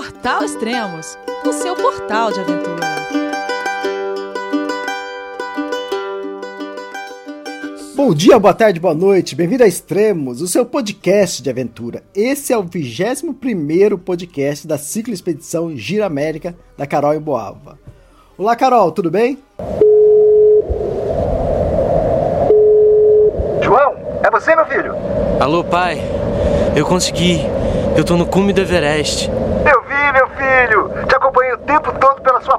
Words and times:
Portal 0.00 0.42
Extremos, 0.42 1.18
o 1.44 1.52
seu 1.52 1.76
portal 1.76 2.32
de 2.32 2.40
aventura. 2.40 2.86
Bom 7.94 8.14
dia, 8.14 8.38
boa 8.38 8.54
tarde, 8.54 8.80
boa 8.80 8.94
noite, 8.94 9.36
bem-vindo 9.36 9.62
a 9.62 9.66
Extremos, 9.66 10.40
o 10.40 10.48
seu 10.48 10.64
podcast 10.64 11.42
de 11.42 11.50
aventura. 11.50 12.02
Esse 12.14 12.50
é 12.50 12.56
o 12.56 12.62
21 12.62 13.98
podcast 13.98 14.66
da 14.66 14.78
Ciclo 14.78 15.12
Expedição 15.12 15.76
Gira 15.76 16.06
América 16.06 16.56
da 16.78 16.86
Carol 16.86 17.12
em 17.12 17.20
Boava. 17.20 17.78
Olá, 18.38 18.56
Carol, 18.56 18.92
tudo 18.92 19.10
bem? 19.10 19.38
João, 23.62 23.96
é 24.22 24.30
você, 24.30 24.56
meu 24.56 24.64
filho? 24.64 24.94
Alô, 25.38 25.62
pai. 25.62 26.00
Eu 26.74 26.86
consegui. 26.86 27.40
Eu 27.96 28.04
tô 28.04 28.16
no 28.16 28.24
cume 28.24 28.52
do 28.52 28.60
Everest. 28.60 29.28
Eu 29.28 29.82
vi, 29.82 30.12
meu 30.12 30.28
filho. 30.28 31.06
Te 31.06 31.14
acompanhei 31.16 31.52
o 31.52 31.58
tempo 31.58 31.92
todo 31.98 32.22
pela 32.22 32.40
sua 32.40 32.58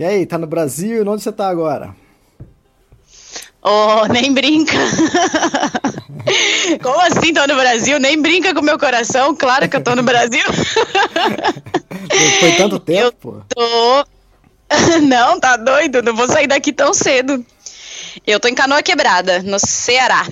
E 0.00 0.04
aí, 0.04 0.24
tá 0.24 0.38
no 0.38 0.46
Brasil? 0.46 1.06
Onde 1.06 1.22
você 1.22 1.30
tá 1.30 1.46
agora? 1.46 1.94
Oh, 3.60 4.06
nem 4.10 4.32
brinca. 4.32 4.72
Como 6.82 7.00
assim 7.02 7.34
tô 7.34 7.46
no 7.46 7.54
Brasil? 7.54 8.00
Nem 8.00 8.18
brinca 8.18 8.54
com 8.54 8.62
meu 8.62 8.78
coração. 8.78 9.36
Claro 9.36 9.68
que 9.68 9.76
eu 9.76 9.84
tô 9.84 9.94
no 9.94 10.02
Brasil. 10.02 10.42
Foi 12.40 12.52
tanto 12.56 12.80
tempo, 12.80 13.04
eu 13.04 13.12
pô. 13.12 13.42
Tô. 13.54 14.06
Não, 15.06 15.38
tá 15.38 15.58
doido? 15.58 16.02
Não 16.02 16.16
vou 16.16 16.28
sair 16.28 16.46
daqui 16.46 16.72
tão 16.72 16.94
cedo. 16.94 17.44
Eu 18.26 18.40
tô 18.40 18.48
em 18.48 18.54
Canoa 18.54 18.82
Quebrada, 18.82 19.42
no 19.42 19.58
Ceará. 19.58 20.26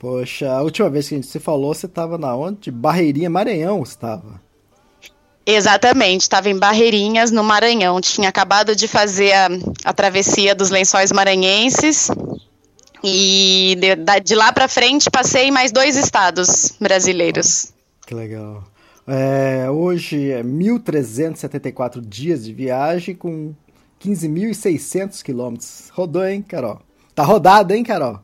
Poxa, 0.00 0.50
a 0.50 0.62
última 0.62 0.90
vez 0.90 1.08
que 1.08 1.14
a 1.14 1.18
gente 1.18 1.28
se 1.28 1.38
falou, 1.38 1.72
você 1.72 1.86
tava 1.86 2.18
na 2.18 2.34
onde? 2.34 2.72
Barreirinha, 2.72 3.30
Maranhão, 3.30 3.84
você 3.84 3.96
tava. 3.96 4.44
Exatamente, 5.46 6.22
estava 6.22 6.50
em 6.50 6.58
Barreirinhas, 6.58 7.30
no 7.30 7.44
Maranhão. 7.44 8.00
Tinha 8.00 8.28
acabado 8.28 8.74
de 8.74 8.88
fazer 8.88 9.32
a, 9.32 9.48
a 9.84 9.92
travessia 9.92 10.56
dos 10.56 10.70
lençóis 10.70 11.12
maranhenses. 11.12 12.10
E 13.04 13.78
de, 13.78 14.20
de 14.20 14.34
lá 14.34 14.52
para 14.52 14.66
frente 14.66 15.08
passei 15.08 15.44
em 15.44 15.50
mais 15.52 15.70
dois 15.70 15.94
estados 15.94 16.74
brasileiros. 16.80 17.72
Que 18.04 18.12
legal. 18.12 18.64
É, 19.06 19.70
hoje 19.70 20.32
é 20.32 20.42
1.374 20.42 22.00
dias 22.00 22.44
de 22.44 22.52
viagem 22.52 23.14
com 23.14 23.54
15.600 24.04 25.22
quilômetros. 25.22 25.90
Rodou, 25.92 26.26
hein, 26.26 26.42
Carol? 26.42 26.80
Tá 27.14 27.22
rodado, 27.22 27.72
hein, 27.72 27.84
Carol? 27.84 28.18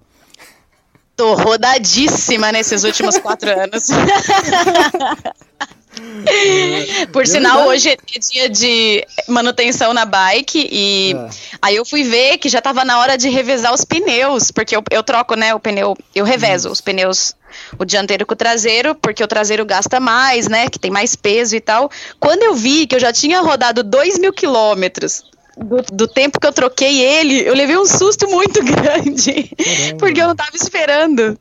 Tô 1.15 1.35
rodadíssima 1.35 2.51
nesses 2.51 2.83
últimos 2.83 3.17
quatro 3.19 3.49
anos. 3.49 3.87
Por 7.13 7.27
sinal, 7.27 7.67
hoje 7.69 7.91
é 7.91 7.97
dia 8.19 8.49
de 8.49 9.07
manutenção 9.29 9.93
na 9.93 10.05
bike 10.05 10.69
e 10.71 11.15
é. 11.15 11.29
aí 11.61 11.77
eu 11.77 11.85
fui 11.85 12.03
ver 12.05 12.39
que 12.39 12.49
já 12.49 12.61
tava 12.61 12.85
na 12.85 12.99
hora 12.99 13.17
de 13.19 13.29
revezar 13.29 13.73
os 13.73 13.85
pneus, 13.85 14.51
porque 14.51 14.75
eu, 14.75 14.83
eu 14.91 15.03
troco, 15.03 15.35
né, 15.35 15.55
o 15.55 15.61
pneu, 15.61 15.97
eu 16.15 16.25
revezo 16.25 16.71
os 16.71 16.81
pneus, 16.81 17.35
o 17.79 17.85
dianteiro 17.85 18.25
com 18.25 18.35
o 18.35 18.37
traseiro, 18.37 18.95
porque 18.95 19.23
o 19.23 19.29
traseiro 19.29 19.65
gasta 19.65 20.01
mais, 20.01 20.49
né, 20.49 20.69
que 20.69 20.79
tem 20.79 20.91
mais 20.91 21.15
peso 21.15 21.55
e 21.55 21.61
tal. 21.61 21.91
Quando 22.19 22.43
eu 22.43 22.55
vi 22.55 22.87
que 22.87 22.95
eu 22.95 23.01
já 23.01 23.13
tinha 23.13 23.41
rodado 23.41 23.83
2 23.83 24.19
mil 24.19 24.33
quilômetros 24.33 25.25
do, 25.57 25.83
do, 25.93 26.09
tempo 26.09 26.41
que 26.41 26.47
eu 26.47 26.53
troquei 26.53 27.01
ele, 27.01 27.47
eu 27.47 27.55
levei 27.55 27.77
um 27.77 27.85
susto 27.85 28.27
muito 28.29 28.61
grande, 28.65 29.51
Caramba. 29.55 29.97
porque 29.99 30.21
eu 30.21 30.29
não 30.29 30.37
tava 30.37 30.57
esperando. 30.57 31.39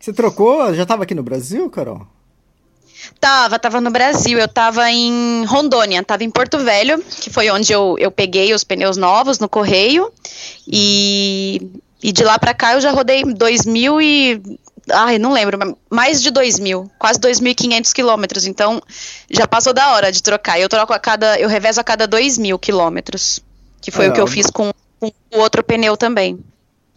Você 0.00 0.12
trocou? 0.12 0.74
Já 0.74 0.84
tava 0.84 1.04
aqui 1.04 1.14
no 1.14 1.22
Brasil, 1.22 1.70
Carol? 1.70 2.06
Tava, 3.20 3.58
tava 3.58 3.80
no 3.80 3.90
Brasil. 3.90 4.38
Eu 4.38 4.48
tava 4.48 4.90
em 4.90 5.44
Rondônia, 5.44 6.02
tava 6.02 6.24
em 6.24 6.30
Porto 6.30 6.58
Velho, 6.58 7.02
que 7.02 7.30
foi 7.30 7.50
onde 7.50 7.72
eu, 7.72 7.96
eu 7.98 8.10
peguei 8.10 8.52
os 8.52 8.64
pneus 8.64 8.96
novos 8.96 9.38
no 9.38 9.48
correio. 9.48 10.12
E, 10.66 11.70
e 12.02 12.12
de 12.12 12.24
lá 12.24 12.38
pra 12.38 12.54
cá 12.54 12.74
eu 12.74 12.80
já 12.80 12.90
rodei 12.90 13.22
2.000 13.22 14.02
e. 14.02 14.58
Ai, 14.88 15.18
não 15.18 15.32
lembro, 15.32 15.76
mais 15.90 16.22
de 16.22 16.30
2.000, 16.30 16.88
quase 16.96 17.18
2.500 17.18 17.92
quilômetros. 17.92 18.46
Então 18.46 18.80
já 19.28 19.46
passou 19.46 19.72
da 19.72 19.92
hora 19.94 20.12
de 20.12 20.22
trocar. 20.22 20.60
Eu 20.60 20.68
troco 20.68 20.92
a 20.92 20.98
cada. 20.98 21.38
Eu 21.38 21.48
revezo 21.48 21.80
a 21.80 21.84
cada 21.84 22.06
2.000 22.06 22.58
quilômetros. 22.58 23.40
Que 23.80 23.90
foi 23.90 24.06
é, 24.06 24.08
o 24.10 24.12
que 24.12 24.20
eu 24.20 24.26
fiz 24.26 24.46
com, 24.50 24.72
com 25.00 25.12
o 25.34 25.38
outro 25.38 25.62
pneu 25.62 25.96
também. 25.96 26.38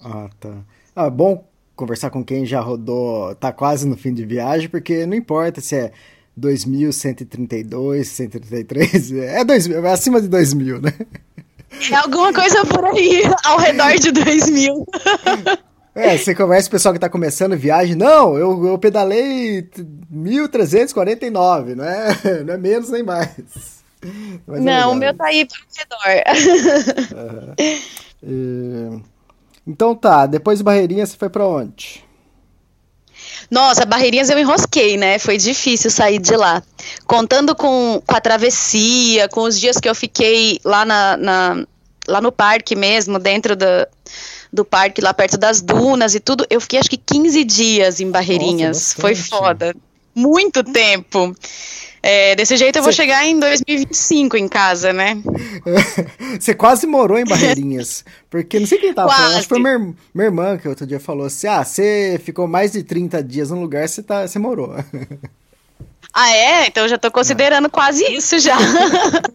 Ah, 0.04 0.28
tá. 0.40 0.50
Ah, 0.96 1.10
bom 1.10 1.49
conversar 1.80 2.10
com 2.10 2.22
quem 2.22 2.46
já 2.46 2.60
rodou, 2.60 3.34
tá 3.36 3.54
quase 3.54 3.88
no 3.88 3.96
fim 3.96 4.14
de 4.14 4.26
viagem, 4.26 4.68
porque 4.68 5.06
não 5.06 5.16
importa 5.16 5.62
se 5.62 5.78
é 5.78 5.92
2132, 6.36 8.06
133, 8.06 9.12
é, 9.24 9.44
2000, 9.46 9.86
é 9.86 9.92
acima 9.92 10.22
de 10.22 10.28
2000, 10.28 10.82
né? 10.82 10.94
É 11.90 11.96
alguma 11.96 12.34
coisa 12.34 12.66
por 12.66 12.84
aí, 12.84 13.22
ao 13.46 13.58
redor 13.58 13.98
de 13.98 14.12
2000. 14.12 14.86
É, 15.96 16.18
você 16.18 16.36
conversa 16.36 16.70
com 16.70 16.76
o 16.76 16.78
pessoal 16.78 16.94
que 16.94 17.00
tá 17.00 17.10
começando 17.10 17.58
viagem, 17.58 17.94
não, 17.94 18.38
eu, 18.38 18.68
eu 18.68 18.78
pedalei 18.78 19.68
1349, 20.10 21.76
não 21.76 21.84
é, 21.84 22.16
não 22.46 22.54
é 22.54 22.58
menos 22.58 22.90
nem 22.90 23.04
mais. 23.04 23.32
Mas 24.48 24.60
é 24.60 24.62
não, 24.62 24.72
é 24.72 24.86
o 24.86 24.96
meu 24.96 25.14
tá 25.14 25.26
aí 25.26 25.46
ao 25.92 26.10
redor. 26.10 27.56
Uhum. 28.22 29.04
Então 29.70 29.94
tá, 29.94 30.26
depois 30.26 30.58
de 30.58 30.64
Barreirinhas 30.64 31.10
você 31.12 31.18
foi 31.18 31.30
para 31.30 31.46
onde? 31.46 32.04
Nossa, 33.52 33.86
Barreirinhas 33.86 34.28
eu 34.32 34.40
enrosquei, 34.40 34.98
né? 34.98 35.20
Foi 35.20 35.38
difícil 35.38 35.92
sair 35.92 36.18
de 36.18 36.36
lá. 36.36 36.64
Contando 37.06 37.56
com, 37.56 38.02
com 38.04 38.16
a 38.16 38.20
travessia, 38.20 39.30
com 39.30 39.42
os 39.42 39.60
dias 39.60 39.78
que 39.78 39.88
eu 39.88 39.94
fiquei 39.94 40.60
lá, 40.66 40.84
na, 40.84 41.16
na 41.18 41.68
lá 42.08 42.20
no 42.20 42.32
parque 42.32 42.76
mesmo, 42.76 43.20
dentro 43.20 43.56
do, 43.56 43.66
do 44.52 44.66
parque, 44.66 45.02
lá 45.02 45.14
perto 45.14 45.38
das 45.38 45.62
dunas 45.62 46.16
e 46.16 46.20
tudo, 46.20 46.48
eu 46.50 46.60
fiquei 46.60 46.80
acho 46.80 46.90
que 46.90 46.98
15 46.98 47.44
dias 47.44 48.00
em 48.00 48.10
Barreirinhas. 48.10 48.76
Nossa, 48.76 49.02
Foi 49.02 49.14
foda. 49.14 49.76
Muito 50.16 50.64
tempo. 50.64 51.36
É, 52.02 52.36
desse 52.36 52.56
jeito 52.56 52.78
eu 52.78 52.84
vou 52.84 52.94
chegar 52.94 53.26
em 53.26 53.40
2025 53.40 54.38
em 54.38 54.48
casa, 54.48 54.94
né? 54.94 55.18
Você 56.40 56.54
quase 56.54 56.88
morou 56.88 57.18
em 57.18 57.26
Barreirinhas. 57.26 58.06
Porque 58.30 58.60
não 58.60 58.68
sei 58.68 58.78
quem 58.78 58.94
tava 58.94 59.10
quase. 59.10 59.22
falando, 59.22 59.38
acho 59.38 59.48
que 59.48 59.50
foi 59.50 59.60
minha, 59.60 59.96
minha 60.14 60.28
irmã 60.28 60.58
que 60.58 60.68
outro 60.68 60.88
dia 60.88 61.00
falou 61.00 61.26
assim: 61.26 61.48
ah, 61.48 61.64
você 61.64 62.20
ficou 62.24 62.48
mais 62.48 62.72
de 62.72 62.84
30 62.84 63.22
dias 63.24 63.50
num 63.50 63.62
lugar, 63.62 63.88
você 63.88 64.02
tá, 64.02 64.26
morou. 64.38 64.76
Ah, 66.12 66.36
é? 66.36 66.66
Então 66.66 66.84
eu 66.84 66.90
já 66.90 66.98
tô 66.98 67.12
considerando 67.12 67.68
é. 67.68 67.70
quase 67.70 68.04
isso 68.12 68.40
já. 68.40 68.58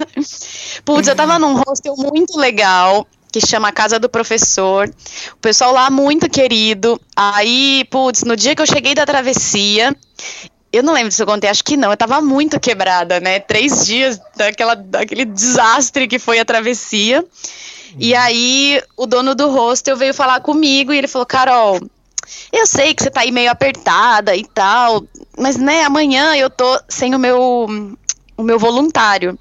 Putz, 0.85 1.07
eu 1.07 1.15
tava 1.15 1.39
num 1.39 1.55
hostel 1.55 1.95
muito 1.97 2.37
legal 2.37 3.07
que 3.31 3.41
chama 3.41 3.73
Casa 3.73 3.99
do 3.99 4.09
Professor. 4.09 4.89
O 5.33 5.37
pessoal 5.37 5.73
lá 5.73 5.91
muito 5.91 6.29
querido. 6.29 7.01
Aí, 7.17 7.85
putz, 7.91 8.23
no 8.23 8.37
dia 8.37 8.55
que 8.55 8.63
eu 8.63 8.67
cheguei 8.67 8.95
da 8.95 9.05
travessia, 9.05 9.95
eu 10.75 10.83
não 10.83 10.93
lembro 10.93 11.13
se 11.13 11.23
eu 11.23 11.27
contei, 11.27 11.49
acho 11.49 11.63
que 11.63 11.77
não. 11.77 11.91
Eu 11.91 11.97
tava 11.97 12.21
muito 12.21 12.59
quebrada, 12.59 13.21
né? 13.21 13.39
Três 13.39 13.87
dias 13.87 14.21
daquela, 14.37 14.75
daquele 14.75 15.25
desastre 15.25 16.09
que 16.09 16.19
foi 16.19 16.39
a 16.39 16.45
travessia. 16.45 17.21
Uhum. 17.21 17.97
E 17.99 18.15
aí, 18.15 18.83
o 18.97 19.07
dono 19.07 19.35
do 19.35 19.49
hostel 19.51 19.97
veio 19.97 20.13
falar 20.13 20.41
comigo 20.41 20.93
e 20.93 20.99
ele 20.99 21.07
falou: 21.07 21.27
Carol, 21.27 21.79
eu 22.53 22.67
sei 22.67 22.93
que 22.93 23.03
você 23.03 23.11
tá 23.11 23.21
aí 23.21 23.31
meio 23.31 23.51
apertada 23.51 24.35
e 24.35 24.45
tal, 24.45 25.05
mas 25.39 25.57
né, 25.57 25.83
amanhã 25.83 26.35
eu 26.35 26.51
tô 26.51 26.81
sem 26.89 27.15
o 27.15 27.19
meu, 27.19 27.67
o 28.37 28.43
meu 28.43 28.59
voluntário. 28.59 29.39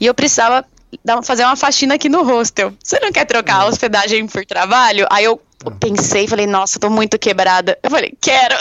E 0.00 0.06
eu 0.06 0.14
precisava 0.14 0.64
dar, 1.04 1.22
fazer 1.22 1.44
uma 1.44 1.56
faxina 1.56 1.94
aqui 1.94 2.08
no 2.08 2.22
hostel. 2.22 2.72
Você 2.82 2.98
não 3.00 3.12
quer 3.12 3.24
trocar 3.24 3.56
a 3.56 3.62
uhum. 3.62 3.68
hospedagem 3.68 4.26
por 4.26 4.44
trabalho? 4.44 5.06
Aí 5.10 5.24
eu 5.24 5.40
pensei, 5.70 6.26
falei, 6.26 6.46
nossa, 6.46 6.78
tô 6.78 6.90
muito 6.90 7.18
quebrada. 7.18 7.78
Eu 7.82 7.90
falei, 7.90 8.14
quero. 8.20 8.56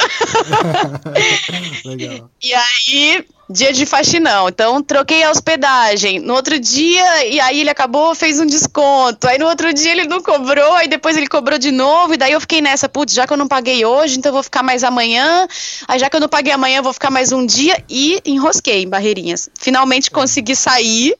Legal. 1.85 2.29
E 2.41 2.53
aí, 2.53 3.25
dia 3.51 3.73
de 3.73 3.85
faxinão. 3.85 4.47
Então, 4.47 4.81
troquei 4.81 5.23
a 5.23 5.29
hospedagem. 5.29 6.19
No 6.19 6.33
outro 6.33 6.59
dia, 6.59 7.27
e 7.27 7.39
aí 7.39 7.61
ele 7.61 7.69
acabou, 7.69 8.15
fez 8.15 8.39
um 8.39 8.45
desconto. 8.45 9.27
Aí 9.27 9.37
no 9.37 9.47
outro 9.47 9.73
dia 9.73 9.91
ele 9.91 10.05
não 10.05 10.21
cobrou, 10.21 10.73
aí 10.73 10.87
depois 10.87 11.17
ele 11.17 11.27
cobrou 11.27 11.59
de 11.59 11.71
novo. 11.71 12.13
E 12.13 12.17
daí 12.17 12.31
eu 12.31 12.41
fiquei 12.41 12.61
nessa, 12.61 12.87
putz, 12.87 13.13
já 13.13 13.27
que 13.27 13.33
eu 13.33 13.37
não 13.37 13.47
paguei 13.47 13.85
hoje, 13.85 14.17
então 14.17 14.29
eu 14.29 14.33
vou 14.33 14.43
ficar 14.43 14.63
mais 14.63 14.83
amanhã. 14.83 15.47
Aí 15.87 15.99
já 15.99 16.09
que 16.09 16.15
eu 16.15 16.21
não 16.21 16.29
paguei 16.29 16.53
amanhã, 16.53 16.77
eu 16.77 16.83
vou 16.83 16.93
ficar 16.93 17.11
mais 17.11 17.31
um 17.31 17.45
dia. 17.45 17.83
E 17.89 18.21
enrosquei 18.25 18.83
em 18.83 18.89
barreirinhas. 18.89 19.49
Finalmente 19.59 20.09
consegui 20.09 20.55
sair. 20.55 21.15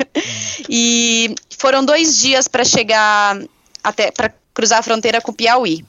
e 0.68 1.34
foram 1.58 1.84
dois 1.84 2.18
dias 2.18 2.48
para 2.48 2.64
chegar 2.64 3.38
até 3.82 4.10
para 4.10 4.32
cruzar 4.58 4.80
a 4.80 4.82
fronteira 4.82 5.20
com 5.20 5.30
o 5.30 5.34
Piauí. 5.34 5.84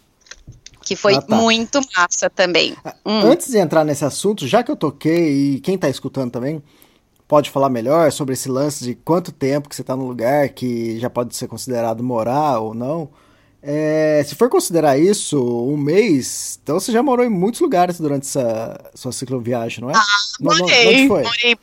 Que 0.86 0.95
foi 0.95 1.16
Ah, 1.16 1.21
tá. 1.21 1.36
muito 1.36 1.81
massa 1.98 2.30
também. 2.30 2.75
Hum. 3.06 3.21
Antes 3.21 3.48
de 3.50 3.57
entrar 3.57 3.83
nesse 3.83 4.06
assunto, 4.06 4.48
já 4.48 4.62
que 4.63 4.69
eu 4.71 4.75
toquei 4.75 5.56
e 5.56 5.60
quem 5.60 5.75
tá 5.77 5.89
escutando 5.89 6.31
também 6.31 6.62
pode 7.27 7.50
falar 7.50 7.69
melhor 7.69 8.12
sobre 8.12 8.33
esse 8.33 8.48
lance 8.50 8.83
de 8.83 8.94
quanto 8.95 9.31
tempo 9.31 9.68
que 9.69 9.75
você 9.75 9.83
tá 9.83 9.95
no 9.95 10.07
lugar 10.07 10.50
que 10.50 11.00
já 11.00 11.10
pode 11.10 11.36
ser 11.36 11.48
considerado 11.48 12.04
morar 12.04 12.60
ou 12.60 12.74
não. 12.75 13.10
É, 13.62 14.24
se 14.25 14.36
for 14.36 14.50
considerar 14.50 14.98
isso 14.98 15.38
um 15.68 15.75
mês, 15.75 16.60
então 16.63 16.80
você 16.80 16.92
já 16.92 17.04
morou 17.04 17.25
em 17.25 17.30
muitos 17.30 17.60
lugares 17.60 18.00
durante 18.00 18.25
essa 18.27 18.80
sua 18.95 19.12
cicloviagem, 19.12 19.81
não 19.81 19.89
é? 19.89 19.94
Não- 20.39 20.51
não- 20.51 20.57
Morei, 20.60 20.88
onde 20.95 21.07
foi? 21.07 21.24
morei. 21.24 21.57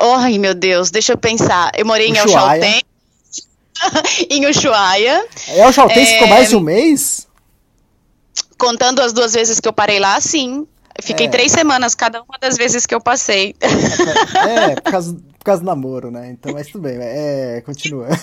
Ai, 0.00 0.38
meu 0.38 0.54
Deus, 0.54 0.90
deixa 0.90 1.12
eu 1.14 1.18
pensar. 1.18 1.72
Eu 1.76 1.84
morei 1.86 2.08
em 2.08 2.16
El 2.16 2.26
Ushuaia. 2.26 2.62
Chaltén, 2.62 2.82
em 4.30 4.46
Ushuaia, 4.46 5.24
É 5.48 5.66
o 5.66 5.72
Chaltén 5.72 6.02
É, 6.02 6.06
ficou 6.06 6.28
mais 6.28 6.48
de 6.48 6.56
um 6.56 6.60
mês? 6.60 7.26
contando 8.58 9.00
as 9.00 9.12
duas 9.12 9.32
vezes 9.34 9.60
que 9.60 9.68
eu 9.68 9.72
parei 9.72 10.00
lá, 10.00 10.20
sim. 10.20 10.66
Fiquei 11.00 11.26
É. 11.26 11.30
três 11.30 11.52
semanas 11.52 11.94
cada 11.94 12.20
uma 12.22 12.36
das 12.40 12.56
vezes 12.56 12.84
que 12.86 12.94
eu 12.94 13.00
passei. 13.00 13.54
É, 13.60 14.74
por 14.82 14.90
causa, 14.90 15.14
por 15.14 15.44
causa 15.44 15.62
do 15.62 15.66
namoro, 15.66 16.10
né? 16.10 16.30
Então, 16.30 16.52
mas 16.52 16.66
tudo 16.66 16.82
bem, 16.82 16.98
é, 17.00 17.62
continua. 17.64 18.08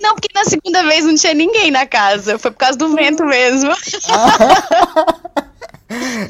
Não, 0.00 0.14
porque 0.14 0.28
na 0.34 0.44
segunda 0.44 0.82
vez 0.82 1.04
não 1.04 1.14
tinha 1.14 1.34
ninguém 1.34 1.70
na 1.70 1.86
casa. 1.86 2.38
Foi 2.38 2.50
por 2.50 2.56
causa 2.58 2.76
do 2.76 2.92
vento 2.94 3.24
mesmo. 3.24 3.70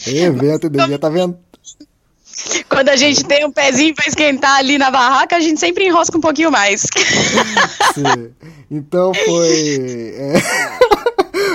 Evento, 0.06 0.68
devia 0.68 0.98
tá 0.98 1.08
vendo. 1.08 1.38
Quando 2.68 2.88
a 2.88 2.96
gente 2.96 3.24
tem 3.24 3.44
um 3.44 3.52
pezinho 3.52 3.94
pra 3.94 4.06
esquentar 4.06 4.56
ali 4.56 4.78
na 4.78 4.90
barraca, 4.90 5.36
a 5.36 5.40
gente 5.40 5.60
sempre 5.60 5.86
enrosca 5.86 6.16
um 6.16 6.20
pouquinho 6.20 6.50
mais. 6.50 6.82
Sim. 7.94 8.30
Então 8.70 9.12
foi. 9.14 10.14
é. 10.16 10.32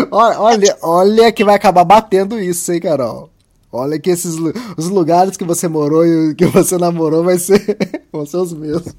olha, 0.11 0.77
olha, 0.81 1.31
que 1.31 1.43
vai 1.43 1.55
acabar 1.55 1.83
batendo 1.83 2.39
isso, 2.39 2.71
hein, 2.71 2.79
Carol? 2.79 3.29
Olha 3.71 3.99
que 3.99 4.09
esses 4.09 4.35
os 4.77 4.89
lugares 4.89 5.35
que 5.35 5.43
você 5.43 5.67
morou 5.67 6.05
e 6.05 6.33
que 6.35 6.45
você 6.45 6.77
namorou 6.77 7.23
vai 7.23 7.37
ser, 7.37 7.77
vão 8.11 8.25
ser 8.25 8.37
os 8.37 8.53
mesmos. 8.53 8.93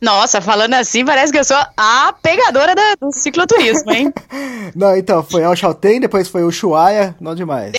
Nossa, 0.00 0.40
falando 0.40 0.74
assim, 0.74 1.04
parece 1.04 1.32
que 1.32 1.38
eu 1.38 1.44
sou 1.44 1.56
a 1.76 2.14
pegadora 2.22 2.74
da- 2.74 2.94
do 3.00 3.12
cicloturismo, 3.12 3.92
hein? 3.92 4.12
Não, 4.74 4.96
então 4.96 5.22
foi 5.22 5.42
El 5.42 5.54
Chaltén, 5.56 6.00
depois 6.00 6.28
foi 6.28 6.42
o 6.42 6.48
Ushuaia, 6.48 7.14
não 7.20 7.34
demais. 7.34 7.72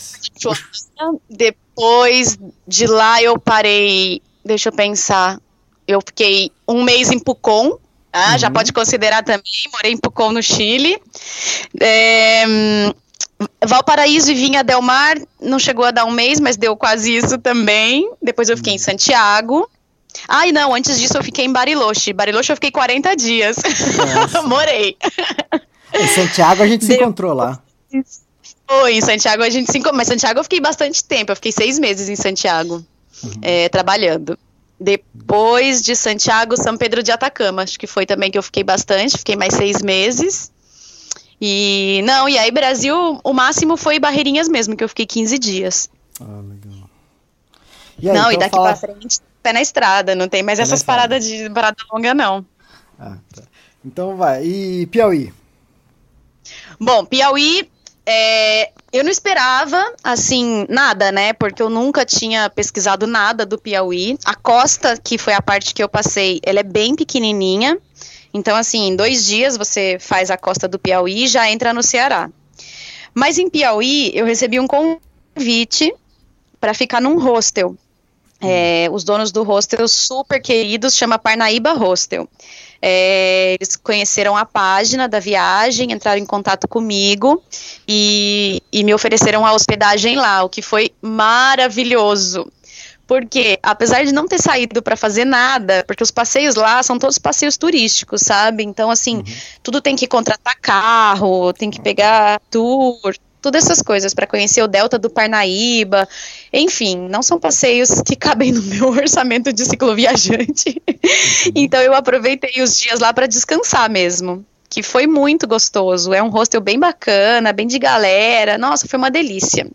Depois 1.30 2.38
de 2.68 2.86
lá 2.88 3.22
eu 3.22 3.40
parei, 3.40 4.22
deixa 4.46 4.70
eu 4.70 4.74
pensar, 4.74 5.40
eu 5.88 6.00
fiquei 6.06 6.52
um 6.68 6.84
mês 6.84 7.10
em 7.12 7.18
Pucón, 7.20 7.78
ah, 8.12 8.38
já 8.38 8.52
pode 8.52 8.72
considerar 8.72 9.24
também, 9.24 9.44
morei 9.72 9.92
em 9.92 9.98
Pucón 9.98 10.32
no 10.32 10.44
Chile. 10.44 11.02
É, 11.82 12.46
Valparaíso 13.66 14.32
e 14.32 14.36
Vinha 14.36 14.64
Del 14.64 14.82
Mar 14.82 15.16
não 15.42 15.58
chegou 15.58 15.84
a 15.86 15.92
dar 15.92 16.06
um 16.06 16.12
mês, 16.12 16.40
mas 16.40 16.56
deu 16.56 16.76
quase 16.78 17.16
isso 17.16 17.38
também. 17.40 18.10
Depois 18.22 18.50
eu 18.50 18.58
fiquei 18.58 18.74
em 18.74 18.78
Santiago. 18.78 19.68
Ai, 20.28 20.52
não, 20.52 20.74
antes 20.74 21.00
disso 21.00 21.18
eu 21.18 21.24
fiquei 21.24 21.46
em 21.46 21.52
Bariloche. 21.52 22.14
Bariloche 22.14 22.52
eu 22.52 22.56
fiquei 22.56 22.72
40 22.72 23.16
dias. 23.16 23.58
Morei. 24.46 24.98
Em 25.94 26.08
Santiago 26.08 26.64
a 26.64 26.68
gente 26.68 26.86
se 26.86 26.94
encontrou 26.96 27.34
lá. 27.34 27.62
Foi, 28.68 28.96
em 28.96 29.02
Santiago 29.02 29.44
a 29.44 29.50
gente 29.50 29.72
se 29.72 29.78
encon- 29.78 29.92
Mas 29.94 30.08
Santiago 30.08 30.40
eu 30.40 30.44
fiquei 30.44 30.60
bastante 30.60 31.04
tempo, 31.04 31.32
eu 31.32 31.36
fiquei 31.36 31.52
seis 31.52 31.78
meses 31.78 32.10
em 32.10 32.16
Santiago, 32.16 32.84
é, 33.42 33.70
trabalhando. 33.70 34.38
Depois 34.80 35.82
de 35.84 35.96
Santiago, 35.96 36.58
São 36.58 36.76
Pedro 36.76 37.04
de 37.04 37.12
Atacama, 37.12 37.62
acho 37.62 37.78
que 37.80 37.86
foi 37.88 38.06
também 38.06 38.32
que 38.32 38.38
eu 38.38 38.44
fiquei 38.44 38.64
bastante, 38.64 39.18
fiquei 39.18 39.36
mais 39.36 39.54
seis 39.54 39.82
meses. 39.82 40.52
E 41.40 42.02
não, 42.06 42.28
e 42.28 42.38
aí 42.38 42.50
Brasil, 42.52 43.20
o 43.24 43.34
máximo 43.34 43.78
foi 43.78 44.00
Barreirinhas 44.00 44.48
mesmo, 44.48 44.76
que 44.76 44.84
eu 44.84 44.90
fiquei 44.90 45.06
15 45.06 45.38
dias. 45.38 45.90
Ah, 46.20 46.24
legal. 46.42 46.90
E 48.00 48.10
aí, 48.10 48.16
não, 48.16 48.32
e 48.32 48.36
então 48.36 48.40
daqui 48.40 48.56
fala- 48.56 48.76
pra 48.76 48.76
frente, 48.94 49.20
pé 49.44 49.54
na 49.54 49.62
estrada, 49.62 50.16
não 50.16 50.28
tem 50.28 50.42
mais 50.42 50.58
Pé 50.58 50.64
essas 50.64 50.82
paradas 50.82 51.26
de 51.26 51.50
parada 51.50 51.76
longa, 51.92 52.14
não. 52.14 52.46
Ah, 52.98 53.18
tá. 53.36 53.44
Então 53.86 54.16
vai. 54.16 54.44
E 54.46 54.86
Piauí? 54.88 55.34
Bom, 56.80 57.06
Piauí, 57.06 57.70
é, 58.06 58.72
eu 58.92 59.04
não 59.04 59.12
esperava, 59.12 59.94
assim, 60.04 60.66
nada, 60.70 61.12
né? 61.12 61.34
Porque 61.34 61.62
eu 61.62 61.70
nunca 61.70 62.06
tinha 62.06 62.50
pesquisado 62.50 63.06
nada 63.06 63.46
do 63.46 63.58
Piauí. 63.58 64.18
A 64.26 64.36
costa, 64.36 64.98
que 64.98 65.18
foi 65.18 65.34
a 65.34 65.42
parte 65.42 65.74
que 65.74 65.84
eu 65.84 65.90
passei, 65.90 66.40
ela 66.44 66.62
é 66.62 66.64
bem 66.64 66.96
pequenininha. 66.96 67.78
Então, 68.34 68.56
assim, 68.56 68.88
em 68.88 68.96
dois 68.96 69.26
dias 69.26 69.58
você 69.58 69.98
faz 70.00 70.32
a 70.32 70.38
costa 70.38 70.68
do 70.68 70.80
Piauí 70.80 71.26
e 71.26 71.28
já 71.28 71.50
entra 71.52 71.74
no 71.74 71.84
Ceará. 71.84 72.30
Mas 73.14 73.38
em 73.38 73.50
Piauí, 73.50 74.12
eu 74.16 74.26
recebi 74.26 74.60
um 74.60 74.68
convite 74.68 75.94
para 76.60 76.74
ficar 76.74 77.02
num 77.02 77.20
hostel. 77.20 77.78
É, 78.46 78.90
os 78.92 79.04
donos 79.04 79.32
do 79.32 79.44
hostel 79.44 79.88
super 79.88 80.42
queridos 80.42 80.96
chama 80.96 81.18
Parnaíba 81.18 81.74
Hostel. 81.74 82.28
É, 82.82 83.56
eles 83.60 83.78
conheceram 83.78 84.36
a 84.36 84.46
página 84.46 85.08
da 85.08 85.20
viagem, 85.20 85.94
entraram 85.94 86.20
em 86.20 86.26
contato 86.26 86.68
comigo 86.68 87.42
e, 87.88 88.62
e 88.74 88.84
me 88.84 88.94
ofereceram 88.94 89.46
a 89.46 89.54
hospedagem 89.54 90.18
lá, 90.18 90.44
o 90.44 90.50
que 90.50 90.62
foi 90.62 90.92
maravilhoso. 91.02 92.46
Porque, 93.08 93.60
apesar 93.62 94.06
de 94.06 94.14
não 94.14 94.28
ter 94.28 94.42
saído 94.42 94.82
para 94.82 94.96
fazer 94.96 95.26
nada, 95.26 95.84
porque 95.86 96.04
os 96.04 96.12
passeios 96.12 96.56
lá 96.56 96.82
são 96.82 96.98
todos 96.98 97.18
passeios 97.18 97.58
turísticos, 97.58 98.22
sabe? 98.22 98.64
Então, 98.64 98.90
assim, 98.90 99.24
tudo 99.62 99.82
tem 99.82 99.96
que 99.96 100.08
contratar 100.08 100.56
carro, 100.62 101.54
tem 101.54 101.70
que 101.70 101.82
pegar 101.82 102.42
tour, 102.50 103.14
todas 103.44 103.66
essas 103.66 103.82
coisas 103.82 104.14
para 104.14 104.26
conhecer 104.26 104.64
o 104.64 104.68
Delta 104.68 104.98
do 104.98 105.10
Parnaíba. 105.10 106.08
Enfim, 106.52 106.98
não 107.10 107.22
são 107.22 107.38
passeios 107.38 108.02
que 108.02 108.16
cabem 108.18 108.54
no 108.54 108.62
meu 108.64 108.88
orçamento 108.88 109.52
de 109.52 109.66
cicloviajante. 109.66 110.82
então, 111.54 111.82
eu 111.82 111.94
aproveitei 111.94 112.64
os 112.64 112.80
dias 112.80 113.00
lá 113.00 113.14
para 113.14 113.28
descansar 113.28 113.90
mesmo. 113.90 114.44
Que 114.70 114.82
foi 114.82 115.06
muito 115.06 115.48
gostoso. 115.48 116.14
É 116.14 116.24
um 116.24 116.30
hostel 116.30 116.60
bem 116.60 116.80
bacana, 116.80 117.54
bem 117.54 117.68
de 117.68 117.78
galera. 117.78 118.58
Nossa, 118.58 118.88
foi 118.88 118.98
uma 118.98 119.12
delícia 119.12 119.68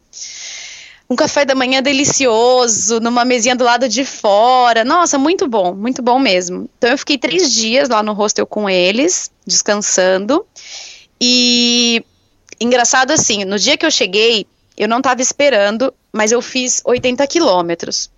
um 1.11 1.17
café 1.17 1.43
da 1.45 1.55
manhã 1.55 1.83
delicioso, 1.83 3.01
numa 3.01 3.25
mesinha 3.25 3.57
do 3.57 3.65
lado 3.65 3.89
de 3.89 4.05
fora. 4.05 4.85
Nossa, 4.85 5.17
muito 5.17 5.49
bom, 5.49 5.75
muito 5.75 6.03
bom 6.03 6.19
mesmo. 6.19 6.69
Então 6.77 6.91
eu 6.91 6.99
fiquei 6.99 7.17
três 7.17 7.51
dias 7.51 7.89
lá 7.89 8.03
no 8.03 8.13
hostel 8.13 8.47
com 8.47 8.69
eles, 8.69 9.31
descansando. 9.47 10.45
E 11.19 12.05
engraçado 12.61 13.11
assim, 13.11 13.45
no 13.45 13.59
dia 13.59 13.77
que 13.77 13.87
eu 13.87 13.91
cheguei, 13.91 14.47
eu 14.77 14.89
não 14.89 14.99
estava 14.99 15.21
esperando, 15.23 15.93
mas 16.13 16.33
eu 16.33 16.41
fiz 16.41 16.83
80 16.85 17.27
quilômetros. 17.27 18.11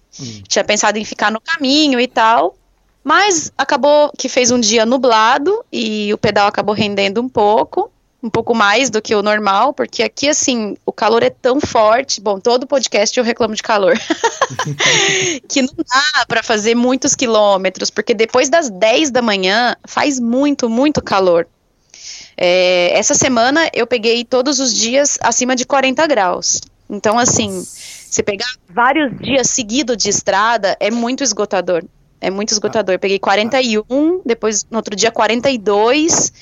Tinha 0.49 0.65
pensado 0.65 0.99
em 0.99 1.05
ficar 1.05 1.31
no 1.31 1.41
caminho 1.41 2.01
e 2.01 2.07
tal. 2.07 2.57
Mas 3.03 3.51
acabou 3.57 4.13
que 4.19 4.29
fez 4.29 4.51
um 4.51 4.61
dia 4.61 4.85
nublado 4.85 5.65
e 5.73 6.13
o 6.13 6.19
pedal 6.19 6.47
acabou 6.47 6.75
rendendo 6.75 7.21
um 7.21 7.29
pouco 7.29 7.91
um 8.23 8.29
pouco 8.29 8.55
mais 8.55 8.91
do 8.91 9.01
que 9.01 9.15
o 9.15 9.23
normal, 9.23 9.73
porque 9.73 10.03
aqui, 10.03 10.29
assim, 10.29 10.77
o 10.85 10.93
calor 10.93 11.23
é 11.23 11.31
tão 11.31 11.61
forte. 11.61 12.21
Bom, 12.21 12.39
todo 12.39 12.67
podcast 12.67 13.19
eu 13.19 13.25
reclamo 13.25 13.55
de 13.55 13.63
calor. 13.63 13.99
que 15.49 15.63
não 15.63 15.75
dá 15.77 16.27
para 16.27 16.43
fazer 16.43 16.75
muitos 16.75 17.15
quilômetros, 17.15 17.91
porque 17.91 18.13
depois 18.13 18.49
das 18.49 18.69
10 18.69 19.11
da 19.11 19.23
manhã 19.23 19.75
faz 19.87 20.21
muito, 20.21 20.69
muito 20.69 21.03
calor. 21.03 21.47
É, 22.43 22.99
essa 22.99 23.13
semana 23.13 23.69
eu 23.75 23.87
peguei 23.87 24.25
todos 24.25 24.61
os 24.61 24.75
dias 24.75 25.19
acima 25.21 25.55
de 25.55 25.67
40 25.67 26.07
graus. 26.07 26.63
Então, 26.89 27.19
assim, 27.19 27.63
se 27.63 28.23
pegar 28.23 28.51
vários 28.67 29.15
dias 29.19 29.51
seguidos 29.51 29.99
de 29.99 30.09
estrada, 30.09 30.75
é 30.81 30.91
muito 30.91 31.23
esgotador. 31.23 31.85
É 32.19 32.31
muito 32.31 32.51
esgotador. 32.53 32.95
Eu 32.95 32.99
peguei 32.99 33.19
41, 33.19 34.23
depois 34.25 34.67
no 34.71 34.79
outro 34.79 34.97
dia 34.97 35.11
42. 35.13 36.33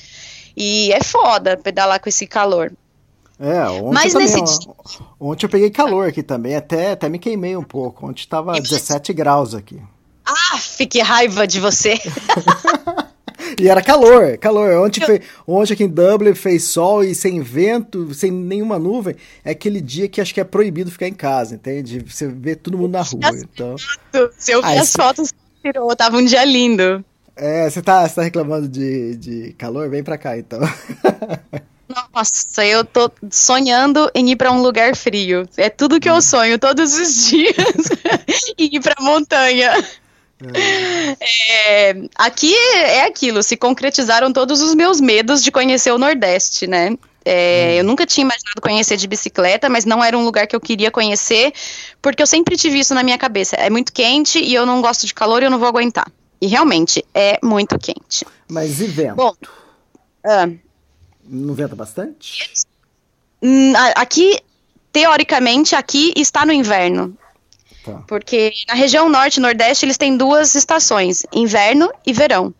E 0.57 0.93
é 0.93 1.03
foda 1.03 1.57
pedalar 1.57 2.01
com 2.01 2.09
esse 2.09 2.29
calor. 2.29 2.73
É, 3.41 3.63
ontem 3.69 3.95
Mas 3.95 4.13
também, 4.13 4.41
nesse 4.41 4.69
Ontem 5.21 5.47
eu 5.47 5.51
peguei 5.51 5.71
calor 5.71 6.09
aqui 6.09 6.23
também, 6.23 6.57
até, 6.57 6.93
até 6.93 7.09
me 7.09 7.19
queimei 7.19 7.57
um 7.57 7.63
pouco. 7.63 8.07
Ontem 8.07 8.27
tava 8.29 8.53
17 8.53 9.13
graus 9.13 9.53
aqui. 9.53 9.81
Ah, 10.25 10.59
que 10.87 11.01
raiva 11.01 11.47
de 11.47 11.59
você. 11.59 11.95
E 13.61 13.69
era 13.69 13.81
calor, 13.83 14.37
calor. 14.39 14.85
Ontem, 14.85 15.01
foi, 15.05 15.21
ontem 15.47 15.73
aqui 15.75 15.85
em 15.85 15.89
Dublin 15.89 16.35
fez 16.35 16.65
sol 16.65 17.05
e 17.05 17.15
sem 17.15 17.41
vento, 17.41 18.13
sem 18.15 18.31
nenhuma 18.31 18.79
nuvem. 18.79 19.15
É 19.45 19.51
aquele 19.53 19.81
dia 19.81 20.09
que 20.09 20.21
acho 20.21 20.35
que 20.35 20.41
é 20.41 20.45
proibido 20.45 20.91
ficar 20.91 21.07
em 21.09 21.15
casa, 21.15 21.55
entende? 21.55 22.01
Você 22.09 22.27
vê 22.29 22.55
todo 22.57 22.77
mundo 22.77 22.93
na 22.93 23.03
rua. 23.03 23.21
Então. 23.55 23.77
Se 24.37 24.53
eu 24.53 24.61
vi 24.63 24.69
Ah, 24.69 24.73
as 24.81 24.89
esse- 24.89 24.97
fotos 24.97 25.33
tirou, 25.63 25.95
tava 25.97 26.17
um 26.17 26.25
dia 26.25 26.45
lindo. 26.45 27.05
É, 27.37 27.71
você 27.71 27.81
tá, 27.81 28.07
você 28.09 28.17
tá 28.17 28.23
reclamando 28.23 28.67
de, 28.69 29.15
de 29.17 29.53
calor? 29.57 29.89
Vem 29.89 30.03
pra 30.03 30.19
cá 30.19 30.37
então. 30.37 30.59
Nossa, 32.15 32.67
eu 32.67 32.85
tô 32.85 33.11
sonhando 33.31 34.11
em 34.15 34.31
ir 34.31 34.37
pra 34.37 34.53
um 34.53 34.61
lugar 34.61 34.95
frio. 34.95 35.49
É 35.57 35.71
tudo 35.71 35.99
que 35.99 36.09
eu 36.11 36.21
sonho 36.21 36.59
todos 36.59 36.99
os 36.99 37.25
dias. 37.31 37.55
ir 38.59 38.81
pra 38.81 38.95
montanha. 39.01 39.73
É, 40.41 41.97
aqui 42.15 42.55
é 42.55 43.07
aquilo, 43.07 43.43
se 43.43 43.57
concretizaram 43.57 44.33
todos 44.33 44.63
os 44.63 44.75
meus 44.75 45.01
medos 45.01 45.43
de 45.43 45.51
conhecer 45.51 45.91
o 45.93 45.99
Nordeste, 45.99 46.67
né? 46.67 46.97
É, 47.25 47.81
Eu 47.81 47.85
nunca 47.85 48.07
tinha 48.07 48.25
imaginado 48.25 48.61
conhecer 48.63 48.97
de 48.97 49.07
bicicleta, 49.07 49.69
mas 49.69 49.85
não 49.85 50.03
era 50.03 50.17
um 50.17 50.25
lugar 50.25 50.47
que 50.47 50.55
eu 50.57 50.61
queria 50.61 50.91
conhecer, 50.91 51.53
porque 52.01 52.23
eu 52.23 52.27
sempre 52.27 52.57
tive 52.57 52.79
isso 52.79 52.95
na 52.95 53.03
minha 53.03 53.19
cabeça. 53.19 53.57
É 53.57 53.69
muito 53.69 53.93
quente 53.93 54.39
e 54.39 54.55
eu 54.55 54.65
não 54.65 54.81
gosto 54.81 55.07
de 55.07 55.13
calor 55.13 55.43
e 55.43 55.47
eu 55.47 55.51
não 55.51 55.59
vou 55.59 55.69
aguentar. 55.69 56.11
E 56.41 56.47
realmente 56.47 57.05
é 57.13 57.39
muito 57.43 57.77
quente. 57.79 58.25
Mas 58.49 58.81
e 58.81 58.87
vento? 58.87 59.17
Bom, 59.17 59.35
ah, 60.25 60.49
Não 61.25 61.53
venta 61.53 61.75
bastante? 61.75 62.55
hum, 63.43 63.73
aqui, 63.97 64.39
teoricamente, 64.93 65.75
aqui 65.75 66.13
está 66.17 66.47
no 66.47 66.53
inverno. 66.53 67.18
Tá. 67.89 68.03
Porque 68.07 68.53
na 68.69 68.75
região 68.75 69.09
norte 69.09 69.37
e 69.37 69.41
nordeste 69.41 69.87
eles 69.87 69.97
têm 69.97 70.17
duas 70.17 70.55
estações, 70.55 71.25
inverno 71.33 71.91
e 72.07 72.13
verão. 72.13 72.55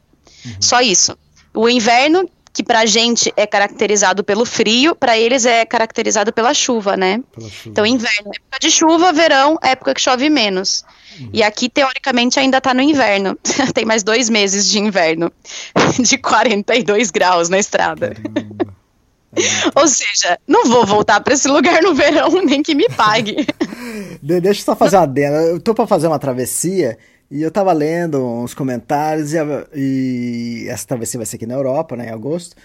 Só 0.61 0.81
isso. 0.81 1.17
O 1.55 1.69
inverno, 1.69 2.29
que 2.53 2.63
pra 2.63 2.87
gente 2.87 3.33
é 3.37 3.47
caracterizado 3.47 4.25
pelo 4.25 4.47
frio, 4.47 4.95
pra 4.95 5.19
eles 5.19 5.45
é 5.45 5.65
caracterizado 5.67 6.33
pela 6.33 6.55
chuva, 6.55 6.97
né? 6.97 7.21
Pela 7.35 7.49
chuva. 7.49 7.71
Então, 7.71 7.87
inverno, 7.87 8.31
época 8.35 8.59
de 8.61 8.71
chuva, 8.71 9.13
verão, 9.13 9.59
época 9.63 9.95
que 9.95 10.01
chove 10.01 10.31
menos. 10.31 10.85
E 11.33 11.43
aqui, 11.43 11.69
teoricamente, 11.69 12.39
ainda 12.39 12.61
tá 12.61 12.73
no 12.73 12.81
inverno. 12.81 13.37
Tem 13.75 13.85
mais 13.85 14.03
dois 14.03 14.31
meses 14.31 14.69
de 14.71 14.79
inverno, 14.79 15.33
de 15.99 16.17
42 16.17 17.11
graus 17.11 17.49
na 17.49 17.59
estrada. 17.59 18.15
Ou 19.77 19.87
seja, 19.89 20.39
não 20.47 20.67
vou 20.67 20.85
voltar 20.87 21.21
pra 21.21 21.35
esse 21.35 21.49
lugar 21.49 21.83
no 21.83 21.95
verão, 21.95 22.31
nem 22.45 22.63
que 22.63 22.75
me 22.75 22.89
pague. 22.89 23.47
De- 24.23 24.41
deixa 24.41 24.61
eu 24.61 24.65
só 24.65 24.77
fazer 24.77 24.97
uma 24.97 25.03
adenda. 25.05 25.37
Eu 25.43 25.61
tô 25.61 25.75
pra 25.75 25.87
fazer 25.87 26.07
uma 26.07 26.19
travessia 26.19 26.99
e 27.31 27.43
eu 27.43 27.51
tava 27.51 27.73
lendo 27.73 28.25
uns 28.25 28.55
comentários 28.55 29.33
e, 29.33 29.39
a- 29.39 29.67
e 29.75 30.67
essa 30.69 30.87
travessia 30.87 31.19
vai 31.19 31.27
ser 31.27 31.37
aqui 31.37 31.47
na 31.47 31.55
Europa, 31.55 31.97
né, 31.97 32.07
em 32.07 32.11
agosto. 32.13 32.57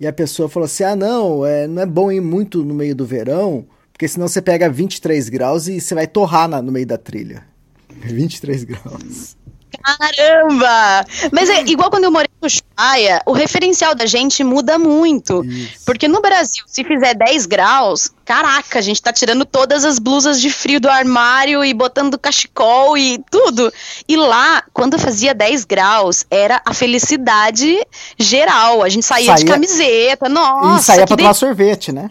E 0.00 0.06
a 0.06 0.12
pessoa 0.12 0.48
falou 0.48 0.64
assim: 0.66 0.84
ah, 0.84 0.96
não, 0.96 1.44
é, 1.46 1.66
não 1.66 1.82
é 1.82 1.86
bom 1.86 2.10
ir 2.10 2.20
muito 2.20 2.64
no 2.64 2.74
meio 2.74 2.94
do 2.94 3.04
verão, 3.06 3.64
porque 3.92 4.08
senão 4.08 4.26
você 4.26 4.42
pega 4.42 4.68
23 4.68 5.28
graus 5.28 5.68
e 5.68 5.80
você 5.80 5.94
vai 5.94 6.06
torrar 6.06 6.48
na- 6.48 6.60
no 6.62 6.72
meio 6.72 6.86
da 6.86 6.98
trilha. 6.98 7.44
23 7.88 8.64
graus. 8.64 9.36
Caramba! 9.82 11.04
Mas 11.32 11.48
é 11.48 11.60
igual 11.62 11.90
quando 11.90 12.04
eu 12.04 12.10
morei 12.10 12.28
no 12.42 12.46
Ushuaia, 12.48 13.22
o 13.24 13.32
referencial 13.32 13.94
da 13.94 14.04
gente 14.06 14.42
muda 14.42 14.78
muito. 14.78 15.44
Isso. 15.44 15.84
Porque 15.86 16.08
no 16.08 16.20
Brasil, 16.20 16.64
se 16.66 16.82
fizer 16.84 17.14
10 17.14 17.46
graus, 17.46 18.10
caraca, 18.24 18.78
a 18.78 18.82
gente 18.82 19.00
tá 19.00 19.12
tirando 19.12 19.44
todas 19.44 19.84
as 19.84 19.98
blusas 19.98 20.40
de 20.40 20.50
frio 20.50 20.80
do 20.80 20.90
armário 20.90 21.64
e 21.64 21.72
botando 21.72 22.18
cachecol 22.18 22.98
e 22.98 23.22
tudo. 23.30 23.72
E 24.08 24.16
lá, 24.16 24.62
quando 24.72 24.98
fazia 24.98 25.32
10 25.34 25.64
graus, 25.64 26.24
era 26.30 26.60
a 26.66 26.74
felicidade 26.74 27.78
geral. 28.18 28.82
A 28.82 28.88
gente 28.88 29.06
saía, 29.06 29.34
de 29.34 29.40
Saía- 29.42 29.52
camiseta, 29.54 30.28
nossa, 30.28 30.80
e 30.80 30.84
saía 30.84 31.06
pra 31.06 31.16
tomar 31.16 31.34
sorvete, 31.34 31.92
né? 31.92 32.10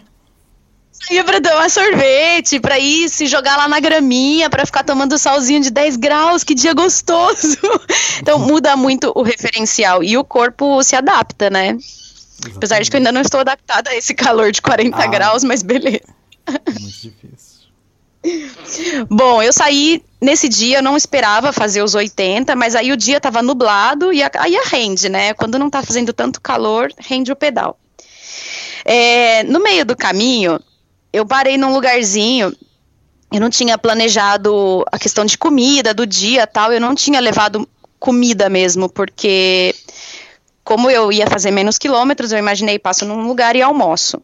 Ia 1.10 1.24
pra 1.24 1.40
tomar 1.40 1.68
sorvete, 1.70 2.60
pra 2.60 2.78
ir 2.78 3.08
se 3.08 3.26
jogar 3.26 3.56
lá 3.56 3.68
na 3.68 3.80
graminha, 3.80 4.48
pra 4.48 4.64
ficar 4.64 4.82
tomando 4.84 5.18
solzinho 5.18 5.60
de 5.60 5.70
10 5.70 5.96
graus, 5.96 6.42
que 6.44 6.54
dia 6.54 6.72
gostoso. 6.74 7.56
Então 8.20 8.38
muda 8.38 8.76
muito 8.76 9.10
o 9.16 9.22
referencial 9.22 10.02
e 10.04 10.16
o 10.16 10.22
corpo 10.24 10.80
se 10.84 10.94
adapta, 10.94 11.50
né? 11.50 11.76
Apesar 12.54 12.80
de 12.80 12.88
que 12.88 12.96
eu 12.96 12.98
ainda 12.98 13.10
não 13.10 13.20
estou 13.20 13.40
adaptada 13.40 13.90
a 13.90 13.96
esse 13.96 14.14
calor 14.14 14.52
de 14.52 14.62
40 14.62 14.96
Ah. 15.02 15.06
graus, 15.08 15.42
mas 15.42 15.60
beleza. 15.62 16.02
Muito 16.80 16.86
difícil. 18.22 19.06
Bom, 19.10 19.42
eu 19.42 19.52
saí 19.52 20.04
nesse 20.20 20.48
dia, 20.48 20.78
eu 20.78 20.82
não 20.82 20.96
esperava 20.96 21.52
fazer 21.52 21.82
os 21.82 21.94
80, 21.96 22.54
mas 22.54 22.76
aí 22.76 22.92
o 22.92 22.96
dia 22.96 23.20
tava 23.20 23.42
nublado 23.42 24.12
e 24.12 24.22
a- 24.22 24.30
aí 24.38 24.56
a 24.56 24.62
rende, 24.68 25.08
né? 25.08 25.34
Quando 25.34 25.58
não 25.58 25.68
tá 25.68 25.82
fazendo 25.82 26.12
tanto 26.12 26.40
calor, 26.40 26.88
rende 26.98 27.32
o 27.32 27.36
pedal. 27.36 27.76
É, 28.84 29.42
no 29.44 29.60
meio 29.60 29.84
do 29.84 29.96
caminho, 29.96 30.60
eu 31.12 31.26
parei 31.26 31.56
num 31.56 31.72
lugarzinho. 31.72 32.56
Eu 33.32 33.40
não 33.40 33.50
tinha 33.50 33.78
planejado 33.78 34.84
a 34.92 34.98
questão 34.98 35.24
de 35.24 35.38
comida 35.38 35.94
do 35.94 36.06
dia 36.06 36.46
tal, 36.46 36.72
eu 36.72 36.80
não 36.80 36.94
tinha 36.94 37.18
levado 37.18 37.68
comida 37.98 38.48
mesmo, 38.48 38.88
porque 38.88 39.74
como 40.64 40.90
eu 40.90 41.10
ia 41.10 41.26
fazer 41.26 41.50
menos 41.50 41.78
quilômetros, 41.78 42.32
eu 42.32 42.38
imaginei 42.38 42.78
passo 42.78 43.04
num 43.04 43.26
lugar 43.26 43.56
e 43.56 43.62
almoço. 43.62 44.22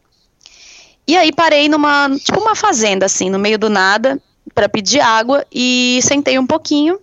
E 1.07 1.17
aí 1.17 1.31
parei 1.31 1.67
numa, 1.67 2.09
tipo 2.23 2.39
uma 2.39 2.55
fazenda 2.55 3.05
assim, 3.05 3.29
no 3.29 3.39
meio 3.39 3.57
do 3.57 3.69
nada, 3.69 4.21
para 4.53 4.69
pedir 4.69 4.99
água 4.99 5.45
e 5.51 5.99
sentei 6.03 6.37
um 6.37 6.45
pouquinho. 6.45 6.99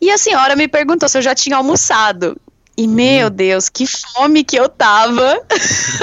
E 0.00 0.10
a 0.10 0.18
senhora 0.18 0.56
me 0.56 0.66
perguntou 0.66 1.08
se 1.08 1.16
eu 1.16 1.22
já 1.22 1.34
tinha 1.34 1.56
almoçado. 1.56 2.36
E 2.76 2.86
meu 2.86 3.30
Deus, 3.30 3.68
que 3.68 3.86
fome 3.86 4.44
que 4.44 4.56
eu 4.56 4.68
tava. 4.68 5.42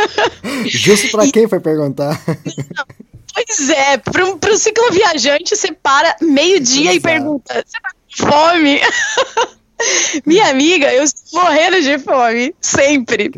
Justo 0.65 1.12
pra 1.12 1.30
quem 1.32 1.48
foi 1.48 1.60
perguntar? 1.60 2.20
Pois 3.34 3.70
é, 3.70 3.98
pro, 3.98 4.38
pro 4.38 4.58
cicloviajante 4.58 5.56
você 5.56 5.72
para 5.72 6.15
meio-dia 6.22 6.94
e 6.94 7.00
pergunta: 7.00 7.53
você 7.53 7.80
tá 7.80 7.92
com 7.92 8.32
fome? 8.32 8.82
Minha 10.25 10.50
amiga, 10.50 10.92
eu 10.94 11.03
estou 11.03 11.44
morrendo 11.44 11.82
de 11.82 12.00
fome, 12.00 12.56
sempre. 12.62 13.32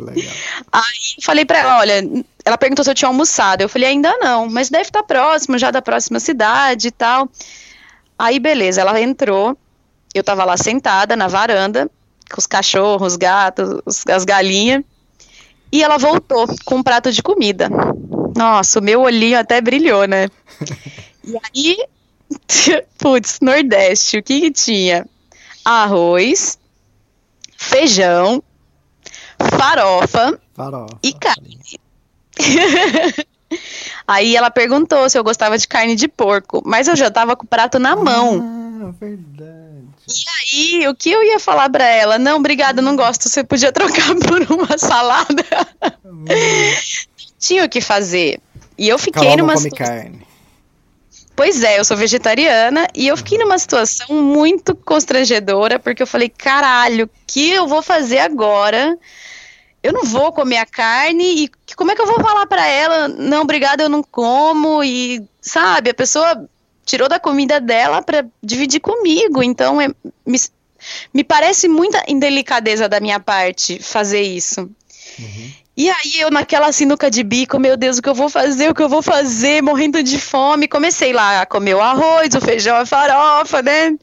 Aí 0.71 1.23
falei 1.23 1.45
pra 1.45 1.59
ela, 1.59 1.79
olha, 1.79 2.03
ela 2.43 2.57
perguntou 2.57 2.83
se 2.83 2.91
eu 2.91 2.95
tinha 2.95 3.09
almoçado. 3.09 3.61
Eu 3.61 3.69
falei, 3.69 3.89
ainda 3.89 4.15
não, 4.17 4.47
mas 4.47 4.69
deve 4.69 4.83
estar 4.83 5.03
próximo, 5.03 5.57
já 5.57 5.71
da 5.71 5.81
próxima 5.81 6.19
cidade 6.19 6.89
e 6.89 6.91
tal. 6.91 7.27
Aí, 8.17 8.39
beleza, 8.39 8.81
ela 8.81 8.99
entrou, 9.01 9.57
eu 10.13 10.23
tava 10.23 10.45
lá 10.45 10.55
sentada 10.55 11.15
na 11.15 11.27
varanda, 11.27 11.89
com 12.31 12.39
os 12.39 12.47
cachorros, 12.47 13.13
os 13.13 13.17
gatos, 13.17 13.79
os- 13.85 14.05
as 14.07 14.25
galinhas, 14.25 14.83
e 15.71 15.83
ela 15.83 15.97
voltou 15.97 16.45
com 16.65 16.75
um 16.75 16.83
prato 16.83 17.11
de 17.11 17.21
comida. 17.23 17.69
Nossa, 18.35 18.79
o 18.79 18.83
meu 18.83 19.01
olhinho 19.01 19.39
até 19.39 19.61
brilhou, 19.61 20.05
né? 20.07 20.27
E 21.23 21.35
aí, 21.37 21.77
putz, 22.99 23.39
Nordeste, 23.41 24.17
o 24.17 24.23
que 24.23 24.41
que 24.41 24.51
tinha? 24.51 25.05
Arroz, 25.63 26.57
feijão, 27.57 28.43
farofa, 29.57 30.39
Farofa. 30.53 30.97
e 31.03 31.13
carne. 31.13 31.59
Aí 34.07 34.35
ela 34.35 34.49
perguntou 34.49 35.09
se 35.09 35.17
eu 35.17 35.23
gostava 35.23 35.57
de 35.57 35.67
carne 35.67 35.95
de 35.95 36.07
porco, 36.07 36.61
mas 36.65 36.87
eu 36.87 36.95
já 36.95 37.09
tava 37.09 37.35
com 37.35 37.45
o 37.45 37.47
prato 37.47 37.79
na 37.79 37.95
mão. 37.95 38.41
Ah, 38.87 38.93
verdade. 38.99 39.85
E 40.07 40.79
aí, 40.81 40.87
o 40.87 40.95
que 40.95 41.09
eu 41.09 41.23
ia 41.23 41.39
falar 41.39 41.69
pra 41.69 41.85
ela? 41.85 42.19
Não, 42.19 42.37
obrigada, 42.37 42.81
não 42.81 42.95
gosto. 42.95 43.27
Você 43.27 43.43
podia 43.43 43.71
trocar 43.73 44.13
por 44.15 44.51
uma 44.51 44.77
salada. 44.77 45.43
Tinha 47.39 47.65
o 47.65 47.69
que 47.69 47.81
fazer. 47.81 48.39
E 48.77 48.87
eu 48.87 48.97
fiquei 48.99 49.29
não 49.29 49.37
numa 49.37 49.53
come 49.53 49.69
situa- 49.69 49.85
carne. 49.87 50.25
Pois 51.35 51.61
é, 51.63 51.77
eu 51.79 51.83
sou 51.83 51.97
vegetariana 51.97 52.87
e 52.95 53.07
eu 53.07 53.17
fiquei 53.17 53.37
numa 53.37 53.57
situação 53.59 54.07
muito 54.23 54.73
constrangedora, 54.73 55.77
porque 55.77 56.01
eu 56.01 56.07
falei, 56.07 56.29
caralho, 56.29 57.05
o 57.05 57.09
que 57.27 57.49
eu 57.51 57.67
vou 57.67 57.81
fazer 57.81 58.19
agora? 58.19 58.97
Eu 59.85 59.93
não 59.93 60.03
vou 60.03 60.31
comer 60.31 60.57
a 60.57 60.65
carne 60.65 61.43
e 61.43 61.75
como 61.75 61.91
é 61.91 61.95
que 61.95 62.01
eu 62.01 62.07
vou 62.07 62.19
falar 62.19 62.47
pra 62.47 62.65
ela? 62.67 63.07
Não, 63.07 63.43
obrigada, 63.43 63.83
eu 63.83 63.89
não 63.89 64.01
como 64.01 64.83
e 64.83 65.23
sabe, 65.39 65.91
a 65.91 65.93
pessoa 65.93 66.49
tirou 66.83 67.07
da 67.07 67.19
comida 67.19 67.61
dela 67.61 68.01
pra 68.01 68.25
dividir 68.41 68.79
comigo, 68.79 69.43
então 69.43 69.79
é, 69.79 69.89
me, 70.25 70.39
me 71.13 71.23
parece 71.23 71.67
muita 71.67 72.03
indelicadeza 72.07 72.89
da 72.89 72.99
minha 72.99 73.19
parte 73.19 73.77
fazer 73.77 74.21
isso. 74.21 74.67
E 75.77 75.87
aí 75.87 76.19
eu 76.19 76.31
naquela 76.31 76.71
sinuca 76.71 77.11
de 77.11 77.21
bico, 77.21 77.59
meu 77.59 77.77
Deus, 77.77 77.99
o 77.99 78.01
que 78.01 78.09
eu 78.09 78.15
vou 78.15 78.29
fazer, 78.29 78.69
o 78.69 78.73
que 78.73 78.81
eu 78.81 78.89
vou 78.89 79.03
fazer, 79.03 79.61
morrendo 79.61 80.01
de 80.01 80.17
fome. 80.17 80.67
Comecei 80.67 81.13
lá 81.13 81.41
a 81.41 81.45
comer 81.45 81.75
o 81.75 81.81
arroz, 81.81 82.33
o 82.33 82.41
feijão, 82.41 82.77
a 82.77 82.85
farofa, 82.85 83.61
né? 83.61 83.93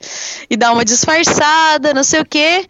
E 0.49 0.57
dar 0.57 0.73
uma 0.73 0.85
disfarçada, 0.85 1.95
não 1.95 2.05
sei 2.05 2.21
o 2.21 2.27
quê. 2.27 2.67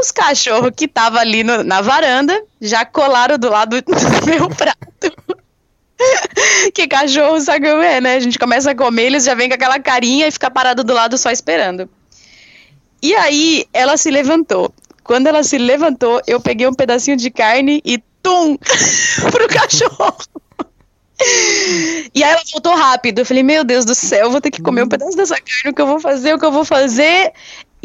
Os 0.00 0.10
cachorros 0.10 0.70
que 0.76 0.86
estavam 0.86 1.20
ali 1.20 1.44
no- 1.44 1.62
na 1.62 1.80
varanda 1.80 2.40
já 2.60 2.84
colaram 2.84 3.38
do 3.38 3.48
lado 3.50 3.80
do 3.82 3.92
meu 4.26 4.48
prato. 4.48 4.76
que 6.74 6.86
cachorro 6.88 7.40
sabe 7.40 7.68
como 7.70 7.82
é, 7.82 8.00
né? 8.00 8.16
A 8.16 8.20
gente 8.20 8.38
começa 8.38 8.70
a 8.70 8.74
comer, 8.74 9.04
eles 9.04 9.24
já 9.24 9.34
vêm 9.34 9.48
com 9.48 9.54
aquela 9.54 9.78
carinha 9.78 10.26
e 10.26 10.30
fica 10.30 10.50
parado 10.50 10.82
do 10.84 10.92
lado 10.92 11.16
só 11.16 11.30
esperando. 11.30 11.88
E 13.02 13.14
aí 13.14 13.66
ela 13.72 13.96
se 13.96 14.10
levantou 14.10 14.72
Quando 15.04 15.26
ela 15.28 15.42
se 15.44 15.56
levantou, 15.58 16.20
eu 16.26 16.40
peguei 16.40 16.66
um 16.66 16.74
pedacinho 16.74 17.16
de 17.16 17.30
carne 17.30 17.80
e 17.84 17.98
tum 18.22 18.56
pro 19.30 19.46
cachorro. 19.48 20.16
E 22.14 22.22
aí 22.24 22.32
ela 22.32 22.42
voltou 22.52 22.74
rápido. 22.74 23.20
Eu 23.20 23.26
falei, 23.26 23.42
meu 23.42 23.64
Deus 23.64 23.84
do 23.84 23.94
céu, 23.94 24.30
vou 24.30 24.40
ter 24.40 24.50
que 24.50 24.60
comer 24.62 24.82
um 24.82 24.88
pedaço 24.88 25.16
dessa 25.16 25.36
carne, 25.36 25.70
o 25.70 25.74
que 25.74 25.80
eu 25.80 25.86
vou 25.86 26.00
fazer, 26.00 26.34
o 26.34 26.38
que 26.38 26.44
eu 26.44 26.52
vou 26.52 26.64
fazer. 26.64 27.32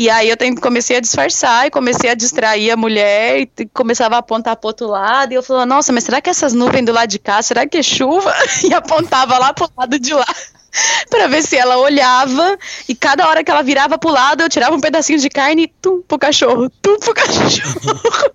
E 0.02 0.10
aí 0.10 0.30
eu 0.30 0.38
comecei 0.60 0.98
a 0.98 1.00
disfarçar 1.00 1.68
e 1.68 1.70
comecei 1.70 2.10
a 2.10 2.16
distrair 2.16 2.72
a 2.72 2.76
mulher 2.76 3.42
e 3.42 3.66
começava 3.68 4.16
a 4.16 4.18
apontar 4.18 4.56
para 4.56 4.68
outro 4.68 4.88
lado. 4.88 5.32
E 5.32 5.36
eu 5.36 5.44
falava, 5.44 5.68
nossa, 5.68 5.94
mas 5.94 6.06
será 6.06 6.20
que 6.20 6.28
essas 6.28 6.54
nuvens 6.54 6.88
do 6.88 6.92
lado 6.92 7.08
de 7.08 7.20
cá, 7.20 7.40
será 7.44 7.68
que 7.68 7.78
é 7.78 7.84
chuva? 7.84 8.34
E 8.68 8.74
apontava 8.74 9.38
lá 9.38 9.54
pro 9.54 9.70
lado 9.78 10.00
de 10.00 10.12
lá 10.12 10.26
para 11.08 11.28
ver 11.28 11.44
se 11.44 11.56
ela 11.56 11.78
olhava. 11.78 12.58
E 12.90 12.96
cada 12.96 13.28
hora 13.30 13.44
que 13.44 13.52
ela 13.52 13.62
virava 13.62 13.96
pro 13.96 14.10
lado, 14.10 14.42
eu 14.42 14.50
tirava 14.50 14.76
um 14.76 14.82
pedacinho 14.82 15.20
de 15.20 15.30
carne 15.30 15.66
e 15.66 15.68
tum 15.68 16.02
pro 16.02 16.18
cachorro, 16.18 16.68
tum 16.82 16.98
pro 16.98 17.14
cachorro. 17.14 18.34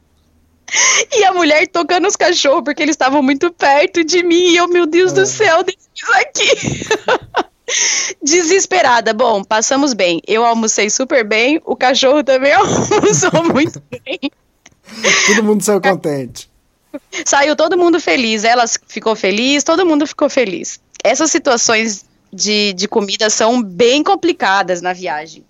E 1.17 1.25
a 1.25 1.33
mulher 1.33 1.67
tocando 1.67 2.07
os 2.07 2.15
cachorros, 2.15 2.63
porque 2.63 2.81
eles 2.81 2.95
estavam 2.95 3.25
muito 3.25 3.53
perto 3.53 4.05
de 4.05 4.23
mim. 4.23 4.51
E 4.53 4.57
eu, 4.57 4.69
meu 4.69 4.87
Deus 4.87 5.11
é. 5.11 5.15
do 5.17 5.27
céu, 5.27 5.65
deixa 5.65 5.81
isso 5.97 6.13
aqui. 6.13 7.51
Desesperada. 8.23 9.13
Bom, 9.13 9.43
passamos 9.43 9.93
bem. 9.93 10.21
Eu 10.27 10.45
almocei 10.45 10.89
super 10.91 11.25
bem, 11.25 11.61
o 11.65 11.77
cachorro 11.77 12.23
também 12.23 12.53
almoçou 12.55 13.45
muito 13.53 13.83
bem. 13.91 14.31
Todo 15.27 15.43
mundo 15.43 15.63
saiu 15.63 15.81
contente. 15.81 16.49
Saiu 17.25 17.57
todo 17.57 17.77
mundo 17.77 18.01
feliz. 18.01 18.45
Ela 18.45 18.65
ficou 18.87 19.17
feliz, 19.17 19.65
todo 19.65 19.85
mundo 19.85 20.07
ficou 20.07 20.31
feliz. 20.31 20.81
Essas 21.03 21.31
situações 21.31 22.05
de, 22.33 22.73
de 22.73 22.89
comida 22.89 23.29
são 23.31 23.63
bem 23.63 24.03
complicadas 24.03 24.81
na 24.81 24.93
viagem 24.93 25.45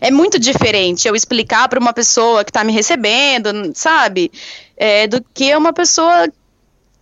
é 0.00 0.10
muito 0.10 0.38
diferente 0.38 1.06
eu 1.06 1.14
explicar 1.14 1.68
para 1.68 1.78
uma 1.78 1.92
pessoa 1.92 2.44
que 2.44 2.50
está 2.50 2.64
me 2.64 2.72
recebendo, 2.72 3.72
sabe? 3.74 4.30
É, 4.76 5.06
do 5.06 5.22
que 5.34 5.54
uma 5.54 5.72
pessoa 5.72 6.28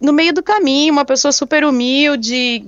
no 0.01 0.13
meio 0.13 0.33
do 0.33 0.43
caminho, 0.43 0.93
uma 0.93 1.05
pessoa 1.05 1.31
super 1.31 1.65
humilde, 1.65 2.65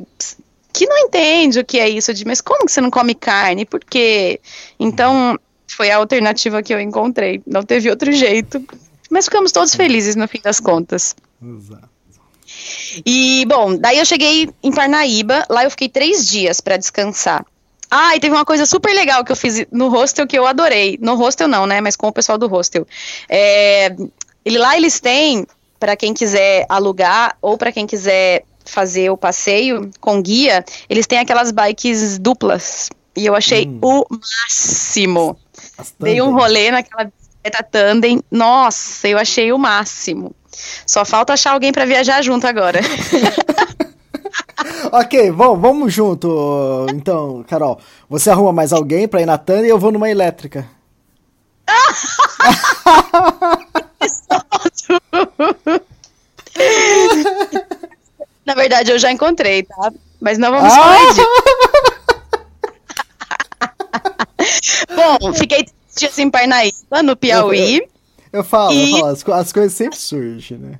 que 0.72 0.86
não 0.86 0.96
entende 0.98 1.60
o 1.60 1.64
que 1.64 1.78
é 1.78 1.88
isso 1.88 2.12
de, 2.14 2.24
mas 2.24 2.40
como 2.40 2.64
que 2.66 2.72
você 2.72 2.80
não 2.80 2.90
come 2.90 3.14
carne? 3.14 3.64
Por 3.64 3.84
quê? 3.84 4.40
Então, 4.78 5.38
foi 5.66 5.90
a 5.90 5.96
alternativa 5.96 6.62
que 6.62 6.72
eu 6.72 6.80
encontrei. 6.80 7.42
Não 7.46 7.62
teve 7.62 7.90
outro 7.90 8.12
jeito. 8.12 8.64
Mas 9.10 9.26
ficamos 9.26 9.52
todos 9.52 9.74
felizes 9.74 10.16
no 10.16 10.26
fim 10.26 10.40
das 10.42 10.58
contas. 10.58 11.14
Exato. 11.42 11.90
E, 13.04 13.44
bom, 13.46 13.76
daí 13.76 13.98
eu 13.98 14.04
cheguei 14.04 14.50
em 14.62 14.72
Parnaíba, 14.72 15.44
lá 15.48 15.64
eu 15.64 15.70
fiquei 15.70 15.88
três 15.88 16.28
dias 16.28 16.60
para 16.60 16.76
descansar. 16.76 17.44
Ah, 17.90 18.16
e 18.16 18.20
teve 18.20 18.34
uma 18.34 18.44
coisa 18.44 18.64
super 18.64 18.94
legal 18.94 19.22
que 19.22 19.32
eu 19.32 19.36
fiz 19.36 19.66
no 19.70 19.88
hostel 19.88 20.26
que 20.26 20.38
eu 20.38 20.46
adorei. 20.46 20.98
No 21.00 21.14
hostel 21.14 21.46
não, 21.46 21.66
né? 21.66 21.80
Mas 21.80 21.94
com 21.94 22.08
o 22.08 22.12
pessoal 22.12 22.38
do 22.38 22.48
hostel. 22.48 22.86
É, 23.28 23.94
ele, 24.44 24.58
lá 24.58 24.76
eles 24.76 24.98
têm, 24.98 25.46
para 25.78 25.94
quem 25.94 26.14
quiser 26.14 26.64
alugar 26.68 27.36
ou 27.42 27.58
para 27.58 27.70
quem 27.70 27.86
quiser 27.86 28.44
fazer 28.64 29.10
o 29.10 29.16
passeio 29.16 29.90
com 30.00 30.20
guia, 30.20 30.64
eles 30.88 31.06
têm 31.06 31.18
aquelas 31.18 31.50
bikes 31.50 32.18
duplas. 32.18 32.90
E 33.14 33.26
eu 33.26 33.34
achei 33.34 33.66
hum. 33.66 33.78
o 33.82 34.06
máximo. 34.10 35.36
Dei 36.00 36.22
um 36.22 36.32
rolê 36.32 36.70
naquela 36.70 37.04
bicicleta 37.04 37.62
tandem. 37.62 38.22
Nossa, 38.30 39.08
eu 39.08 39.18
achei 39.18 39.52
o 39.52 39.58
máximo. 39.58 40.34
Só 40.86 41.04
falta 41.04 41.32
achar 41.32 41.52
alguém 41.52 41.72
para 41.72 41.84
viajar 41.84 42.22
junto 42.22 42.46
agora. 42.46 42.80
ok, 44.92 45.30
vamos, 45.30 45.60
vamos 45.60 45.92
junto. 45.92 46.86
Então, 46.94 47.44
Carol, 47.48 47.78
você 48.08 48.30
arruma 48.30 48.52
mais 48.52 48.72
alguém 48.72 49.06
pra 49.06 49.20
ir 49.20 49.26
na 49.26 49.36
Tânia 49.36 49.66
e 49.66 49.70
eu 49.70 49.78
vou 49.78 49.92
numa 49.92 50.10
elétrica. 50.10 50.66
Na 58.44 58.54
verdade, 58.54 58.90
eu 58.90 58.98
já 58.98 59.10
encontrei, 59.10 59.62
tá? 59.62 59.92
Mas 60.20 60.38
não 60.38 60.50
vamos 60.50 60.72
falar 60.72 60.96
ah! 60.96 61.12
disso. 61.12 61.26
Bom, 64.94 65.32
fiquei 65.32 65.66
dias 65.96 66.18
em 66.18 66.30
Parnaíba, 66.30 67.02
no 67.02 67.16
Piauí. 67.16 67.76
Eu, 67.76 67.88
eu, 68.32 68.44
falo, 68.44 68.72
e... 68.72 68.92
eu 68.92 68.98
falo 68.98 69.12
as, 69.12 69.28
as 69.28 69.52
coisas 69.52 69.72
sempre 69.72 69.98
surgem, 69.98 70.58
né? 70.58 70.78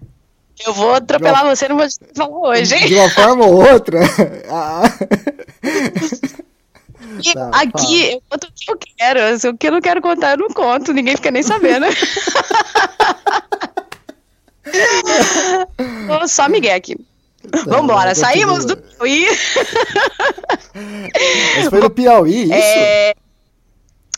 Eu 0.64 0.72
vou 0.72 0.94
atropelar 0.94 1.44
uma... 1.44 1.56
você, 1.56 1.68
não 1.68 1.76
vou 1.76 1.86
falar 2.14 2.50
hoje, 2.50 2.74
hein? 2.74 2.86
De 2.86 2.94
uma 2.94 3.10
forma 3.10 3.44
ou 3.46 3.70
outra. 3.70 4.00
Ah. 4.48 4.82
Tá, 7.34 7.50
aqui, 7.52 8.00
fala. 8.00 8.12
eu 8.12 8.22
conto 8.28 8.46
o 8.46 8.52
que 8.54 8.70
eu 8.70 8.78
quero. 8.96 9.20
O 9.50 9.56
que 9.56 9.68
eu 9.68 9.72
não 9.72 9.80
quero 9.80 10.02
contar, 10.02 10.32
eu 10.32 10.38
não 10.38 10.48
conto. 10.48 10.92
Ninguém 10.92 11.16
fica 11.16 11.30
nem 11.30 11.42
sabendo. 11.42 11.86
Só 16.28 16.48
Miguel 16.48 16.76
aqui. 16.76 16.96
Tá, 17.50 17.62
Vambora, 17.66 18.14
saímos 18.14 18.64
do 18.64 18.76
Piauí. 18.76 19.26
Mas 21.56 21.68
foi 21.68 21.80
no 21.80 21.90
Piauí, 21.90 22.44
isso? 22.44 22.54
É... 22.54 23.14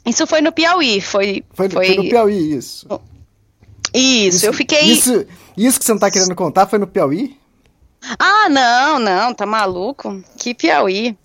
Isso 0.06 0.26
foi 0.26 0.40
no 0.40 0.52
Piauí. 0.52 1.00
Foi, 1.00 1.44
foi, 1.54 1.68
foi... 1.68 1.86
foi 1.86 1.96
no 1.96 2.08
Piauí, 2.08 2.54
isso. 2.54 2.86
Isso, 3.92 4.36
isso 4.36 4.46
eu 4.46 4.52
fiquei. 4.52 4.82
Isso, 4.82 5.26
isso 5.56 5.78
que 5.78 5.84
você 5.84 5.92
não 5.92 5.98
tá 5.98 6.10
querendo 6.10 6.34
contar 6.34 6.66
foi 6.66 6.78
no 6.78 6.86
Piauí? 6.86 7.36
Ah, 8.18 8.48
não, 8.50 8.98
não, 8.98 9.32
tá 9.32 9.46
maluco? 9.46 10.22
Que 10.36 10.54
Piauí. 10.54 11.16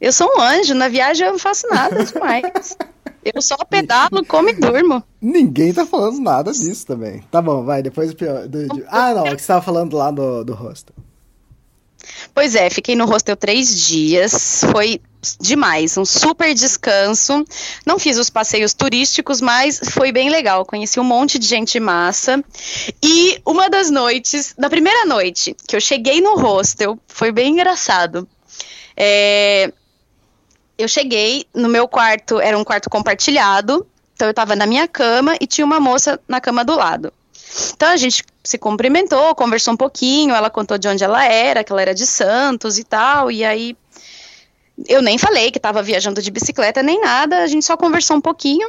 Eu 0.00 0.12
sou 0.12 0.28
um 0.36 0.40
anjo, 0.40 0.74
na 0.74 0.88
viagem 0.88 1.26
eu 1.26 1.32
não 1.32 1.38
faço 1.38 1.68
nada 1.68 2.02
demais. 2.04 2.76
Eu 3.24 3.40
só 3.40 3.56
pedalo, 3.58 4.24
como 4.26 4.48
e 4.48 4.52
durmo. 4.52 5.02
Ninguém 5.20 5.72
tá 5.72 5.86
falando 5.86 6.20
nada 6.20 6.50
disso 6.50 6.86
também. 6.86 7.22
Tá 7.30 7.40
bom, 7.40 7.64
vai, 7.64 7.82
depois 7.82 8.10
do 8.10 8.16
pior. 8.16 8.48
Do, 8.48 8.66
do... 8.66 8.84
Ah, 8.88 9.14
não, 9.14 9.26
é 9.26 9.36
que 9.36 9.42
você 9.42 9.46
tava 9.46 9.62
falando 9.62 9.96
lá 9.96 10.10
do, 10.10 10.42
do 10.42 10.54
hostel. 10.54 10.94
Pois 12.34 12.54
é, 12.54 12.70
fiquei 12.70 12.94
no 12.96 13.04
hostel 13.04 13.36
três 13.36 13.86
dias. 13.86 14.64
Foi 14.70 15.00
demais, 15.38 15.96
um 15.96 16.04
super 16.04 16.54
descanso. 16.54 17.44
Não 17.86 17.98
fiz 17.98 18.18
os 18.18 18.30
passeios 18.30 18.72
turísticos, 18.72 19.40
mas 19.40 19.80
foi 19.90 20.10
bem 20.12 20.30
legal. 20.30 20.64
Conheci 20.64 20.98
um 20.98 21.04
monte 21.04 21.38
de 21.38 21.46
gente 21.46 21.78
massa. 21.78 22.42
E 23.02 23.40
uma 23.46 23.68
das 23.68 23.90
noites, 23.90 24.54
na 24.56 24.70
primeira 24.70 25.04
noite 25.04 25.54
que 25.68 25.76
eu 25.76 25.80
cheguei 25.80 26.20
no 26.20 26.36
hostel, 26.36 26.98
foi 27.06 27.30
bem 27.30 27.52
engraçado. 27.52 28.26
É, 28.96 29.72
eu 30.78 30.88
cheguei 30.88 31.46
no 31.54 31.68
meu 31.68 31.86
quarto, 31.86 32.40
era 32.40 32.56
um 32.56 32.64
quarto 32.64 32.88
compartilhado. 32.88 33.86
Então 34.14 34.28
eu 34.28 34.34
tava 34.34 34.56
na 34.56 34.66
minha 34.66 34.88
cama 34.88 35.36
e 35.40 35.46
tinha 35.46 35.64
uma 35.64 35.80
moça 35.80 36.18
na 36.26 36.40
cama 36.40 36.64
do 36.64 36.76
lado. 36.76 37.12
Então 37.74 37.88
a 37.88 37.96
gente 37.96 38.24
se 38.42 38.58
cumprimentou, 38.58 39.34
conversou 39.34 39.74
um 39.74 39.76
pouquinho, 39.76 40.34
ela 40.34 40.50
contou 40.50 40.78
de 40.78 40.88
onde 40.88 41.04
ela 41.04 41.24
era, 41.24 41.62
que 41.62 41.72
ela 41.72 41.82
era 41.82 41.94
de 41.94 42.06
Santos 42.06 42.78
e 42.78 42.84
tal, 42.84 43.30
e 43.30 43.44
aí 43.44 43.76
eu 44.88 45.02
nem 45.02 45.18
falei 45.18 45.50
que 45.50 45.58
estava 45.58 45.82
viajando 45.82 46.22
de 46.22 46.30
bicicleta 46.30 46.82
nem 46.82 47.00
nada, 47.00 47.42
a 47.42 47.46
gente 47.46 47.64
só 47.64 47.76
conversou 47.76 48.16
um 48.16 48.20
pouquinho 48.20 48.68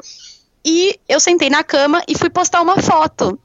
e 0.65 0.99
eu 1.07 1.19
sentei 1.19 1.49
na 1.49 1.63
cama 1.63 2.03
e 2.07 2.17
fui 2.17 2.29
postar 2.29 2.61
uma 2.61 2.79
foto. 2.81 3.39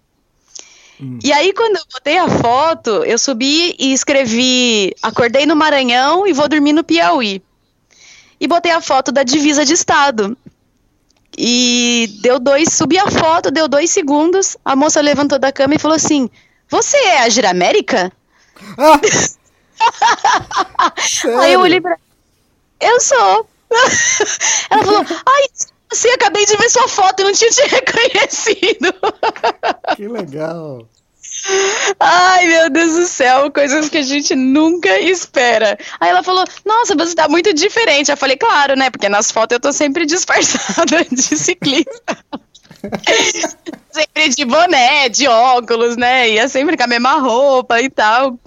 Hum. 1.01 1.19
E 1.23 1.33
aí, 1.33 1.53
quando 1.53 1.77
eu 1.77 1.83
botei 1.93 2.19
a 2.19 2.29
foto, 2.29 2.91
eu 3.05 3.19
subi 3.19 3.75
e 3.79 3.93
escrevi: 3.93 4.95
Acordei 5.03 5.47
no 5.47 5.57
Maranhão 5.57 6.27
e 6.27 6.33
vou 6.33 6.49
dormir 6.49 6.73
no 6.73 6.85
Piauí. 6.85 7.43
E 8.41 8.47
botei 8.47 8.73
a 8.73 8.81
foto 8.81 9.11
da 9.11 9.23
divisa 9.23 9.65
de 9.65 9.75
estado. 9.75 10.37
E 11.41 12.19
deu 12.21 12.41
dois, 12.41 12.73
subi 12.73 12.99
a 12.99 13.09
foto, 13.09 13.53
deu 13.53 13.69
dois 13.69 13.91
segundos, 13.91 14.57
a 14.65 14.75
moça 14.75 15.01
levantou 15.01 15.39
da 15.39 15.53
cama 15.53 15.77
e 15.77 15.79
falou 15.79 15.95
assim: 15.95 16.29
Você 16.69 16.97
é 16.97 17.23
a 17.23 17.29
Giramérica? 17.29 18.11
Ah. 18.77 18.99
Aí 21.41 21.53
eu 21.53 21.61
olhei 21.61 21.81
pra 21.81 21.97
eu 22.81 23.01
sou. 23.01 23.49
Ela 24.71 24.85
falou, 24.85 25.05
ai, 25.27 25.45
você 25.91 26.09
acabei 26.11 26.45
de 26.47 26.57
ver 26.57 26.71
sua 26.71 26.89
foto, 26.89 27.21
eu 27.21 27.27
não 27.27 27.33
tinha 27.33 27.51
te 27.51 27.63
reconhecido. 27.69 28.95
Que 29.97 30.09
legal. 30.09 30.87
Ai, 32.01 32.47
meu 32.47 32.71
Deus 32.71 32.95
do 32.95 33.07
céu, 33.07 33.51
coisas 33.51 33.89
que 33.89 33.99
a 33.99 34.03
gente 34.03 34.35
nunca 34.35 34.99
espera. 35.01 35.79
Aí 36.01 36.11
ela 36.11 36.23
falou: 36.23 36.45
Nossa, 36.65 36.95
você 36.95 37.15
tá 37.15 37.29
muito 37.29 37.53
diferente. 37.55 38.11
Eu 38.11 38.17
falei: 38.17 38.37
Claro, 38.37 38.77
né? 38.77 38.91
Porque 38.91 39.09
nas 39.09 39.31
fotos 39.31 39.55
eu 39.55 39.61
tô 39.61 39.73
sempre 39.73 40.05
disfarçada 40.07 41.05
de 41.11 41.23
ciclista. 41.23 42.19
sempre 43.91 44.29
de 44.29 44.45
boné, 44.45 45.09
de 45.09 45.27
óculos, 45.27 45.97
né? 45.97 46.31
Ia 46.31 46.49
sempre 46.49 46.77
com 46.77 46.85
a 46.85 46.89
mesma 46.89 47.15
roupa 47.15 47.81
e 47.81 47.89
tal. 47.89 48.39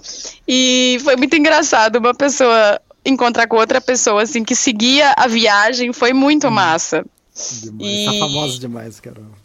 E 0.46 0.98
foi 1.02 1.16
muito 1.16 1.36
engraçado. 1.36 1.96
Uma 1.96 2.14
pessoa 2.14 2.80
encontrar 3.04 3.46
com 3.46 3.56
outra 3.56 3.80
pessoa, 3.80 4.22
assim, 4.22 4.44
que 4.44 4.54
seguia 4.54 5.12
a 5.16 5.26
viagem, 5.26 5.92
foi 5.92 6.12
muito 6.12 6.46
hum. 6.46 6.52
massa. 6.52 7.04
Demais. 7.62 7.80
E... 7.80 8.04
Tá 8.06 8.26
famosa 8.26 8.58
demais, 8.58 9.00
Carol. 9.00 9.41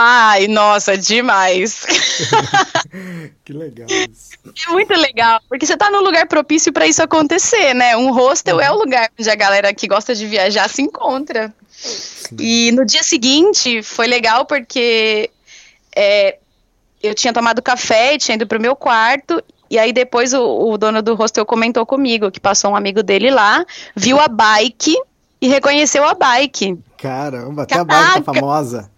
Ai, 0.00 0.46
nossa, 0.46 0.96
demais. 0.96 1.84
que 3.44 3.52
legal 3.52 3.88
isso. 3.90 4.38
É 4.68 4.70
muito 4.70 4.94
legal, 4.94 5.40
porque 5.48 5.66
você 5.66 5.76
tá 5.76 5.90
num 5.90 6.02
lugar 6.02 6.28
propício 6.28 6.72
para 6.72 6.86
isso 6.86 7.02
acontecer, 7.02 7.74
né? 7.74 7.96
Um 7.96 8.12
hostel 8.12 8.56
uhum. 8.56 8.62
é 8.62 8.70
o 8.70 8.76
lugar 8.76 9.10
onde 9.18 9.28
a 9.28 9.34
galera 9.34 9.74
que 9.74 9.88
gosta 9.88 10.14
de 10.14 10.24
viajar 10.24 10.68
se 10.68 10.82
encontra. 10.82 11.52
Sim. 11.68 12.36
E 12.38 12.70
no 12.70 12.84
dia 12.84 13.02
seguinte 13.02 13.82
foi 13.82 14.06
legal 14.06 14.46
porque 14.46 15.30
é, 15.96 16.38
eu 17.02 17.12
tinha 17.12 17.32
tomado 17.32 17.60
café, 17.60 18.16
tinha 18.18 18.36
ido 18.36 18.46
pro 18.46 18.60
meu 18.60 18.76
quarto, 18.76 19.42
e 19.68 19.80
aí 19.80 19.92
depois 19.92 20.32
o, 20.32 20.70
o 20.70 20.78
dono 20.78 21.02
do 21.02 21.16
hostel 21.16 21.44
comentou 21.44 21.84
comigo 21.84 22.30
que 22.30 22.38
passou 22.38 22.70
um 22.70 22.76
amigo 22.76 23.02
dele 23.02 23.32
lá, 23.32 23.66
viu 23.96 24.20
a 24.20 24.28
bike 24.28 24.94
e 25.40 25.48
reconheceu 25.48 26.04
a 26.04 26.14
bike. 26.14 26.78
Caramba, 26.96 27.64
até 27.64 27.80
a 27.80 27.84
bike 27.84 28.22
tá 28.22 28.32
famosa. 28.32 28.88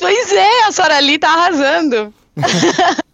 Pois 0.00 0.32
é, 0.32 0.64
a 0.64 0.72
Sorali 0.72 1.18
tá 1.18 1.28
arrasando. 1.28 2.12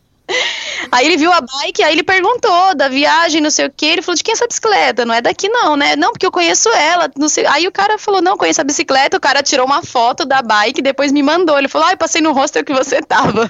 Aí 0.90 1.06
ele 1.06 1.16
viu 1.16 1.32
a 1.32 1.40
bike, 1.40 1.82
aí 1.82 1.92
ele 1.92 2.02
perguntou 2.02 2.74
da 2.74 2.88
viagem, 2.88 3.40
não 3.40 3.50
sei 3.50 3.66
o 3.66 3.70
que. 3.70 3.86
Ele 3.86 4.02
falou: 4.02 4.16
de 4.16 4.24
quem 4.24 4.32
é 4.32 4.34
essa 4.34 4.46
bicicleta? 4.46 5.04
Não 5.04 5.14
é 5.14 5.20
daqui, 5.20 5.48
não, 5.48 5.76
né? 5.76 5.94
Não, 5.94 6.10
porque 6.10 6.26
eu 6.26 6.32
conheço 6.32 6.68
ela. 6.70 7.10
Não 7.16 7.28
sei. 7.28 7.46
Aí 7.46 7.66
o 7.66 7.72
cara 7.72 7.98
falou: 7.98 8.20
não, 8.20 8.36
conheço 8.36 8.60
a 8.60 8.64
bicicleta. 8.64 9.16
O 9.16 9.20
cara 9.20 9.42
tirou 9.42 9.66
uma 9.66 9.82
foto 9.82 10.24
da 10.24 10.42
bike, 10.42 10.82
depois 10.82 11.12
me 11.12 11.22
mandou. 11.22 11.58
Ele 11.58 11.68
falou: 11.68 11.88
ah, 11.88 11.92
eu 11.92 11.96
passei 11.96 12.20
no 12.20 12.32
hostel 12.32 12.64
que 12.64 12.72
você 12.72 13.00
tava. 13.00 13.48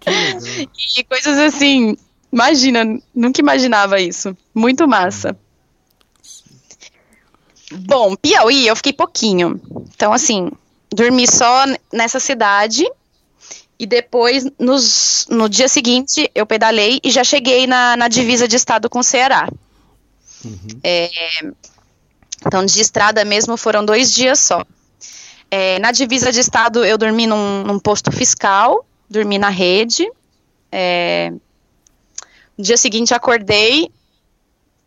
Que 0.00 0.68
e 0.98 1.04
coisas 1.04 1.38
assim. 1.38 1.96
Imagina, 2.32 2.84
nunca 3.14 3.40
imaginava 3.40 4.00
isso. 4.00 4.36
Muito 4.54 4.88
massa. 4.88 5.36
Bom, 7.70 8.16
Piauí, 8.16 8.66
eu 8.66 8.76
fiquei 8.76 8.92
pouquinho. 8.92 9.60
Então, 9.94 10.12
assim, 10.12 10.50
dormi 10.92 11.26
só 11.26 11.64
nessa 11.92 12.20
cidade 12.20 12.84
e 13.78 13.86
depois, 13.86 14.44
nos, 14.58 15.26
no 15.28 15.48
dia 15.48 15.66
seguinte, 15.68 16.30
eu 16.34 16.46
pedalei 16.46 17.00
e 17.02 17.10
já 17.10 17.24
cheguei 17.24 17.66
na, 17.66 17.96
na 17.96 18.06
divisa 18.06 18.46
de 18.46 18.54
estado 18.54 18.88
com 18.88 19.00
o 19.00 19.02
Ceará. 19.02 19.48
Uhum. 20.44 20.80
É, 20.84 21.10
então, 22.46 22.64
de 22.64 22.80
estrada 22.80 23.24
mesmo 23.24 23.56
foram 23.56 23.84
dois 23.84 24.12
dias 24.14 24.38
só. 24.38 24.64
É, 25.50 25.78
na 25.80 25.90
divisa 25.90 26.30
de 26.30 26.40
estado, 26.40 26.84
eu 26.84 26.96
dormi 26.96 27.26
num, 27.26 27.64
num 27.64 27.78
posto 27.78 28.12
fiscal, 28.12 28.86
dormi 29.08 29.38
na 29.38 29.48
rede. 29.48 30.08
É, 30.70 31.32
no 32.56 32.64
dia 32.64 32.76
seguinte, 32.76 33.12
acordei, 33.14 33.90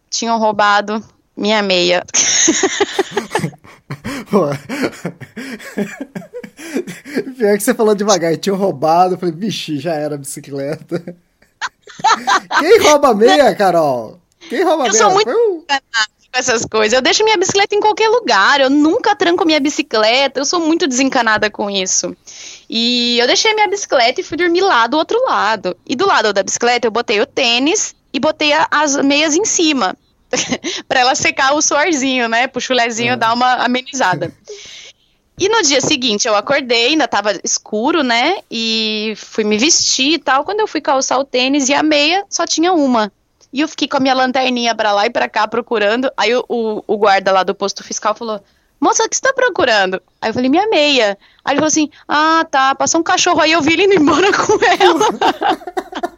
tinham 0.09 0.39
roubado 0.39 1.03
minha 1.35 1.61
meia. 1.61 2.03
Pior 7.37 7.57
que 7.57 7.63
você 7.63 7.73
falou 7.73 7.95
devagar, 7.95 8.35
tinha 8.37 8.55
roubado. 8.55 9.15
Eu 9.15 9.17
falei, 9.17 9.35
vixe, 9.35 9.79
já 9.79 9.93
era 9.93 10.15
a 10.15 10.17
bicicleta. 10.17 11.01
Quem 12.59 12.79
rouba 12.79 13.13
meia, 13.13 13.55
Carol? 13.55 14.19
Quem 14.49 14.63
rouba 14.63 14.87
eu 14.87 14.91
meia? 14.91 15.01
Eu 15.01 15.07
sou 15.09 15.11
muito 15.11 15.29
um... 15.29 15.61
com 15.61 15.65
essas 16.33 16.65
coisas. 16.65 16.93
Eu 16.93 17.01
deixo 17.01 17.23
minha 17.23 17.37
bicicleta 17.37 17.75
em 17.75 17.79
qualquer 17.79 18.09
lugar. 18.09 18.59
Eu 18.59 18.69
nunca 18.69 19.15
tranco 19.15 19.45
minha 19.45 19.59
bicicleta. 19.59 20.39
Eu 20.39 20.45
sou 20.45 20.59
muito 20.59 20.87
desencanada 20.87 21.49
com 21.49 21.69
isso. 21.69 22.15
E 22.69 23.17
eu 23.19 23.27
deixei 23.27 23.53
minha 23.53 23.67
bicicleta 23.67 24.19
e 24.19 24.23
fui 24.23 24.37
dormir 24.37 24.61
lá 24.61 24.87
do 24.87 24.97
outro 24.97 25.23
lado. 25.25 25.77
E 25.85 25.95
do 25.95 26.07
lado 26.07 26.33
da 26.33 26.43
bicicleta 26.43 26.87
eu 26.87 26.91
botei 26.91 27.21
o 27.21 27.25
tênis 27.25 27.95
e 28.11 28.19
botei 28.19 28.51
as 28.71 28.95
meias 28.97 29.35
em 29.35 29.45
cima. 29.45 29.95
para 30.87 30.99
ela 30.99 31.15
secar 31.15 31.53
o 31.53 31.61
suorzinho, 31.61 32.27
né? 32.27 32.47
Pro 32.47 32.61
chulezinho 32.61 33.13
é. 33.13 33.17
dar 33.17 33.33
uma 33.33 33.53
amenizada. 33.55 34.33
E 35.37 35.49
no 35.49 35.61
dia 35.61 35.81
seguinte 35.81 36.27
eu 36.27 36.35
acordei, 36.35 36.87
ainda 36.87 37.07
tava 37.07 37.33
escuro, 37.43 38.03
né? 38.03 38.37
E 38.49 39.13
fui 39.17 39.43
me 39.43 39.57
vestir 39.57 40.13
e 40.13 40.19
tal. 40.19 40.45
Quando 40.45 40.61
eu 40.61 40.67
fui 40.67 40.79
calçar 40.79 41.19
o 41.19 41.25
tênis 41.25 41.67
e 41.67 41.73
a 41.73 41.83
meia, 41.83 42.23
só 42.29 42.45
tinha 42.45 42.71
uma. 42.71 43.11
E 43.51 43.61
eu 43.61 43.67
fiquei 43.67 43.87
com 43.87 43.97
a 43.97 43.99
minha 43.99 44.13
lanterninha 44.13 44.73
pra 44.73 44.93
lá 44.93 45.05
e 45.05 45.09
pra 45.09 45.27
cá 45.27 45.47
procurando. 45.47 46.09
Aí 46.15 46.33
o, 46.33 46.45
o, 46.47 46.83
o 46.87 46.97
guarda 46.97 47.31
lá 47.31 47.43
do 47.43 47.53
posto 47.53 47.83
fiscal 47.83 48.15
falou: 48.15 48.41
Moça, 48.79 49.03
o 49.03 49.09
que 49.09 49.15
você 49.15 49.21
tá 49.21 49.33
procurando? 49.33 50.01
Aí 50.21 50.29
eu 50.29 50.33
falei: 50.33 50.49
Minha 50.49 50.67
meia. 50.67 51.17
Aí 51.43 51.53
ele 51.53 51.59
falou 51.59 51.67
assim: 51.67 51.89
Ah, 52.07 52.45
tá, 52.49 52.73
passou 52.73 53.01
um 53.01 53.03
cachorro 53.03 53.41
aí, 53.41 53.51
eu 53.51 53.61
vi 53.61 53.73
ele 53.73 53.85
indo 53.85 53.95
embora 53.95 54.31
com 54.31 54.53
ela. 54.63 56.09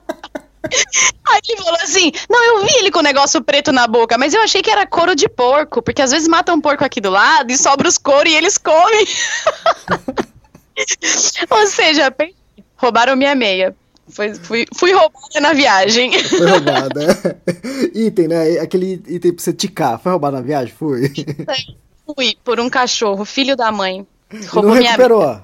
Aí 1.30 1.41
ele 1.49 1.62
falou 1.62 1.80
assim: 1.82 2.12
Não, 2.30 2.43
eu 2.45 2.65
vi 2.65 2.73
ele 2.77 2.91
com 2.91 2.99
o 2.99 3.03
negócio 3.03 3.41
preto 3.41 3.71
na 3.71 3.88
boca, 3.88 4.17
mas 4.17 4.34
eu 4.34 4.41
achei 4.41 4.62
que 4.62 4.69
era 4.69 4.86
couro 4.86 5.15
de 5.15 5.27
porco, 5.27 5.82
porque 5.82 6.01
às 6.01 6.12
vezes 6.12 6.27
matam 6.27 6.56
um 6.56 6.62
porco 6.62 6.84
aqui 6.84 7.01
do 7.01 7.10
lado 7.10 7.51
e 7.51 7.58
sobra 7.58 7.88
os 7.88 7.97
couro 7.97 8.27
e 8.27 8.36
eles 8.36 8.58
comem. 8.58 9.08
Ou 11.49 11.67
seja, 11.67 12.13
roubaram 12.75 13.15
minha 13.15 13.36
meia. 13.36 13.75
Foi, 14.10 14.34
fui, 14.36 14.65
fui 14.73 14.93
roubada 14.93 15.39
na 15.41 15.53
viagem. 15.53 16.12
Foi 16.23 16.47
roubada. 16.47 17.41
item, 17.93 18.30
né? 18.30 18.60
Aquele 18.60 18.93
item 19.08 19.34
pra 19.34 19.43
você 19.43 19.51
ticar. 19.51 19.99
Foi 19.99 20.12
roubado 20.12 20.38
na 20.38 20.41
viagem? 20.41 20.73
Fui. 20.73 21.12
Fui, 22.06 22.38
por 22.43 22.60
um 22.60 22.69
cachorro, 22.69 23.25
filho 23.25 23.56
da 23.56 23.69
mãe. 23.69 24.08
Roubou 24.47 24.75
não 24.75 24.82
recuperou? 24.82 25.41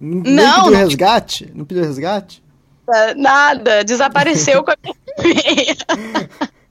Minha... 0.00 0.22
Nem 0.24 0.34
não, 0.34 0.54
pediu 0.56 0.72
não... 0.72 0.78
resgate? 0.80 1.52
Não 1.54 1.64
pediu 1.64 1.84
resgate? 1.84 2.42
Nada. 3.16 3.84
Desapareceu 3.84 4.62
com 4.62 4.70
a 4.70 4.76
minha. 4.82 4.92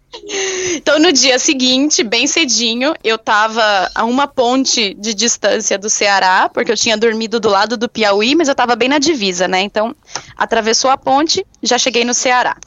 Então, 0.73 0.99
no 0.99 1.11
dia 1.11 1.39
seguinte, 1.39 2.03
bem 2.03 2.27
cedinho, 2.27 2.93
eu 3.03 3.17
tava 3.17 3.89
a 3.95 4.03
uma 4.03 4.27
ponte 4.27 4.93
de 4.93 5.13
distância 5.13 5.77
do 5.77 5.89
Ceará, 5.89 6.49
porque 6.53 6.71
eu 6.71 6.77
tinha 6.77 6.97
dormido 6.97 7.39
do 7.39 7.49
lado 7.49 7.77
do 7.77 7.89
Piauí, 7.89 8.35
mas 8.35 8.47
eu 8.47 8.55
tava 8.55 8.75
bem 8.75 8.89
na 8.89 8.99
divisa, 8.99 9.47
né? 9.47 9.61
Então, 9.61 9.95
atravessou 10.35 10.91
a 10.91 10.97
ponte, 10.97 11.45
já 11.63 11.77
cheguei 11.77 12.03
no 12.03 12.13
Ceará. 12.13 12.57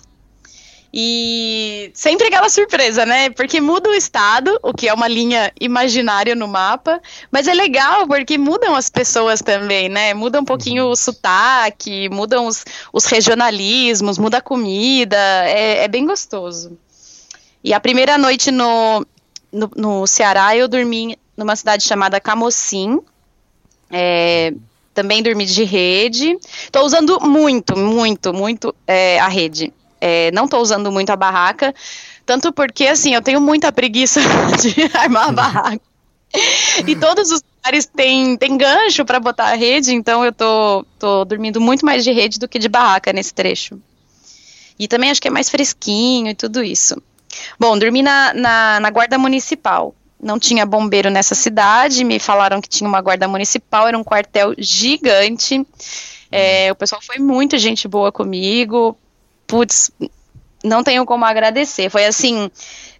E 0.97 1.91
sempre 1.93 2.29
aquela 2.29 2.49
surpresa, 2.49 3.05
né? 3.05 3.29
Porque 3.31 3.61
muda 3.61 3.91
o 3.91 3.95
estado, 3.95 4.57
o 4.63 4.73
que 4.73 4.89
é 4.89 4.95
uma 4.95 5.09
linha 5.09 5.53
imaginária 5.61 6.37
no 6.37 6.47
mapa, 6.47 7.03
mas 7.33 7.49
é 7.49 7.53
legal 7.53 8.07
porque 8.07 8.39
mudam 8.39 8.77
as 8.77 8.89
pessoas 8.89 9.43
também, 9.43 9.89
né? 9.89 10.15
Muda 10.15 10.41
um 10.41 10.45
pouquinho 10.45 10.87
o 10.87 10.95
sotaque, 10.95 12.09
mudam 12.11 12.47
os, 12.47 12.65
os 12.93 13.07
regionalismos, 13.07 14.19
muda 14.19 14.39
a 14.39 14.41
comida, 14.41 15.17
é, 15.49 15.83
é, 15.83 15.89
bem 15.89 16.07
gostoso. 16.07 16.79
E 17.65 17.75
a 17.75 17.81
primeira 17.81 18.17
noite 18.17 18.53
no, 18.53 19.05
no, 19.51 19.71
no 19.75 20.07
Ceará 20.07 20.57
eu 20.57 20.69
dormi 20.69 21.19
numa 21.37 21.57
cidade 21.57 21.83
chamada 21.83 22.21
Camocim. 22.21 23.01
É, 23.91 24.55
também 24.95 25.25
dormi 25.25 25.45
de 25.45 25.65
rede. 25.65 26.39
Estou 26.45 26.85
usando 26.85 27.19
muito, 27.21 27.77
muito, 27.77 28.33
muito 28.33 28.73
é, 28.87 29.19
a 29.19 29.27
rede. 29.27 29.73
É, 30.07 30.31
não 30.33 30.45
estou 30.45 30.61
usando 30.61 30.93
muito 30.93 31.09
a 31.09 31.17
barraca, 31.17 31.75
tanto 32.27 32.53
porque, 32.53 32.87
assim, 32.87 33.15
eu 33.15 33.23
tenho 33.23 33.41
muita 33.41 33.73
preguiça 33.73 34.21
de 34.61 34.95
armar 34.95 35.31
a 35.31 35.33
barraca. 35.33 35.81
E 36.87 36.95
todos 36.95 37.31
os 37.31 37.41
lugares 37.57 37.87
têm, 37.87 38.37
têm 38.37 38.59
gancho 38.59 39.03
para 39.07 39.19
botar 39.19 39.47
a 39.47 39.55
rede, 39.55 39.95
então 39.95 40.23
eu 40.23 40.31
tô, 40.31 40.85
tô 40.99 41.25
dormindo 41.25 41.59
muito 41.59 41.87
mais 41.87 42.05
de 42.05 42.13
rede 42.13 42.39
do 42.39 42.47
que 42.47 42.59
de 42.59 42.69
barraca 42.69 43.15
nesse 43.15 43.33
trecho. 43.33 43.81
E 44.79 44.87
também 44.87 45.11
acho 45.11 45.23
que 45.23 45.29
é 45.29 45.31
mais 45.31 45.49
fresquinho 45.49 46.29
e 46.29 46.35
tudo 46.35 46.63
isso. 46.63 47.03
Bom, 47.59 47.79
dormi 47.79 48.03
na, 48.03 48.35
na, 48.35 48.81
na 48.81 48.91
guarda 48.91 49.17
municipal. 49.17 49.95
Não 50.21 50.39
tinha 50.39 50.67
bombeiro 50.67 51.09
nessa 51.09 51.35
cidade, 51.35 52.05
me 52.05 52.19
falaram 52.19 52.61
que 52.61 52.69
tinha 52.69 52.87
uma 52.87 53.01
guarda 53.01 53.27
municipal, 53.27 53.89
era 53.89 53.97
um 53.97 54.05
quartel 54.05 54.55
gigante. 54.59 55.67
É, 56.31 56.71
o 56.71 56.75
pessoal 56.75 57.01
foi 57.01 57.19
muito 57.19 57.57
gente 57.57 57.89
boa 57.89 58.13
comigo, 58.13 58.99
putz, 59.47 59.91
não 60.65 60.83
tenho 60.83 61.05
como 61.05 61.25
agradecer. 61.25 61.91
Foi 61.91 62.07
assim, 62.07 62.51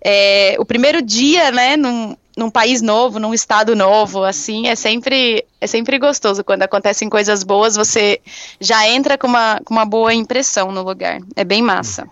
é, 0.01 0.57
o 0.59 0.65
primeiro 0.65 1.01
dia, 1.01 1.51
né, 1.51 1.77
num, 1.77 2.15
num 2.37 2.51
país 2.51 2.83
novo, 2.83 3.19
num 3.19 3.33
estado 3.33 3.75
novo, 3.75 4.23
assim, 4.23 4.69
é 4.69 4.75
sempre, 4.75 5.45
é 5.61 5.67
sempre 5.67 5.99
gostoso. 5.99 6.45
Quando 6.45 6.63
acontecem 6.63 7.09
coisas 7.09 7.43
boas, 7.43 7.75
você 7.75 8.21
já 8.61 8.87
entra 8.89 9.17
com 9.17 9.27
uma, 9.27 9.61
com 9.65 9.73
uma 9.73 9.87
boa 9.87 10.13
impressão 10.13 10.71
no 10.71 10.83
lugar. 10.83 11.21
É 11.35 11.45
bem 11.45 11.63
massa. 11.63 12.07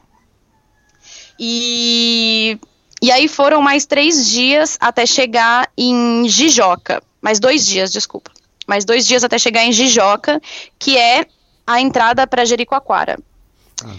E, 1.39 2.59
e 3.03 3.11
aí 3.11 3.29
foram 3.29 3.61
mais 3.61 3.85
três 3.85 4.29
dias 4.29 4.79
até 4.81 5.05
chegar 5.05 5.69
em 5.77 6.29
Jijoca. 6.29 7.03
Mais 7.21 7.39
dois 7.39 7.67
dias, 7.67 7.93
desculpa. 7.93 8.31
Mais 8.67 8.85
dois 8.85 9.07
dias 9.07 9.25
até 9.25 9.39
chegar 9.39 9.65
em 9.65 9.73
Jijoca, 9.73 10.41
que 10.79 10.97
é 10.97 11.27
a 11.67 11.81
entrada 11.81 12.27
para 12.27 12.45
Jericoacoara. 12.45 13.19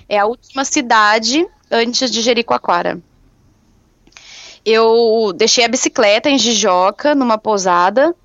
É 0.07 0.17
a 0.17 0.25
última 0.25 0.63
cidade 0.65 1.45
antes 1.69 2.09
de 2.11 2.21
Jericoacoara. 2.21 2.99
Eu 4.65 5.33
deixei 5.35 5.65
a 5.65 5.67
bicicleta 5.67 6.29
em 6.29 6.37
Jijoca, 6.37 7.13
numa 7.13 7.37
pousada. 7.37 8.15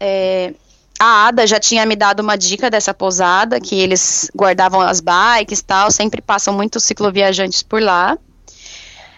É, 0.00 0.54
a 0.98 1.26
Ada 1.26 1.46
já 1.46 1.60
tinha 1.60 1.84
me 1.84 1.96
dado 1.96 2.20
uma 2.20 2.36
dica 2.36 2.70
dessa 2.70 2.94
pousada, 2.94 3.60
que 3.60 3.74
eles 3.74 4.30
guardavam 4.34 4.80
as 4.80 5.00
bikes 5.00 5.58
e 5.58 5.64
tal, 5.64 5.90
sempre 5.90 6.22
passam 6.22 6.54
muitos 6.54 6.84
cicloviajantes 6.84 7.62
por 7.62 7.82
lá. 7.82 8.16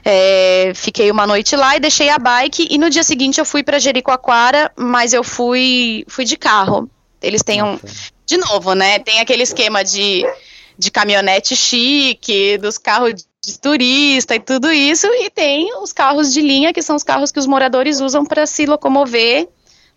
É, 0.05 0.73
fiquei 0.75 1.11
uma 1.11 1.27
noite 1.27 1.57
lá 1.57 1.77
e 1.77 1.81
deixei 1.81 2.11
a 2.11 2.19
bike, 2.19 2.69
e 2.71 2.77
no 2.77 2.91
dia 2.91 3.03
seguinte 3.03 3.39
eu 3.39 3.45
fui 3.45 3.63
para 3.63 3.79
Jericoacoara, 3.79 4.73
mas 4.77 5.13
eu 5.13 5.23
fui, 5.23 6.05
fui 6.09 6.25
de 6.25 6.37
carro. 6.37 6.91
Eles 7.23 7.43
têm 7.43 7.63
um. 7.63 7.79
De 8.27 8.37
novo, 8.37 8.75
né? 8.75 8.99
Tem 8.99 9.21
aquele 9.21 9.43
esquema 9.43 9.83
de 9.83 10.25
de 10.79 10.91
caminhonete 10.91 11.55
chique, 11.55 12.59
dos 12.59 12.79
carros 12.79 13.27
de 13.45 13.59
turista 13.59 14.35
e 14.35 14.41
tudo 14.41 14.73
isso, 14.73 15.07
e 15.07 15.31
tem 15.31 15.77
os 15.81 15.93
carros 15.93 16.33
de 16.33 16.41
linha, 16.41 16.73
que 16.73 16.83
são 16.83 16.97
os 16.97 17.03
carros 17.03 17.31
que 17.31 17.39
os 17.39 17.47
moradores 17.47 18.01
usam 18.01 18.25
para 18.25 18.47
se 18.47 18.67
locomover 18.67 19.49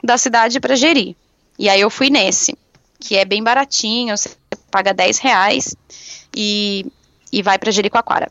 da 0.04 0.18
cidade 0.18 0.60
para 0.60 0.76
Jeri. 0.76 1.16
E 1.58 1.70
aí 1.70 1.82
eu 1.82 1.90
fui 1.90 2.10
nesse, 2.10 2.58
que 3.00 3.16
é 3.16 3.26
bem 3.26 3.42
baratinho, 3.42 4.16
você 4.16 4.30
paga 4.70 4.94
10 4.94 5.18
reais 5.20 5.76
e, 6.36 6.86
e 7.32 7.42
vai 7.42 7.58
para 7.58 7.72
Jericoacoara. 7.72 8.30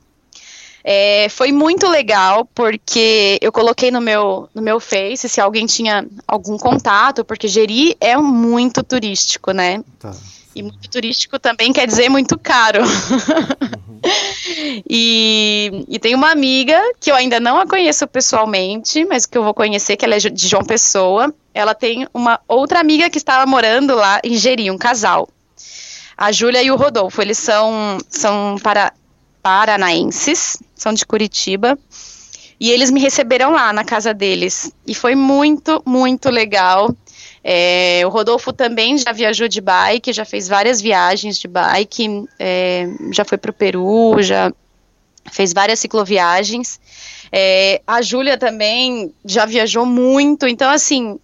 É, 0.88 1.28
foi 1.28 1.50
muito 1.50 1.88
legal 1.88 2.48
porque 2.54 3.38
eu 3.42 3.50
coloquei 3.50 3.90
no 3.90 4.00
meu, 4.00 4.48
no 4.54 4.62
meu 4.62 4.78
Face 4.78 5.28
se 5.28 5.40
alguém 5.40 5.66
tinha 5.66 6.06
algum 6.28 6.56
contato, 6.56 7.24
porque 7.24 7.48
Jeri 7.48 7.96
é 8.00 8.16
muito 8.16 8.85
turístico, 8.85 9.50
né? 9.50 9.82
Tá. 9.98 10.14
E 10.57 10.62
muito 10.62 10.88
turístico 10.88 11.38
também 11.38 11.71
quer 11.71 11.87
dizer 11.87 12.09
muito 12.09 12.38
caro. 12.38 12.81
Uhum. 12.81 14.01
e, 14.88 15.85
e 15.87 15.99
tem 15.99 16.14
uma 16.14 16.31
amiga 16.31 16.81
que 16.99 17.11
eu 17.11 17.14
ainda 17.14 17.38
não 17.38 17.59
a 17.59 17.66
conheço 17.66 18.07
pessoalmente, 18.07 19.05
mas 19.05 19.27
que 19.27 19.37
eu 19.37 19.45
vou 19.45 19.53
conhecer, 19.53 19.99
que 19.99 20.05
ela 20.07 20.14
é 20.14 20.19
de 20.19 20.49
João 20.49 20.64
Pessoa. 20.64 21.31
Ela 21.53 21.75
tem 21.75 22.09
uma 22.14 22.40
outra 22.49 22.81
amiga 22.81 23.11
que 23.11 23.19
estava 23.19 23.45
morando 23.45 23.95
lá 23.95 24.19
em 24.25 24.35
Jeri, 24.35 24.71
um 24.71 24.79
casal. 24.79 25.29
A 26.16 26.33
Júlia 26.33 26.62
e 26.62 26.71
o 26.71 26.77
Rodolfo, 26.77 27.21
eles 27.21 27.37
são, 27.37 27.99
são 28.09 28.57
para, 28.62 28.95
paranaenses, 29.42 30.59
são 30.75 30.95
de 30.95 31.05
Curitiba. 31.05 31.79
E 32.59 32.71
eles 32.71 32.90
me 32.90 32.99
receberam 32.99 33.51
lá 33.51 33.75
na 33.75 33.85
casa 33.85 34.14
deles. 34.14 34.73
E 34.87 34.95
foi 34.95 35.14
muito, 35.14 35.83
muito 35.85 36.31
legal. 36.31 36.97
É, 37.48 38.02
o 38.04 38.09
Rodolfo 38.09 38.52
também 38.52 38.98
já 38.98 39.12
viajou 39.12 39.46
de 39.46 39.61
bike, 39.61 40.12
já 40.12 40.24
fez 40.24 40.48
várias 40.48 40.80
viagens 40.80 41.38
de 41.38 41.46
bike, 41.46 42.24
é, 42.40 42.88
já 43.12 43.24
foi 43.24 43.38
para 43.38 43.52
o 43.52 43.54
Peru, 43.54 44.20
já 44.20 44.52
fez 45.30 45.52
várias 45.52 45.78
cicloviagens. 45.78 46.80
É, 47.30 47.80
a 47.87 48.02
Júlia 48.02 48.37
também 48.37 49.14
já 49.24 49.46
viajou 49.46 49.87
muito, 49.87 50.48
então 50.48 50.68
assim, 50.68 51.20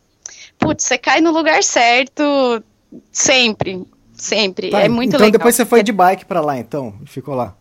putz, 0.60 0.84
você 0.84 0.96
cai 0.96 1.20
no 1.20 1.32
lugar 1.32 1.64
certo 1.64 2.62
sempre, 3.10 3.82
sempre. 4.14 4.70
Tá, 4.70 4.82
é 4.82 4.88
muito 4.88 5.08
então 5.08 5.18
legal. 5.18 5.28
Então 5.28 5.38
depois 5.40 5.56
você 5.56 5.66
foi 5.66 5.82
de 5.82 5.90
bike 5.90 6.24
para 6.24 6.40
lá, 6.40 6.56
então, 6.56 6.94
ficou 7.04 7.34
lá. 7.34 7.56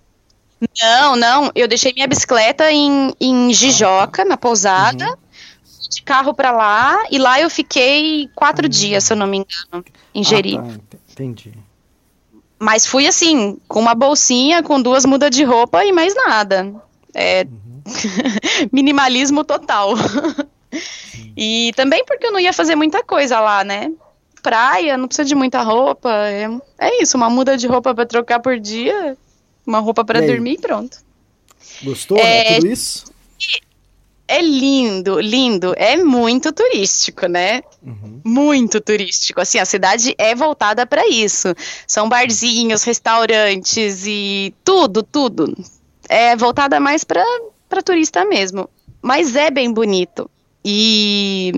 Não, 0.80 1.16
não, 1.16 1.52
eu 1.56 1.68
deixei 1.68 1.94
minha 1.94 2.08
bicicleta 2.08 2.72
em, 2.72 3.12
em 3.20 3.52
Jijoca, 3.52 4.24
na 4.24 4.38
pousada. 4.38 5.10
Uhum 5.10 5.21
de 5.92 6.02
carro 6.02 6.34
para 6.34 6.52
lá 6.52 7.04
e 7.12 7.18
lá 7.18 7.40
eu 7.40 7.50
fiquei 7.50 8.30
quatro 8.34 8.66
uhum. 8.66 8.70
dias, 8.70 9.04
se 9.04 9.14
eu 9.14 9.18
não 9.18 9.28
me 9.28 9.38
engano, 9.40 9.86
em 10.16 10.24
Jeri. 10.24 10.58
Ah, 10.58 10.80
tá. 10.90 10.98
Entendi. 11.12 11.52
Mas 12.58 12.86
fui 12.86 13.08
assim, 13.08 13.58
com 13.68 13.80
uma 13.80 13.94
bolsinha, 13.94 14.64
com 14.64 14.82
duas 14.82 15.06
mudas 15.06 15.32
de 15.32 15.44
roupa 15.44 15.84
e 15.84 15.92
mais 15.92 16.16
nada. 16.16 16.74
É 17.14 17.44
uhum. 17.44 17.82
minimalismo 18.72 19.44
total. 19.44 19.94
e 21.36 21.74
também 21.76 22.06
porque 22.06 22.26
eu 22.26 22.32
não 22.32 22.40
ia 22.40 22.54
fazer 22.54 22.76
muita 22.76 23.04
coisa 23.04 23.40
lá, 23.40 23.64
né? 23.64 23.92
Praia, 24.42 24.98
não 24.98 25.08
precisa 25.08 25.28
de 25.28 25.36
muita 25.36 25.62
roupa. 25.62 26.10
É, 26.10 26.48
é 26.80 27.02
isso, 27.02 27.18
uma 27.18 27.30
muda 27.30 27.58
de 27.58 27.68
roupa 27.68 27.94
para 27.94 28.06
trocar 28.06 28.40
por 28.40 28.58
dia, 28.60 29.18
uma 29.66 29.80
roupa 29.80 30.06
para 30.06 30.22
dormir 30.22 30.54
e 30.54 30.58
pronto. 30.58 30.98
Gostou 31.84 32.18
é, 32.18 32.52
né, 32.52 32.56
tudo 32.56 32.68
isso? 32.68 33.12
É 34.32 34.42
lindo, 34.42 35.20
lindo. 35.20 35.74
É 35.76 35.98
muito 35.98 36.54
turístico, 36.54 37.28
né? 37.28 37.62
Uhum. 37.84 38.22
Muito 38.24 38.80
turístico. 38.80 39.42
Assim, 39.42 39.60
a 39.60 39.66
cidade 39.66 40.16
é 40.18 40.34
voltada 40.34 40.86
para 40.86 41.06
isso. 41.10 41.54
São 41.86 42.08
barzinhos, 42.08 42.84
restaurantes 42.84 44.06
e 44.08 44.54
tudo, 44.64 45.04
tudo. 45.04 45.54
É 46.08 46.34
voltada 46.38 46.80
mais 46.80 47.04
para 47.04 47.24
turista 47.84 48.24
mesmo. 48.24 48.70
Mas 49.02 49.36
é 49.36 49.52
bem 49.52 49.70
bonito. 49.74 50.32
E 50.64 51.52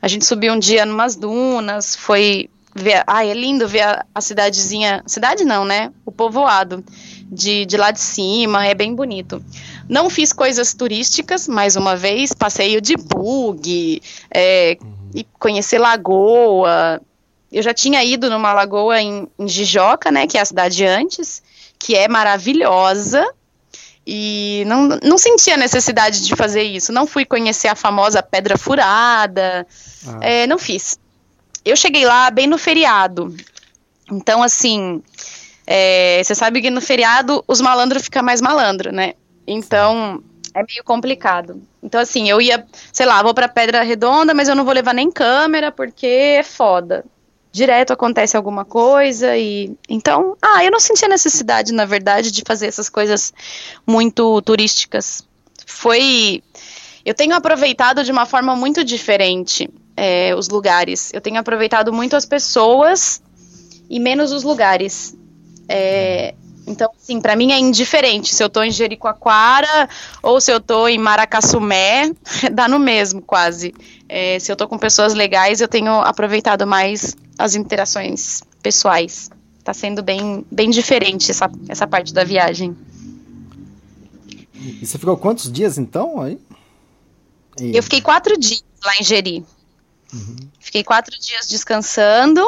a 0.00 0.08
gente 0.08 0.24
subiu 0.24 0.54
um 0.54 0.58
dia 0.58 0.84
numas 0.84 1.14
dunas, 1.14 1.94
foi 1.94 2.50
ver. 2.74 3.04
Ai, 3.06 3.30
é 3.30 3.34
lindo 3.34 3.68
ver 3.68 3.82
a, 3.82 4.04
a 4.12 4.20
cidadezinha. 4.20 5.04
Cidade 5.06 5.44
não, 5.44 5.64
né? 5.64 5.92
O 6.04 6.10
povoado 6.10 6.84
de, 7.32 7.64
de 7.64 7.76
lá 7.76 7.90
de 7.90 8.00
cima, 8.00 8.66
é 8.66 8.74
bem 8.74 8.94
bonito. 8.94 9.42
Não 9.88 10.08
fiz 10.10 10.32
coisas 10.32 10.74
turísticas, 10.74 11.48
mais 11.48 11.76
uma 11.76 11.96
vez, 11.96 12.32
passeio 12.32 12.80
de 12.80 12.96
bug, 12.96 14.02
é, 14.30 14.76
uhum. 14.80 15.10
e 15.14 15.24
conhecer 15.38 15.78
lagoa. 15.78 17.00
Eu 17.50 17.62
já 17.62 17.74
tinha 17.74 18.02
ido 18.02 18.30
numa 18.30 18.52
lagoa 18.52 19.00
em, 19.00 19.28
em 19.38 19.48
Jijoca, 19.48 20.10
né, 20.10 20.26
que 20.26 20.38
é 20.38 20.40
a 20.40 20.44
cidade 20.44 20.84
antes, 20.84 21.42
que 21.78 21.94
é 21.94 22.08
maravilhosa, 22.08 23.26
e 24.06 24.64
não, 24.66 24.88
não 25.02 25.18
senti 25.18 25.50
a 25.50 25.56
necessidade 25.56 26.24
de 26.24 26.34
fazer 26.34 26.62
isso. 26.62 26.92
Não 26.92 27.06
fui 27.06 27.24
conhecer 27.24 27.68
a 27.68 27.74
famosa 27.74 28.22
Pedra 28.22 28.56
Furada, 28.56 29.66
ah. 30.06 30.18
é, 30.20 30.46
não 30.46 30.58
fiz. 30.58 30.98
Eu 31.64 31.76
cheguei 31.76 32.04
lá 32.04 32.30
bem 32.30 32.46
no 32.46 32.58
feriado, 32.58 33.34
então 34.10 34.42
assim, 34.42 35.00
é, 35.66 36.20
você 36.22 36.34
sabe 36.34 36.60
que 36.60 36.70
no 36.70 36.80
feriado 36.80 37.44
os 37.46 37.60
malandros 37.60 38.02
ficam 38.02 38.22
mais 38.22 38.40
malandro, 38.40 38.90
né? 38.90 39.14
Então, 39.46 40.22
é 40.54 40.62
meio 40.62 40.84
complicado. 40.84 41.62
Então, 41.82 42.00
assim, 42.00 42.28
eu 42.28 42.40
ia, 42.40 42.64
sei 42.92 43.06
lá, 43.06 43.22
vou 43.22 43.34
pra 43.34 43.48
Pedra 43.48 43.82
Redonda, 43.82 44.34
mas 44.34 44.48
eu 44.48 44.54
não 44.54 44.64
vou 44.64 44.74
levar 44.74 44.94
nem 44.94 45.10
câmera, 45.10 45.72
porque 45.72 46.06
é 46.06 46.42
foda. 46.42 47.04
Direto 47.50 47.92
acontece 47.92 48.36
alguma 48.36 48.64
coisa 48.64 49.36
e. 49.36 49.76
Então, 49.88 50.36
ah, 50.40 50.64
eu 50.64 50.70
não 50.70 50.80
sentia 50.80 51.08
necessidade, 51.08 51.72
na 51.72 51.84
verdade, 51.84 52.30
de 52.30 52.42
fazer 52.46 52.66
essas 52.66 52.88
coisas 52.88 53.32
muito 53.86 54.40
turísticas. 54.42 55.22
Foi. 55.66 56.42
Eu 57.04 57.14
tenho 57.14 57.34
aproveitado 57.34 58.04
de 58.04 58.12
uma 58.12 58.24
forma 58.24 58.54
muito 58.56 58.82
diferente 58.84 59.68
é, 59.96 60.34
os 60.34 60.48
lugares. 60.48 61.12
Eu 61.12 61.20
tenho 61.20 61.38
aproveitado 61.38 61.92
muito 61.92 62.16
as 62.16 62.24
pessoas 62.24 63.22
e 63.90 64.00
menos 64.00 64.32
os 64.32 64.42
lugares. 64.44 65.14
É, 65.68 66.34
então, 66.66 66.90
assim, 66.96 67.20
para 67.20 67.34
mim 67.34 67.52
é 67.52 67.58
indiferente 67.58 68.34
se 68.34 68.42
eu 68.42 68.48
tô 68.48 68.62
em 68.62 68.70
Jericoacoara 68.70 69.88
ou 70.22 70.40
se 70.40 70.52
eu 70.52 70.60
tô 70.60 70.86
em 70.86 70.98
Maracassumé, 70.98 72.12
dá 72.52 72.68
no 72.68 72.78
mesmo 72.78 73.20
quase. 73.20 73.74
É, 74.08 74.38
se 74.38 74.50
eu 74.50 74.56
tô 74.56 74.68
com 74.68 74.78
pessoas 74.78 75.14
legais, 75.14 75.60
eu 75.60 75.68
tenho 75.68 75.92
aproveitado 76.00 76.66
mais 76.66 77.16
as 77.38 77.54
interações 77.54 78.42
pessoais. 78.62 79.30
Tá 79.64 79.74
sendo 79.74 80.02
bem, 80.02 80.44
bem 80.50 80.70
diferente 80.70 81.30
essa, 81.30 81.50
essa 81.68 81.86
parte 81.86 82.12
da 82.12 82.24
viagem. 82.24 82.76
E 84.54 84.86
você 84.86 84.98
ficou 84.98 85.16
quantos 85.16 85.50
dias 85.50 85.78
então 85.78 86.20
aí? 86.20 86.38
E... 87.60 87.76
Eu 87.76 87.82
fiquei 87.82 88.00
quatro 88.00 88.38
dias 88.38 88.64
lá 88.84 88.92
em 89.00 89.04
Jeri. 89.04 89.44
Uhum. 90.12 90.36
Fiquei 90.60 90.84
quatro 90.84 91.18
dias 91.18 91.48
descansando 91.48 92.44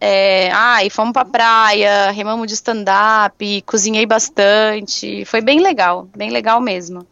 é, 0.00 0.50
ai, 0.52 0.90
fomos 0.90 1.12
pra 1.12 1.24
praia, 1.24 2.10
remamos 2.10 2.46
de 2.46 2.54
stand-up, 2.54 3.62
cozinhei 3.62 4.04
bastante. 4.04 5.24
Foi 5.24 5.40
bem 5.40 5.60
legal, 5.60 6.08
bem 6.14 6.30
legal 6.30 6.60
mesmo. 6.60 7.06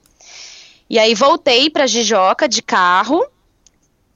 E 0.89 0.99
aí 0.99 1.15
voltei 1.15 1.71
pra 1.71 1.87
Jijoca 1.87 2.49
de 2.49 2.63
carro. 2.63 3.25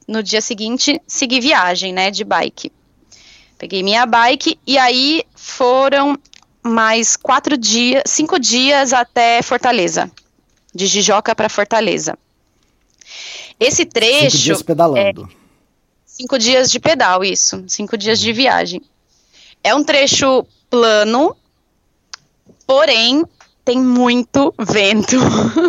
No 0.07 0.23
dia 0.23 0.41
seguinte, 0.41 1.01
segui 1.07 1.41
viagem, 1.41 1.93
né, 1.93 2.11
de 2.11 2.25
bike. 2.25 2.73
Peguei 3.59 3.83
minha 3.83 4.07
bike 4.07 4.59
e 4.67 4.79
aí 4.79 5.23
foram 5.35 6.19
mais 6.63 7.17
quatro 7.17 7.57
dias, 7.57 8.03
cinco 8.07 8.39
dias 8.39 8.93
até 8.93 9.43
Fortaleza. 9.43 10.11
De 10.75 10.87
Jijoca 10.87 11.35
para 11.35 11.49
Fortaleza. 11.49 12.19
Esse 13.59 13.85
trecho. 13.85 14.37
Cinco 14.37 14.45
dias 14.45 14.63
pedalando. 14.63 15.29
É, 15.33 15.38
Cinco 16.19 16.37
dias 16.37 16.69
de 16.69 16.81
pedal, 16.81 17.23
isso. 17.23 17.63
Cinco 17.69 17.97
dias 17.97 18.19
de 18.19 18.33
viagem. 18.33 18.83
É 19.63 19.73
um 19.73 19.85
trecho 19.85 20.45
plano, 20.69 21.37
porém 22.67 23.25
tem 23.65 23.79
muito 23.79 24.53
vento. 24.59 25.17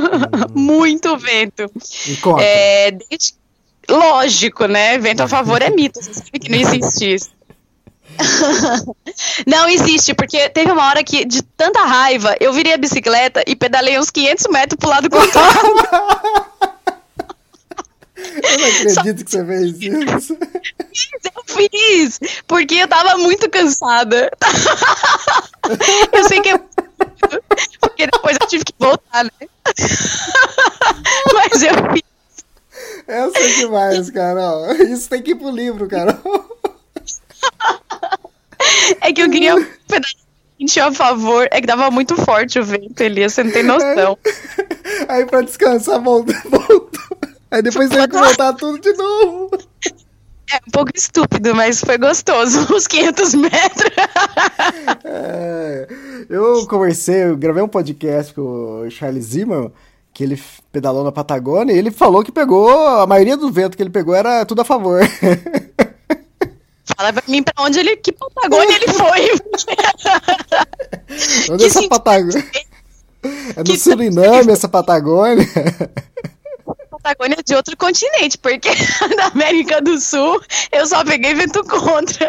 Hum. 0.10 0.62
muito 0.62 1.16
vento. 1.18 1.72
E. 2.08 2.42
É, 2.42 2.92
desde, 2.92 3.36
lógico, 3.88 4.66
né? 4.66 4.98
Vento 4.98 5.22
a 5.22 5.28
favor 5.28 5.62
é 5.62 5.70
mito, 5.70 6.02
você 6.02 6.14
sabe 6.14 6.40
que 6.40 6.50
não 6.50 6.58
existe 6.58 7.14
isso. 7.14 7.30
não 9.46 9.70
existe, 9.70 10.14
porque 10.14 10.50
teve 10.50 10.72
uma 10.72 10.88
hora 10.88 11.04
que, 11.04 11.26
de 11.26 11.42
tanta 11.42 11.84
raiva, 11.84 12.36
eu 12.40 12.52
virei 12.52 12.74
a 12.74 12.78
bicicleta 12.78 13.44
e 13.48 13.56
pedalei 13.56 14.00
uns 14.00 14.10
500 14.10 14.48
metros 14.48 14.78
pro 14.80 14.90
lado 14.90 15.10
contrário. 15.12 15.76
Eu 18.44 18.60
não 18.60 18.68
acredito 19.02 19.26
que 19.26 19.32
você 19.32 19.46
fez 19.46 19.82
isso. 19.82 20.38
Eu 21.36 21.44
fiz, 21.48 22.20
porque 22.48 22.76
eu 22.76 22.88
tava 22.88 23.18
muito 23.18 23.50
cansada. 23.50 24.32
Eu 26.12 26.24
sei 26.26 26.42
que 26.42 26.50
eu. 26.50 26.60
Porque 27.80 28.08
depois 28.08 28.38
eu 28.40 28.48
tive 28.48 28.64
que 28.66 28.74
voltar, 28.80 29.24
né? 29.24 29.32
Mas 31.34 31.64
eu 31.64 31.74
fiz. 31.94 32.04
Essa 33.08 33.40
é 33.40 33.48
demais, 33.58 34.10
Carol. 34.10 34.74
Isso 34.76 35.10
tem 35.10 35.22
que 35.22 35.32
ir 35.32 35.36
pro 35.36 35.50
livro, 35.50 35.88
Carol. 35.88 36.60
É 39.02 39.12
que 39.14 39.22
eu 39.22 39.30
queria 39.30 39.56
um 39.56 39.66
pedaço 39.88 40.18
a 40.82 40.92
favor. 40.92 41.48
É 41.52 41.62
que 41.62 41.68
dava 41.68 41.90
muito 41.90 42.16
forte 42.18 42.60
o 42.60 42.64
vento, 42.64 43.02
Elias, 43.02 43.34
você 43.34 43.44
não 43.44 43.52
tem 43.52 43.64
noção. 43.64 44.18
Aí 45.08 45.26
pra 45.26 45.42
descansar, 45.42 46.02
voltou. 46.02 46.36
Aí 47.52 47.62
depois 47.62 47.90
tem 47.90 48.08
que 48.08 48.18
voltar 48.18 48.54
tudo 48.54 48.80
de 48.80 48.94
novo. 48.94 49.50
É 50.52 50.58
um 50.68 50.72
pouco 50.72 50.92
estúpido, 50.96 51.54
mas 51.54 51.80
foi 51.80 51.98
gostoso, 51.98 52.68
uns 52.74 52.88
500 52.88 53.36
metros. 53.36 53.92
É, 55.04 55.88
eu 56.28 56.66
conversei, 56.68 57.26
eu 57.26 57.38
gravei 57.38 57.62
um 57.62 57.68
podcast 57.68 58.34
com 58.34 58.82
o 58.82 58.90
Charles 58.90 59.26
Zimmer, 59.26 59.72
que 60.12 60.24
ele 60.24 60.42
pedalou 60.72 61.04
na 61.04 61.12
Patagônia, 61.12 61.74
e 61.74 61.78
ele 61.78 61.92
falou 61.92 62.24
que 62.24 62.32
pegou, 62.32 62.70
a 62.88 63.06
maioria 63.06 63.38
do 63.38 63.52
vento 63.52 63.78
que 63.78 63.84
ele 63.84 63.92
pegou 63.92 64.16
era 64.16 64.44
tudo 64.44 64.62
a 64.62 64.66
favor. 64.66 65.02
Fala 66.98 67.14
pra 67.14 67.24
mim 67.28 67.44
pra 67.44 67.54
onde 67.64 67.80
ele, 67.80 67.96
que 67.98 68.12
Patagônia 68.12 68.76
ele 68.76 68.88
foi. 68.88 69.32
onde 71.52 71.66
essa 71.66 71.88
Patagônia? 71.88 72.46
É 73.56 73.64
no 73.64 73.76
Suriname 73.78 74.52
essa 74.52 74.68
Patagônia? 74.68 75.46
Patagônia 77.02 77.38
de 77.46 77.56
outro 77.56 77.76
continente, 77.78 78.38
porque 78.38 78.70
na 79.16 79.28
América 79.28 79.82
do 79.82 80.00
Sul 80.00 80.42
eu 80.72 80.86
só 80.86 81.04
peguei 81.04 81.34
vento 81.34 81.64
contra. 81.64 82.28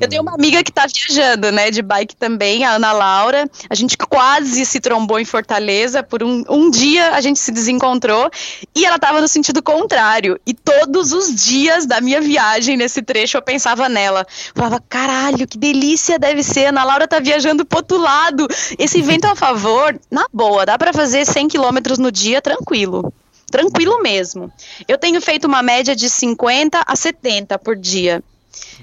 Eu 0.00 0.08
tenho 0.08 0.22
uma 0.22 0.34
amiga 0.34 0.62
que 0.62 0.72
tá 0.72 0.86
viajando, 0.86 1.50
né, 1.50 1.70
de 1.70 1.82
bike 1.82 2.14
também, 2.14 2.64
a 2.64 2.72
Ana 2.72 2.92
Laura. 2.92 3.50
A 3.68 3.74
gente 3.74 3.96
quase 3.96 4.64
se 4.64 4.80
trombou 4.80 5.18
em 5.18 5.24
Fortaleza. 5.24 6.02
Por 6.02 6.22
um, 6.22 6.44
um 6.48 6.70
dia 6.70 7.10
a 7.10 7.20
gente 7.20 7.38
se 7.38 7.50
desencontrou 7.50 8.30
e 8.74 8.84
ela 8.84 8.98
tava 8.98 9.20
no 9.20 9.28
sentido 9.28 9.62
contrário. 9.62 10.40
E 10.46 10.54
todos 10.54 11.12
os 11.12 11.34
dias 11.34 11.86
da 11.86 12.00
minha 12.00 12.20
viagem 12.20 12.76
nesse 12.76 13.02
trecho 13.02 13.36
eu 13.36 13.42
pensava 13.42 13.88
nela. 13.88 14.26
Falava, 14.54 14.82
caralho, 14.88 15.46
que 15.46 15.58
delícia 15.58 16.18
deve 16.18 16.42
ser. 16.42 16.66
A 16.66 16.68
Ana 16.70 16.84
Laura 16.84 17.08
tá 17.08 17.18
viajando 17.18 17.64
pro 17.64 17.78
outro 17.78 17.98
lado. 17.98 18.46
Esse 18.78 19.02
vento 19.02 19.26
a 19.26 19.34
favor, 19.34 19.98
na 20.10 20.26
boa, 20.32 20.64
dá 20.64 20.78
para 20.78 20.92
fazer 20.92 21.24
100 21.24 21.48
quilômetros 21.48 21.98
no 21.98 22.12
dia 22.12 22.40
tranquilo 22.40 23.12
tranquilo 23.50 24.02
mesmo. 24.02 24.52
Eu 24.86 24.98
tenho 24.98 25.20
feito 25.22 25.46
uma 25.46 25.62
média 25.62 25.96
de 25.96 26.10
50 26.10 26.82
a 26.86 26.94
70 26.94 27.58
por 27.58 27.76
dia. 27.76 28.22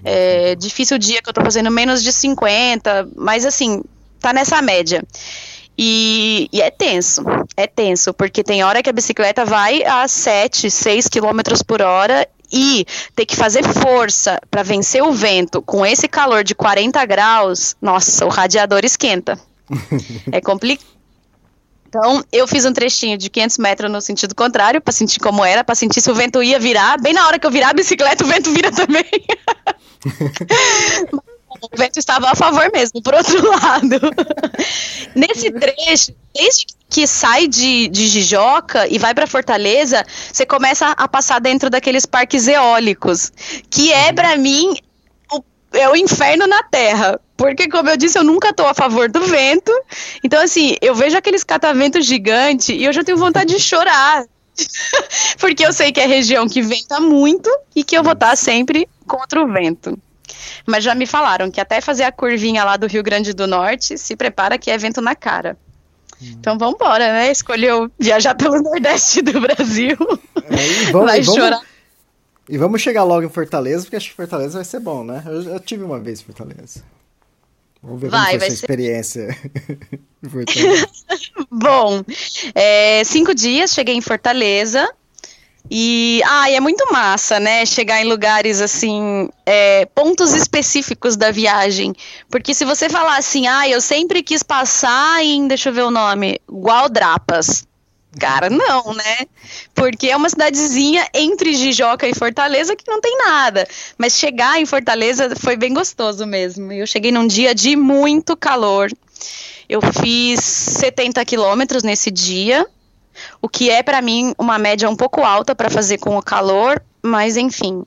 É 0.04 0.56
difícil 0.56 0.98
o 0.98 1.00
dia 1.00 1.22
que 1.22 1.30
eu 1.30 1.34
tô 1.34 1.42
fazendo 1.42 1.72
menos 1.72 2.04
de 2.04 2.12
50, 2.12 3.10
mas 3.16 3.46
assim, 3.46 3.84
tá 4.20 4.34
nessa 4.34 4.62
média. 4.62 5.04
E, 5.78 6.48
e, 6.54 6.62
é 6.62 6.72
tenso, 6.72 7.22
é 7.58 7.68
tenso, 7.68 8.14
porque 8.14 8.44
tem 8.44 8.64
hora 8.64 8.82
que 8.82 8.90
a 8.90 8.94
bicicleta 8.94 9.44
vai 9.44 9.84
a 9.84 10.08
7, 10.08 10.72
6 10.72 11.10
km 11.10 11.42
por 11.68 11.82
hora 11.82 12.28
e 12.52 12.86
ter 13.14 13.26
que 13.26 13.36
fazer 13.36 13.64
força 13.64 14.40
para 14.50 14.64
vencer 14.64 15.04
o 15.04 15.12
vento 15.12 15.62
com 15.62 15.86
esse 15.86 16.08
calor 16.08 16.44
de 16.44 16.56
40 16.56 17.06
graus, 17.06 17.76
nossa, 17.82 18.26
o 18.26 18.30
radiador 18.30 18.86
esquenta. 18.86 19.38
é 20.32 20.40
complicado. 20.40 20.95
Então, 21.98 22.22
eu 22.30 22.46
fiz 22.46 22.66
um 22.66 22.74
trechinho 22.74 23.18
de 23.18 23.30
500 23.30 23.58
metros 23.58 23.90
no 23.90 24.02
sentido 24.02 24.36
contrário, 24.36 24.82
para 24.82 24.92
sentir 24.92 25.18
como 25.18 25.46
era, 25.46 25.64
para 25.64 25.76
sentir 25.76 26.02
se 26.02 26.12
o 26.12 26.14
vento 26.14 26.44
ia 26.44 26.60
virar. 26.60 27.00
Bem 27.00 27.14
na 27.14 27.26
hora 27.26 27.40
que 27.40 27.48
eu 27.48 27.52
virar 27.52 27.70
a 27.70 27.74
bicicleta, 27.74 28.26
o 28.26 28.28
vento 28.28 28.52
vira 28.52 28.70
também. 28.70 29.06
o 31.62 31.70
vento 31.74 31.98
estava 31.98 32.30
a 32.30 32.36
favor 32.36 32.70
mesmo, 32.74 33.02
por 33.02 33.14
outro 33.14 33.42
lado. 33.50 33.98
Nesse 35.16 35.50
trecho, 35.52 36.14
desde 36.34 36.66
que 36.90 37.08
sai 37.08 37.48
de, 37.48 37.88
de 37.88 38.10
Jijoca 38.10 38.90
e 38.90 39.00
vai 39.00 39.16
para 39.16 39.26
Fortaleza, 39.26 40.06
você 40.34 40.46
começa 40.46 40.90
a 40.90 41.08
passar 41.08 41.40
dentro 41.40 41.70
daqueles 41.70 42.06
parques 42.06 42.46
eólicos, 42.50 43.32
que 43.70 43.94
é 43.94 44.12
para 44.12 44.36
mim 44.36 44.76
o, 45.32 45.42
é 45.72 45.88
o 45.88 45.96
inferno 45.96 46.46
na 46.46 46.62
Terra. 46.64 47.22
Porque, 47.38 47.68
como 47.68 47.90
eu 47.90 47.98
disse, 47.98 48.18
eu 48.18 48.24
nunca 48.24 48.50
estou 48.50 48.68
a 48.68 48.74
favor 48.74 49.10
do 49.10 49.22
vento. 49.22 49.72
Então, 50.24 50.42
assim, 50.42 50.76
eu 50.82 50.96
vejo 50.96 51.18
aqueles 51.18 51.44
cataventos 51.44 52.06
gigantes 52.06 52.70
e 52.70 52.84
eu 52.84 52.94
já 52.94 53.04
tenho 53.04 53.18
vontade 53.18 53.54
de 53.54 53.60
chorar. 53.60 54.26
Porque 55.38 55.66
eu 55.66 55.74
sei 55.74 55.92
que 55.92 56.00
é 56.00 56.06
região 56.06 56.48
que 56.48 56.62
venta 56.62 57.00
muito 57.00 57.50
e 57.76 57.84
que 57.84 57.98
eu 57.98 58.04
vou 58.04 58.14
estar 58.14 58.36
sempre 58.38 58.88
contra 59.06 59.44
o 59.44 59.52
vento. 59.52 59.98
Mas 60.66 60.84
já 60.84 60.96
me 60.96 61.06
falaram 61.06 61.52
que 61.52 61.60
até 61.60 61.82
fazer 61.82 62.04
a 62.04 62.12
curvinha 62.12 62.64
lá 62.64 62.78
do 62.78 62.88
Rio 62.88 63.04
Grande 63.04 63.34
do 63.34 63.46
Norte, 63.46 63.98
se 63.98 64.16
prepara 64.16 64.58
que 64.58 64.72
é 64.72 64.78
vento 64.78 65.02
na 65.02 65.16
cara. 65.16 65.58
Então 66.22 66.58
vamos 66.58 66.76
embora, 66.76 67.12
né? 67.12 67.32
Escolheu 67.32 67.92
viajar 68.00 68.36
pelo 68.36 68.60
Nordeste 68.64 69.22
do 69.22 69.40
Brasil. 69.42 69.98
É, 70.38 70.92
vamos, 70.92 71.08
vai 71.08 71.22
vamos, 71.22 71.36
chorar. 71.36 71.62
E 72.48 72.58
vamos 72.58 72.82
chegar 72.82 73.04
logo 73.04 73.26
em 73.26 73.30
Fortaleza, 73.30 73.84
porque 73.84 73.98
acho 73.98 74.10
que 74.10 74.16
Fortaleza 74.16 74.58
vai 74.58 74.66
ser 74.66 74.80
bom, 74.80 75.04
né? 75.04 75.22
Eu, 75.26 75.42
eu 75.42 75.60
tive 75.60 75.84
uma 75.84 76.00
vez 76.00 76.22
em 76.22 76.24
Fortaleza. 76.24 76.82
Vamos 77.86 78.02
ver 78.02 78.10
vai, 78.10 78.32
como 78.32 78.40
foi 78.40 78.48
essa 78.48 78.56
ser... 78.56 78.64
experiência. 78.64 79.40
Bom, 81.52 82.04
é, 82.56 83.04
cinco 83.04 83.36
dias, 83.36 83.72
cheguei 83.72 83.96
em 83.96 84.02
Fortaleza. 84.02 84.92
E, 85.70 86.22
ah, 86.26 86.50
é 86.50 86.60
muito 86.60 86.92
massa, 86.92 87.40
né? 87.40 87.66
Chegar 87.66 88.02
em 88.02 88.08
lugares 88.08 88.62
assim, 88.62 89.30
é, 89.46 89.86
pontos 89.86 90.34
específicos 90.34 91.16
da 91.16 91.32
viagem. 91.32 91.94
Porque 92.30 92.54
se 92.54 92.66
você 92.66 92.90
falar 92.90 93.18
assim, 93.18 93.48
ah, 93.48 93.68
eu 93.68 93.82
sempre 93.82 94.22
quis 94.22 94.44
passar 94.44 95.24
em, 95.24 95.48
deixa 95.48 95.70
eu 95.70 95.74
ver 95.74 95.84
o 95.84 95.92
nome, 95.92 96.40
Gualdrapas. 96.50 97.68
Cara, 98.20 98.50
não, 98.50 98.94
né? 98.94 99.28
Porque 99.74 100.10
é 100.10 100.16
uma 100.16 100.30
cidadezinha 100.30 101.08
entre 101.14 101.54
Jijoca 101.54 102.08
e 102.08 102.14
Fortaleza 102.14 102.76
que 102.76 102.90
não 102.90 103.02
tem 103.02 103.18
nada. 103.18 103.68
Mas 103.98 104.18
chegar 104.18 104.60
em 104.60 104.66
Fortaleza 104.66 105.36
foi 105.36 105.58
bem 105.58 105.74
gostoso 105.74 106.26
mesmo. 106.26 106.72
Eu 106.72 106.88
cheguei 106.88 107.12
num 107.12 107.28
dia 107.28 107.54
de 107.54 107.76
muito 107.76 108.38
calor. 108.38 108.90
Eu 109.68 109.82
fiz 109.82 110.40
70 110.42 111.26
quilômetros 111.26 111.84
nesse 111.84 112.12
dia, 112.12 112.66
o 113.42 113.50
que 113.50 113.70
é 113.70 113.82
para 113.82 114.02
mim 114.02 114.34
uma 114.38 114.60
média 114.60 114.90
um 114.90 114.96
pouco 114.96 115.22
alta 115.24 115.56
para 115.56 115.70
fazer 115.70 115.98
com 115.98 116.16
o 116.18 116.22
calor, 116.22 116.82
mas 117.02 117.36
enfim. 117.36 117.84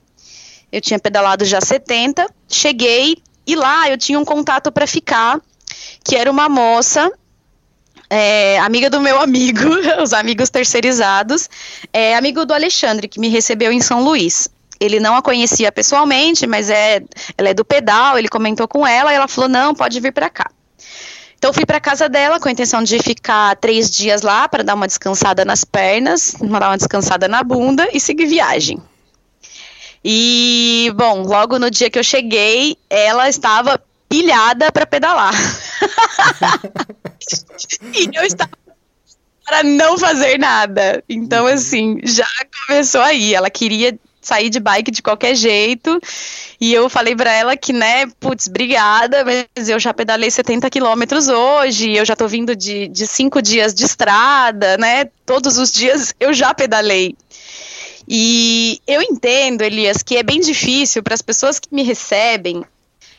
Eu 0.71 0.81
tinha 0.81 0.99
pedalado 0.99 1.45
já 1.45 1.61
70, 1.61 2.27
cheguei 2.47 3.17
e 3.47 3.55
lá 3.55 3.89
eu 3.89 3.97
tinha 3.97 4.19
um 4.19 4.25
contato 4.25 4.71
para 4.71 4.85
ficar, 4.85 5.41
que 6.03 6.15
era 6.15 6.29
uma 6.29 6.49
moça 6.49 7.11
é, 8.09 8.57
amiga 8.59 8.89
do 8.89 8.99
meu 8.99 9.19
amigo, 9.19 9.61
os 10.01 10.13
amigos 10.13 10.49
terceirizados, 10.49 11.49
é 11.93 12.15
amigo 12.15 12.45
do 12.45 12.53
Alexandre, 12.53 13.07
que 13.07 13.19
me 13.19 13.27
recebeu 13.27 13.71
em 13.71 13.79
São 13.81 14.03
Luís. 14.03 14.49
Ele 14.79 14.99
não 14.99 15.15
a 15.15 15.21
conhecia 15.21 15.71
pessoalmente, 15.71 16.47
mas 16.47 16.69
é, 16.69 17.03
ela 17.37 17.49
é 17.49 17.53
do 17.53 17.65
pedal, 17.65 18.17
ele 18.17 18.29
comentou 18.29 18.67
com 18.67 18.87
ela 18.87 19.11
e 19.11 19.15
ela 19.15 19.27
falou: 19.27 19.49
não, 19.49 19.75
pode 19.75 19.99
vir 19.99 20.13
para 20.13 20.29
cá. 20.29 20.49
Então 21.37 21.53
fui 21.53 21.65
para 21.65 21.79
casa 21.79 22.09
dela 22.09 22.39
com 22.39 22.49
a 22.49 22.51
intenção 22.51 22.83
de 22.83 22.99
ficar 22.99 23.55
três 23.57 23.89
dias 23.89 24.21
lá 24.21 24.47
para 24.47 24.63
dar 24.63 24.75
uma 24.75 24.87
descansada 24.87 25.45
nas 25.45 25.63
pernas, 25.63 26.35
dar 26.39 26.69
uma 26.69 26.77
descansada 26.77 27.27
na 27.27 27.43
bunda 27.43 27.87
e 27.93 27.99
seguir 27.99 28.25
viagem. 28.25 28.81
E 30.03 30.91
bom, 30.95 31.23
logo 31.23 31.59
no 31.59 31.69
dia 31.69 31.89
que 31.89 31.99
eu 31.99 32.03
cheguei, 32.03 32.77
ela 32.89 33.29
estava 33.29 33.81
pilhada 34.09 34.71
para 34.71 34.85
pedalar. 34.85 35.33
e 37.93 38.09
eu 38.13 38.23
estava 38.23 38.51
para 39.45 39.63
não 39.63 39.97
fazer 39.97 40.37
nada. 40.37 41.03
Então, 41.09 41.45
uhum. 41.45 41.53
assim, 41.53 41.99
já 42.03 42.27
começou 42.67 43.01
aí. 43.01 43.33
Ela 43.33 43.49
queria 43.49 43.97
sair 44.21 44.49
de 44.49 44.59
bike 44.59 44.91
de 44.91 45.01
qualquer 45.01 45.35
jeito. 45.35 45.99
E 46.61 46.73
eu 46.73 46.89
falei 46.89 47.15
para 47.15 47.31
ela 47.31 47.57
que, 47.57 47.73
né, 47.73 48.05
putz, 48.19 48.47
obrigada, 48.47 49.25
mas 49.25 49.69
eu 49.69 49.79
já 49.79 49.93
pedalei 49.93 50.29
70 50.29 50.69
quilômetros 50.69 51.29
hoje, 51.29 51.95
eu 51.95 52.05
já 52.05 52.15
tô 52.15 52.27
vindo 52.27 52.55
de, 52.55 52.87
de 52.89 53.07
cinco 53.07 53.41
dias 53.41 53.73
de 53.73 53.85
estrada, 53.85 54.77
né? 54.77 55.05
Todos 55.25 55.57
os 55.57 55.71
dias 55.71 56.13
eu 56.19 56.33
já 56.33 56.53
pedalei. 56.53 57.15
E 58.07 58.81
eu 58.87 59.01
entendo, 59.01 59.61
Elias, 59.61 60.03
que 60.03 60.17
é 60.17 60.23
bem 60.23 60.39
difícil 60.39 61.01
para 61.01 61.13
as 61.13 61.21
pessoas 61.21 61.59
que 61.59 61.69
me 61.71 61.83
recebem 61.83 62.63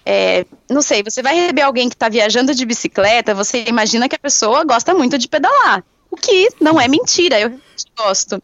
é, 0.04 0.44
não 0.68 0.82
sei, 0.82 1.02
você 1.02 1.22
vai 1.22 1.34
receber 1.34 1.62
alguém 1.62 1.88
que 1.88 1.94
está 1.94 2.08
viajando 2.08 2.54
de 2.54 2.64
bicicleta, 2.64 3.34
você 3.34 3.64
imagina 3.66 4.08
que 4.08 4.16
a 4.16 4.18
pessoa 4.18 4.64
gosta 4.64 4.94
muito 4.94 5.18
de 5.18 5.28
pedalar. 5.28 5.84
O 6.10 6.16
que 6.16 6.48
não 6.60 6.80
é 6.80 6.88
mentira, 6.88 7.38
eu 7.38 7.58
gosto. 7.96 8.42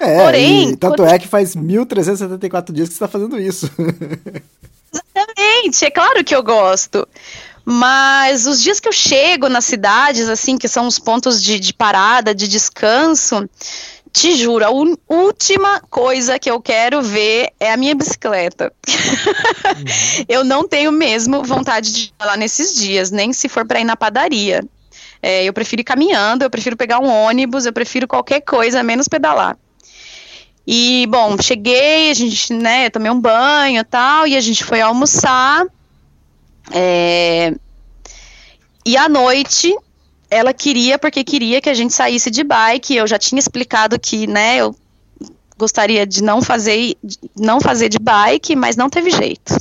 É, 0.00 0.22
Porém, 0.22 0.74
tanto 0.76 0.96
quando... 0.96 1.08
é 1.08 1.18
que 1.18 1.28
faz 1.28 1.54
1.374 1.54 2.72
dias 2.72 2.88
que 2.88 2.94
você 2.94 3.04
está 3.04 3.08
fazendo 3.08 3.38
isso. 3.38 3.70
Exatamente, 5.14 5.84
é 5.84 5.90
claro 5.90 6.24
que 6.24 6.34
eu 6.34 6.42
gosto. 6.42 7.06
Mas 7.64 8.46
os 8.46 8.60
dias 8.60 8.80
que 8.80 8.88
eu 8.88 8.92
chego 8.92 9.48
nas 9.48 9.64
cidades, 9.64 10.28
assim, 10.28 10.58
que 10.58 10.68
são 10.68 10.86
os 10.86 10.98
pontos 10.98 11.40
de, 11.40 11.60
de 11.60 11.72
parada, 11.72 12.34
de 12.34 12.48
descanso, 12.48 13.48
te 14.12 14.36
juro, 14.36 14.64
a 14.64 14.70
última 14.70 15.80
coisa 15.88 16.38
que 16.38 16.50
eu 16.50 16.60
quero 16.60 17.00
ver 17.00 17.50
é 17.58 17.72
a 17.72 17.76
minha 17.76 17.94
bicicleta. 17.94 18.72
Uhum. 18.86 20.24
eu 20.28 20.44
não 20.44 20.68
tenho 20.68 20.92
mesmo 20.92 21.42
vontade 21.42 21.92
de 21.92 22.00
ir 22.04 22.12
lá 22.20 22.36
nesses 22.36 22.74
dias, 22.74 23.10
nem 23.10 23.32
se 23.32 23.48
for 23.48 23.66
para 23.66 23.80
ir 23.80 23.84
na 23.84 23.96
padaria. 23.96 24.62
É, 25.22 25.44
eu 25.44 25.52
prefiro 25.52 25.80
ir 25.80 25.84
caminhando, 25.84 26.42
eu 26.42 26.50
prefiro 26.50 26.76
pegar 26.76 26.98
um 26.98 27.08
ônibus, 27.08 27.64
eu 27.64 27.72
prefiro 27.72 28.06
qualquer 28.06 28.40
coisa, 28.40 28.82
menos 28.82 29.08
pedalar. 29.08 29.56
E, 30.66 31.06
bom, 31.08 31.36
cheguei, 31.40 32.10
a 32.10 32.14
gente, 32.14 32.52
né, 32.52 32.90
tomei 32.90 33.10
um 33.10 33.20
banho 33.20 33.80
e 33.80 33.84
tal, 33.84 34.26
e 34.26 34.36
a 34.36 34.40
gente 34.40 34.62
foi 34.62 34.80
almoçar. 34.80 35.64
É, 36.70 37.54
e 38.84 38.96
à 38.96 39.08
noite 39.08 39.74
ela 40.32 40.54
queria 40.54 40.98
porque 40.98 41.22
queria 41.22 41.60
que 41.60 41.68
a 41.68 41.74
gente 41.74 41.92
saísse 41.92 42.30
de 42.30 42.42
bike. 42.42 42.96
Eu 42.96 43.06
já 43.06 43.18
tinha 43.18 43.38
explicado 43.38 44.00
que, 44.00 44.26
né, 44.26 44.56
eu 44.56 44.74
gostaria 45.58 46.06
de 46.06 46.22
não 46.22 46.40
fazer, 46.40 46.96
não 47.36 47.60
fazer 47.60 47.90
de 47.90 47.98
bike, 47.98 48.56
mas 48.56 48.74
não 48.74 48.88
teve 48.88 49.10
jeito. 49.10 49.54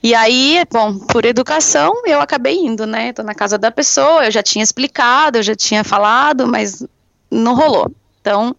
E 0.00 0.14
aí, 0.14 0.62
bom, 0.70 0.96
por 0.98 1.24
educação, 1.24 2.02
eu 2.06 2.20
acabei 2.20 2.56
indo, 2.56 2.86
né? 2.86 3.12
Tô 3.12 3.22
na 3.22 3.34
casa 3.34 3.58
da 3.58 3.70
pessoa, 3.70 4.26
eu 4.26 4.30
já 4.30 4.42
tinha 4.42 4.62
explicado, 4.62 5.38
eu 5.38 5.42
já 5.42 5.56
tinha 5.56 5.82
falado, 5.82 6.46
mas 6.46 6.86
não 7.28 7.54
rolou. 7.54 7.90
Então, 8.20 8.54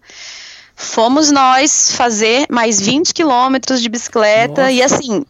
fomos 0.76 1.32
nós 1.32 1.92
fazer 1.94 2.46
mais 2.50 2.82
20 2.82 3.14
quilômetros 3.14 3.82
de 3.82 3.88
bicicleta 3.88 4.64
Nossa. 4.64 4.72
e 4.72 4.84
assim, 4.84 5.24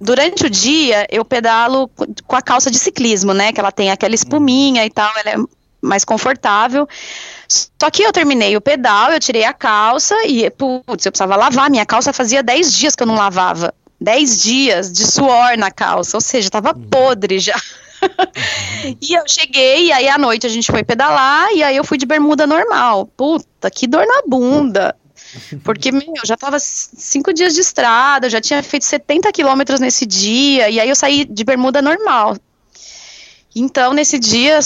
durante 0.00 0.46
o 0.46 0.50
dia 0.50 1.06
eu 1.10 1.24
pedalo 1.24 1.90
com 2.26 2.36
a 2.36 2.42
calça 2.42 2.70
de 2.70 2.78
ciclismo, 2.78 3.32
né? 3.34 3.52
Que 3.52 3.60
ela 3.60 3.72
tem 3.72 3.90
aquela 3.90 4.14
espuminha 4.14 4.84
e 4.84 4.90
tal, 4.90 5.10
ela 5.18 5.30
é 5.30 5.36
mais 5.80 6.04
confortável. 6.04 6.88
Só 7.48 7.90
que 7.90 8.02
eu 8.02 8.12
terminei 8.12 8.56
o 8.56 8.60
pedal, 8.60 9.12
eu 9.12 9.20
tirei 9.20 9.44
a 9.44 9.52
calça 9.52 10.14
e, 10.26 10.48
putz, 10.50 11.06
eu 11.06 11.12
precisava 11.12 11.36
lavar. 11.36 11.70
Minha 11.70 11.86
calça 11.86 12.12
fazia 12.12 12.42
10 12.42 12.72
dias 12.72 12.94
que 12.94 13.02
eu 13.02 13.06
não 13.06 13.14
lavava. 13.14 13.74
10 14.00 14.42
dias 14.42 14.92
de 14.92 15.06
suor 15.06 15.56
na 15.56 15.70
calça, 15.70 16.16
ou 16.16 16.20
seja, 16.20 16.50
tava 16.50 16.72
uhum. 16.72 16.82
podre 16.88 17.38
já. 17.38 17.56
Uhum. 17.56 18.96
e 19.02 19.14
eu 19.14 19.24
cheguei, 19.26 19.86
e 19.86 19.92
aí 19.92 20.08
à 20.08 20.16
noite 20.16 20.46
a 20.46 20.50
gente 20.50 20.70
foi 20.70 20.84
pedalar, 20.84 21.50
e 21.52 21.62
aí 21.62 21.76
eu 21.76 21.84
fui 21.84 21.98
de 21.98 22.06
bermuda 22.06 22.46
normal. 22.46 23.06
Puta, 23.06 23.70
que 23.70 23.86
dor 23.86 24.06
na 24.06 24.22
bunda. 24.26 24.94
Porque, 25.64 25.92
meu, 25.92 26.14
já 26.24 26.36
tava 26.36 26.58
cinco 26.58 27.32
dias 27.32 27.54
de 27.54 27.60
estrada, 27.60 28.30
já 28.30 28.40
tinha 28.40 28.62
feito 28.62 28.84
70 28.84 29.30
quilômetros 29.32 29.80
nesse 29.80 30.06
dia, 30.06 30.70
e 30.70 30.80
aí 30.80 30.88
eu 30.88 30.96
saí 30.96 31.24
de 31.24 31.44
bermuda 31.44 31.82
normal. 31.82 32.36
Então, 33.60 33.92
nesse 33.92 34.18
dia, 34.18 34.60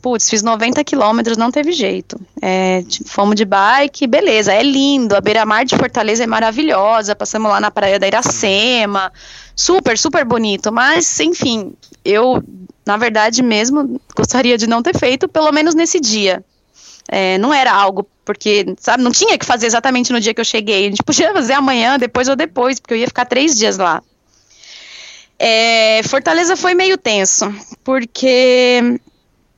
putz, 0.00 0.28
fiz 0.28 0.42
90 0.42 0.82
quilômetros, 0.84 1.36
não 1.36 1.50
teve 1.50 1.72
jeito. 1.72 2.20
É, 2.42 2.84
fomos 3.06 3.36
de 3.36 3.44
bike, 3.44 4.06
beleza, 4.06 4.52
é 4.52 4.62
lindo. 4.62 5.16
A 5.16 5.20
beira-mar 5.20 5.64
de 5.64 5.76
Fortaleza 5.76 6.24
é 6.24 6.26
maravilhosa. 6.26 7.16
Passamos 7.16 7.50
lá 7.50 7.60
na 7.60 7.70
praia 7.70 7.98
da 7.98 8.06
Iracema. 8.06 9.10
Super, 9.56 9.96
super 9.96 10.24
bonito. 10.24 10.70
Mas, 10.72 11.20
enfim, 11.20 11.72
eu, 12.04 12.42
na 12.84 12.96
verdade 12.96 13.42
mesmo, 13.42 14.00
gostaria 14.14 14.58
de 14.58 14.66
não 14.66 14.82
ter 14.82 14.98
feito, 14.98 15.28
pelo 15.28 15.52
menos 15.52 15.74
nesse 15.74 16.00
dia. 16.00 16.44
É, 17.08 17.38
não 17.38 17.52
era 17.52 17.72
algo, 17.72 18.06
porque, 18.24 18.74
sabe, 18.78 19.02
não 19.02 19.10
tinha 19.10 19.36
que 19.36 19.44
fazer 19.44 19.66
exatamente 19.66 20.12
no 20.12 20.20
dia 20.20 20.32
que 20.32 20.40
eu 20.40 20.44
cheguei. 20.44 20.86
A 20.86 20.90
gente 20.90 21.02
podia 21.02 21.32
fazer 21.32 21.54
amanhã, 21.54 21.98
depois 21.98 22.28
ou 22.28 22.36
depois, 22.36 22.78
porque 22.78 22.94
eu 22.94 22.98
ia 22.98 23.06
ficar 23.06 23.24
três 23.24 23.56
dias 23.56 23.76
lá. 23.76 24.02
É, 25.38 26.02
Fortaleza 26.04 26.56
foi 26.56 26.74
meio 26.74 26.96
tenso, 26.96 27.52
porque. 27.82 29.00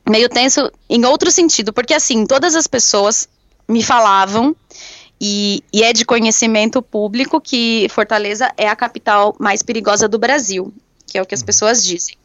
Meio 0.06 0.28
tenso 0.28 0.70
em 0.88 1.02
outro 1.06 1.30
sentido, 1.30 1.72
porque 1.72 1.94
assim, 1.94 2.26
todas 2.26 2.54
as 2.54 2.66
pessoas 2.66 3.26
me 3.66 3.82
falavam, 3.82 4.54
e, 5.20 5.62
e 5.72 5.82
é 5.82 5.92
de 5.92 6.04
conhecimento 6.04 6.82
público, 6.82 7.40
que 7.40 7.86
Fortaleza 7.88 8.52
é 8.58 8.68
a 8.68 8.76
capital 8.76 9.34
mais 9.38 9.62
perigosa 9.62 10.06
do 10.06 10.18
Brasil, 10.18 10.72
que 11.06 11.16
é 11.16 11.22
o 11.22 11.26
que 11.26 11.34
as 11.34 11.40
uhum. 11.40 11.46
pessoas 11.46 11.82
dizem. 11.82 12.16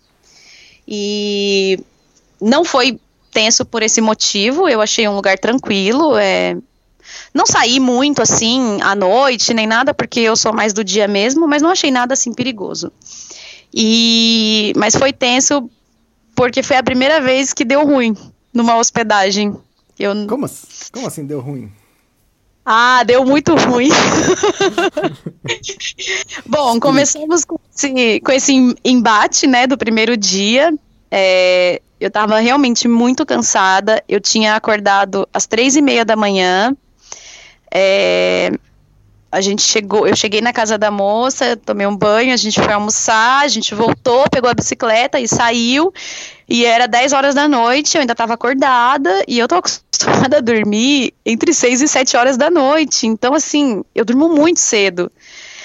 E 0.85 1.79
não 2.41 2.65
foi 2.65 2.99
tenso 3.31 3.65
por 3.65 3.83
esse 3.83 4.01
motivo, 4.01 4.67
eu 4.67 4.81
achei 4.81 5.07
um 5.07 5.15
lugar 5.15 5.37
tranquilo, 5.37 6.17
é, 6.17 6.57
não 7.33 7.45
saí 7.45 7.79
muito 7.79 8.21
assim 8.21 8.81
à 8.81 8.95
noite, 8.95 9.53
nem 9.53 9.67
nada, 9.67 9.93
porque 9.93 10.19
eu 10.19 10.35
sou 10.35 10.53
mais 10.53 10.73
do 10.73 10.83
dia 10.83 11.07
mesmo, 11.07 11.47
mas 11.47 11.61
não 11.61 11.69
achei 11.69 11.91
nada 11.91 12.13
assim 12.13 12.33
perigoso. 12.33 12.91
E 13.73 14.73
mas 14.75 14.95
foi 14.95 15.13
tenso 15.13 15.69
porque 16.35 16.63
foi 16.63 16.77
a 16.77 16.83
primeira 16.83 17.21
vez 17.21 17.53
que 17.53 17.65
deu 17.65 17.85
ruim 17.85 18.15
numa 18.53 18.77
hospedagem. 18.77 19.55
Eu... 19.97 20.11
Como, 20.27 20.49
como 20.91 21.07
assim 21.07 21.25
deu 21.25 21.39
ruim? 21.39 21.71
Ah, 22.65 23.03
deu 23.03 23.25
muito 23.25 23.55
ruim. 23.55 23.89
Bom, 26.45 26.79
começamos 26.79 27.43
com 27.43 27.59
esse, 27.75 28.19
com 28.21 28.31
esse 28.31 28.75
embate, 28.85 29.47
né, 29.47 29.65
do 29.65 29.77
primeiro 29.77 30.15
dia. 30.15 30.73
É, 31.11 31.81
eu 31.99 32.07
estava 32.07 32.39
realmente 32.39 32.87
muito 32.87 33.25
cansada. 33.25 34.03
Eu 34.07 34.19
tinha 34.19 34.55
acordado 34.55 35.27
às 35.33 35.45
três 35.45 35.75
e 35.75 35.81
meia 35.81 36.05
da 36.05 36.15
manhã. 36.15 36.75
É, 37.71 38.51
a 39.31 39.41
gente 39.41 39.61
chegou, 39.61 40.07
eu 40.07 40.15
cheguei 40.15 40.41
na 40.41 40.51
casa 40.51 40.77
da 40.77 40.89
moça, 40.89 41.55
tomei 41.55 41.85
um 41.85 41.95
banho, 41.95 42.33
a 42.33 42.37
gente 42.37 42.59
foi 42.59 42.73
almoçar, 42.73 43.43
a 43.43 43.47
gente 43.47 43.75
voltou, 43.75 44.27
pegou 44.29 44.49
a 44.49 44.53
bicicleta 44.55 45.19
e 45.19 45.27
saiu. 45.27 45.93
E 46.47 46.65
era 46.65 46.87
10 46.87 47.13
horas 47.13 47.35
da 47.35 47.47
noite, 47.47 47.95
eu 47.95 48.01
ainda 48.01 48.13
estava 48.13 48.33
acordada 48.33 49.23
e 49.27 49.37
eu 49.37 49.47
tô 49.47 49.55
acostumada 49.55 50.37
a 50.37 50.41
dormir 50.41 51.13
entre 51.23 51.53
6 51.53 51.81
e 51.81 51.87
7 51.87 52.17
horas 52.17 52.37
da 52.37 52.49
noite. 52.49 53.05
Então, 53.05 53.35
assim, 53.35 53.83
eu 53.93 54.03
durmo 54.03 54.29
muito 54.29 54.59
cedo. 54.59 55.11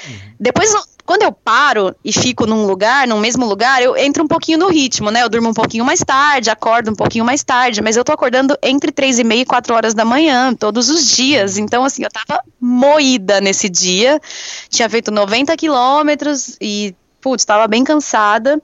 Uhum. 0.07 0.19
Depois 0.39 0.75
quando 1.07 1.23
eu 1.23 1.33
paro 1.33 1.95
e 2.03 2.13
fico 2.13 2.47
num 2.47 2.67
lugar, 2.67 3.07
num 3.07 3.21
mesmo 3.21 3.45
lugar, 3.45 3.83
eu 3.83 3.95
entro 3.97 4.25
um 4.25 4.27
pouquinho 4.27 4.59
no 4.59 4.69
ritmo, 4.69 5.11
né? 5.11 5.23
Eu 5.23 5.29
durmo 5.29 5.51
um 5.51 5.55
pouquinho 5.55 5.85
mais 5.85 6.01
tarde, 6.01 6.49
acordo 6.49 6.91
um 6.91 6.95
pouquinho 6.95 7.25
mais 7.25 7.45
tarde, 7.45 7.83
mas 7.83 7.97
eu 7.97 8.05
tô 8.05 8.13
acordando 8.13 8.57
entre 8.63 8.91
três 8.91 9.19
e 9.19 9.25
meia 9.25 9.43
e 9.43 9.45
quatro 9.45 9.75
horas 9.75 9.93
da 9.93 10.05
manhã, 10.05 10.55
todos 10.55 10.89
os 10.89 11.15
dias. 11.15 11.59
Então, 11.59 11.85
assim, 11.85 12.05
eu 12.05 12.11
tava 12.11 12.43
moída 12.59 13.39
nesse 13.41 13.69
dia. 13.69 14.19
Tinha 14.71 14.89
feito 14.89 15.11
90 15.11 15.55
quilômetros 15.59 16.57
e, 16.59 16.95
putz, 17.21 17.45
tava 17.45 17.69
bem 17.69 17.85
cansada. 17.85 18.61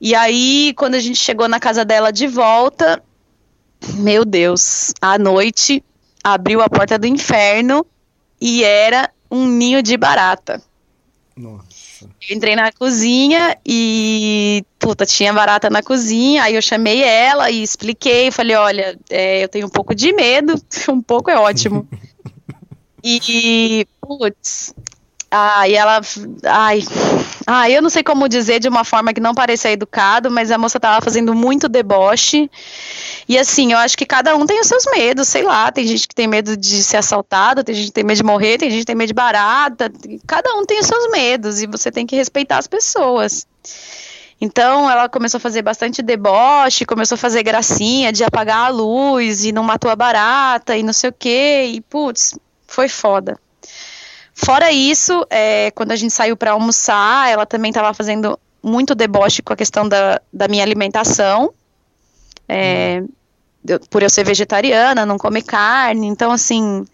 E 0.00 0.14
aí, 0.14 0.74
quando 0.76 0.94
a 0.94 1.00
gente 1.00 1.18
chegou 1.18 1.48
na 1.48 1.58
casa 1.58 1.84
dela 1.84 2.12
de 2.12 2.28
volta, 2.28 3.02
meu 3.94 4.24
Deus, 4.24 4.92
à 5.00 5.18
noite 5.18 5.82
abriu 6.22 6.60
a 6.60 6.68
porta 6.68 6.96
do 6.98 7.06
inferno 7.06 7.84
e 8.40 8.62
era 8.62 9.10
um 9.30 9.46
ninho 9.46 9.82
de 9.82 9.96
barata. 9.96 10.62
Nossa. 11.36 12.08
Eu 12.28 12.36
entrei 12.36 12.56
na 12.56 12.72
cozinha 12.72 13.58
e, 13.64 14.64
puta, 14.78 15.04
tinha 15.04 15.32
barata 15.32 15.68
na 15.68 15.82
cozinha, 15.82 16.44
aí 16.44 16.54
eu 16.54 16.62
chamei 16.62 17.02
ela 17.02 17.50
e 17.50 17.62
expliquei, 17.62 18.30
falei, 18.30 18.56
olha, 18.56 18.98
é, 19.10 19.44
eu 19.44 19.48
tenho 19.48 19.66
um 19.66 19.70
pouco 19.70 19.94
de 19.94 20.12
medo, 20.12 20.54
um 20.88 21.02
pouco 21.02 21.30
é 21.30 21.38
ótimo. 21.38 21.86
e, 23.04 23.86
putz, 24.00 24.74
Ai, 25.30 25.74
ela. 25.74 26.00
Ai. 26.44 26.80
Ai, 27.46 27.76
eu 27.76 27.82
não 27.82 27.90
sei 27.90 28.02
como 28.02 28.28
dizer 28.28 28.60
de 28.60 28.68
uma 28.68 28.84
forma 28.84 29.12
que 29.12 29.20
não 29.20 29.34
pareça 29.34 29.70
educado, 29.70 30.30
mas 30.30 30.50
a 30.50 30.58
moça 30.58 30.78
tava 30.78 31.04
fazendo 31.04 31.34
muito 31.34 31.68
deboche. 31.68 32.50
E 33.28 33.36
assim, 33.36 33.72
eu 33.72 33.78
acho 33.78 33.96
que 33.96 34.06
cada 34.06 34.36
um 34.36 34.46
tem 34.46 34.60
os 34.60 34.66
seus 34.66 34.84
medos, 34.86 35.28
sei 35.28 35.42
lá. 35.42 35.70
Tem 35.72 35.86
gente 35.86 36.06
que 36.06 36.14
tem 36.14 36.26
medo 36.26 36.56
de 36.56 36.82
ser 36.82 36.98
assaltado, 36.98 37.64
tem 37.64 37.74
gente 37.74 37.86
que 37.86 37.92
tem 37.92 38.04
medo 38.04 38.16
de 38.16 38.22
morrer, 38.22 38.58
tem 38.58 38.70
gente 38.70 38.80
que 38.80 38.86
tem 38.86 38.94
medo 38.94 39.08
de 39.08 39.14
barata. 39.14 39.92
Cada 40.26 40.54
um 40.54 40.64
tem 40.64 40.78
os 40.78 40.86
seus 40.86 41.10
medos 41.10 41.60
e 41.60 41.66
você 41.66 41.90
tem 41.90 42.06
que 42.06 42.16
respeitar 42.16 42.58
as 42.58 42.66
pessoas. 42.66 43.46
Então 44.40 44.90
ela 44.90 45.08
começou 45.08 45.38
a 45.38 45.40
fazer 45.40 45.62
bastante 45.62 46.02
deboche, 46.02 46.84
começou 46.84 47.14
a 47.14 47.18
fazer 47.18 47.42
gracinha 47.42 48.12
de 48.12 48.22
apagar 48.22 48.66
a 48.66 48.68
luz 48.68 49.44
e 49.44 49.52
não 49.52 49.62
matou 49.62 49.90
a 49.90 49.96
barata 49.96 50.76
e 50.76 50.82
não 50.82 50.92
sei 50.92 51.10
o 51.10 51.12
que. 51.12 51.64
E 51.64 51.80
putz, 51.80 52.38
foi 52.66 52.88
foda. 52.88 53.38
Fora 54.38 54.70
isso, 54.70 55.26
é, 55.30 55.70
quando 55.70 55.92
a 55.92 55.96
gente 55.96 56.12
saiu 56.12 56.36
para 56.36 56.52
almoçar, 56.52 57.30
ela 57.30 57.46
também 57.46 57.70
estava 57.70 57.94
fazendo 57.94 58.38
muito 58.62 58.94
deboche 58.94 59.40
com 59.40 59.54
a 59.54 59.56
questão 59.56 59.88
da, 59.88 60.20
da 60.30 60.46
minha 60.46 60.62
alimentação. 60.62 61.54
É, 62.46 63.02
eu, 63.66 63.80
por 63.88 64.02
eu 64.02 64.10
ser 64.10 64.24
vegetariana, 64.24 65.06
não 65.06 65.16
comer 65.16 65.42
carne. 65.42 66.06
Então, 66.06 66.30
assim, 66.30 66.84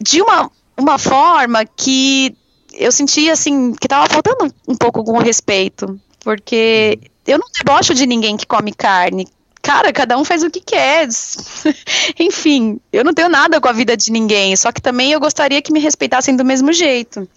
de 0.00 0.22
uma, 0.22 0.48
uma 0.78 0.96
forma 0.96 1.64
que 1.64 2.36
eu 2.72 2.92
sentia, 2.92 3.32
assim, 3.32 3.72
que 3.72 3.86
estava 3.86 4.06
faltando 4.06 4.54
um 4.68 4.76
pouco 4.76 5.02
com 5.02 5.18
respeito. 5.18 6.00
Porque 6.20 7.00
eu 7.26 7.36
não 7.36 7.48
debocho 7.58 7.94
de 7.94 8.06
ninguém 8.06 8.36
que 8.36 8.46
come 8.46 8.72
carne 8.72 9.26
cara, 9.62 9.92
cada 9.92 10.16
um 10.18 10.24
faz 10.24 10.42
o 10.42 10.50
que 10.50 10.60
quer. 10.60 11.08
Enfim, 12.18 12.80
eu 12.92 13.04
não 13.04 13.14
tenho 13.14 13.28
nada 13.28 13.60
com 13.60 13.68
a 13.68 13.72
vida 13.72 13.96
de 13.96 14.10
ninguém, 14.10 14.54
só 14.56 14.72
que 14.72 14.80
também 14.80 15.12
eu 15.12 15.20
gostaria 15.20 15.62
que 15.62 15.72
me 15.72 15.80
respeitassem 15.80 16.36
do 16.36 16.44
mesmo 16.44 16.72
jeito. 16.72 17.28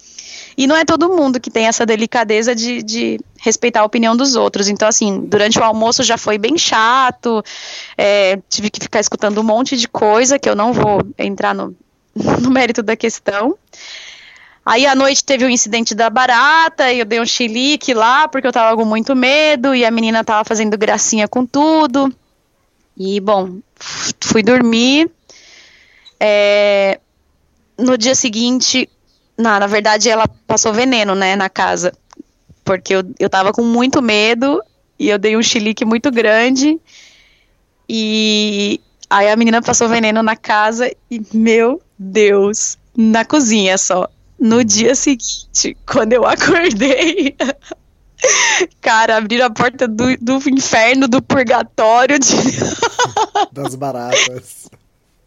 E 0.56 0.66
não 0.66 0.76
é 0.76 0.84
todo 0.84 1.08
mundo 1.08 1.40
que 1.40 1.50
tem 1.50 1.66
essa 1.66 1.84
delicadeza 1.84 2.54
de, 2.54 2.82
de 2.82 3.20
respeitar 3.38 3.80
a 3.80 3.84
opinião 3.84 4.16
dos 4.16 4.36
outros. 4.36 4.68
Então, 4.68 4.86
assim, 4.86 5.20
durante 5.20 5.58
o 5.58 5.64
almoço 5.64 6.02
já 6.02 6.16
foi 6.16 6.38
bem 6.38 6.56
chato, 6.56 7.42
é, 7.98 8.38
tive 8.48 8.70
que 8.70 8.80
ficar 8.80 9.00
escutando 9.00 9.40
um 9.40 9.44
monte 9.44 9.76
de 9.76 9.88
coisa 9.88 10.38
que 10.38 10.48
eu 10.48 10.54
não 10.54 10.72
vou 10.72 11.02
entrar 11.18 11.54
no, 11.54 11.74
no 12.40 12.50
mérito 12.50 12.82
da 12.82 12.96
questão. 12.96 13.56
Aí 14.64 14.86
à 14.86 14.94
noite 14.94 15.24
teve 15.24 15.44
o 15.44 15.50
incidente 15.50 15.94
da 15.94 16.08
barata, 16.08 16.90
e 16.92 17.00
eu 17.00 17.04
dei 17.04 17.20
um 17.20 17.26
chilique 17.26 17.92
lá, 17.92 18.26
porque 18.28 18.46
eu 18.46 18.52
tava 18.52 18.76
com 18.76 18.84
muito 18.84 19.14
medo, 19.14 19.74
e 19.74 19.84
a 19.84 19.90
menina 19.90 20.24
tava 20.24 20.44
fazendo 20.44 20.78
gracinha 20.78 21.28
com 21.28 21.44
tudo. 21.44 22.12
E, 22.96 23.20
bom, 23.20 23.58
fui 24.20 24.42
dormir. 24.42 25.10
É, 26.18 26.98
no 27.78 27.98
dia 27.98 28.14
seguinte, 28.14 28.88
não, 29.36 29.58
na 29.58 29.66
verdade 29.66 30.08
ela 30.08 30.26
passou 30.46 30.72
veneno, 30.72 31.14
né, 31.14 31.36
na 31.36 31.50
casa. 31.50 31.92
Porque 32.64 32.94
eu, 32.94 33.02
eu 33.18 33.28
tava 33.28 33.52
com 33.52 33.62
muito 33.62 34.00
medo, 34.00 34.62
e 34.98 35.08
eu 35.08 35.18
dei 35.18 35.36
um 35.36 35.42
chilique 35.42 35.84
muito 35.84 36.10
grande. 36.10 36.80
E 37.86 38.80
Aí 39.08 39.28
a 39.28 39.36
menina 39.36 39.62
passou 39.62 39.88
veneno 39.88 40.22
na 40.22 40.34
casa 40.34 40.90
e, 41.10 41.22
meu 41.32 41.80
Deus, 41.98 42.76
na 42.96 43.24
cozinha 43.24 43.78
só. 43.78 44.08
No 44.44 44.62
dia 44.62 44.94
seguinte, 44.94 45.74
quando 45.86 46.12
eu 46.12 46.26
acordei, 46.26 47.34
cara, 48.78 49.16
abriram 49.16 49.46
a 49.46 49.50
porta 49.50 49.88
do, 49.88 50.14
do 50.18 50.36
inferno, 50.50 51.08
do 51.08 51.22
purgatório. 51.22 52.18
De... 52.18 52.28
Das 53.50 53.74
baratas. 53.74 54.68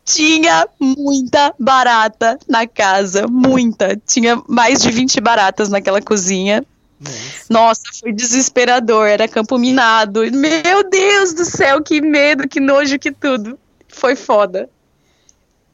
Tinha 0.05 0.67
muita 0.79 1.51
barata 1.57 2.37
na 2.47 2.67
casa, 2.67 3.25
muita. 3.27 3.99
Tinha 4.05 4.39
mais 4.47 4.83
de 4.83 4.91
20 4.91 5.19
baratas 5.19 5.67
naquela 5.67 5.99
cozinha. 5.99 6.63
Nossa. 6.99 7.45
Nossa, 7.49 7.83
foi 7.99 8.13
desesperador, 8.13 9.07
era 9.07 9.27
campo 9.27 9.57
minado. 9.57 10.21
Meu 10.31 10.87
Deus 10.87 11.33
do 11.33 11.43
céu, 11.43 11.81
que 11.81 11.99
medo, 12.01 12.47
que 12.47 12.59
nojo, 12.59 12.99
que 12.99 13.11
tudo. 13.11 13.57
Foi 13.87 14.15
foda. 14.15 14.69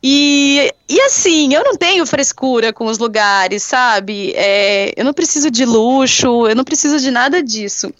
E, 0.06 0.70
e 0.90 1.02
assim, 1.02 1.54
eu 1.54 1.64
não 1.64 1.78
tenho 1.78 2.06
frescura 2.06 2.74
com 2.74 2.88
os 2.88 2.98
lugares, 2.98 3.64
sabe? 3.64 4.34
É, 4.36 4.94
eu 4.98 5.06
não 5.06 5.14
preciso 5.14 5.50
de 5.50 5.64
luxo, 5.64 6.46
eu 6.46 6.56
não 6.56 6.66
preciso 6.66 7.00
de 7.00 7.10
nada 7.10 7.42
disso. 7.42 7.94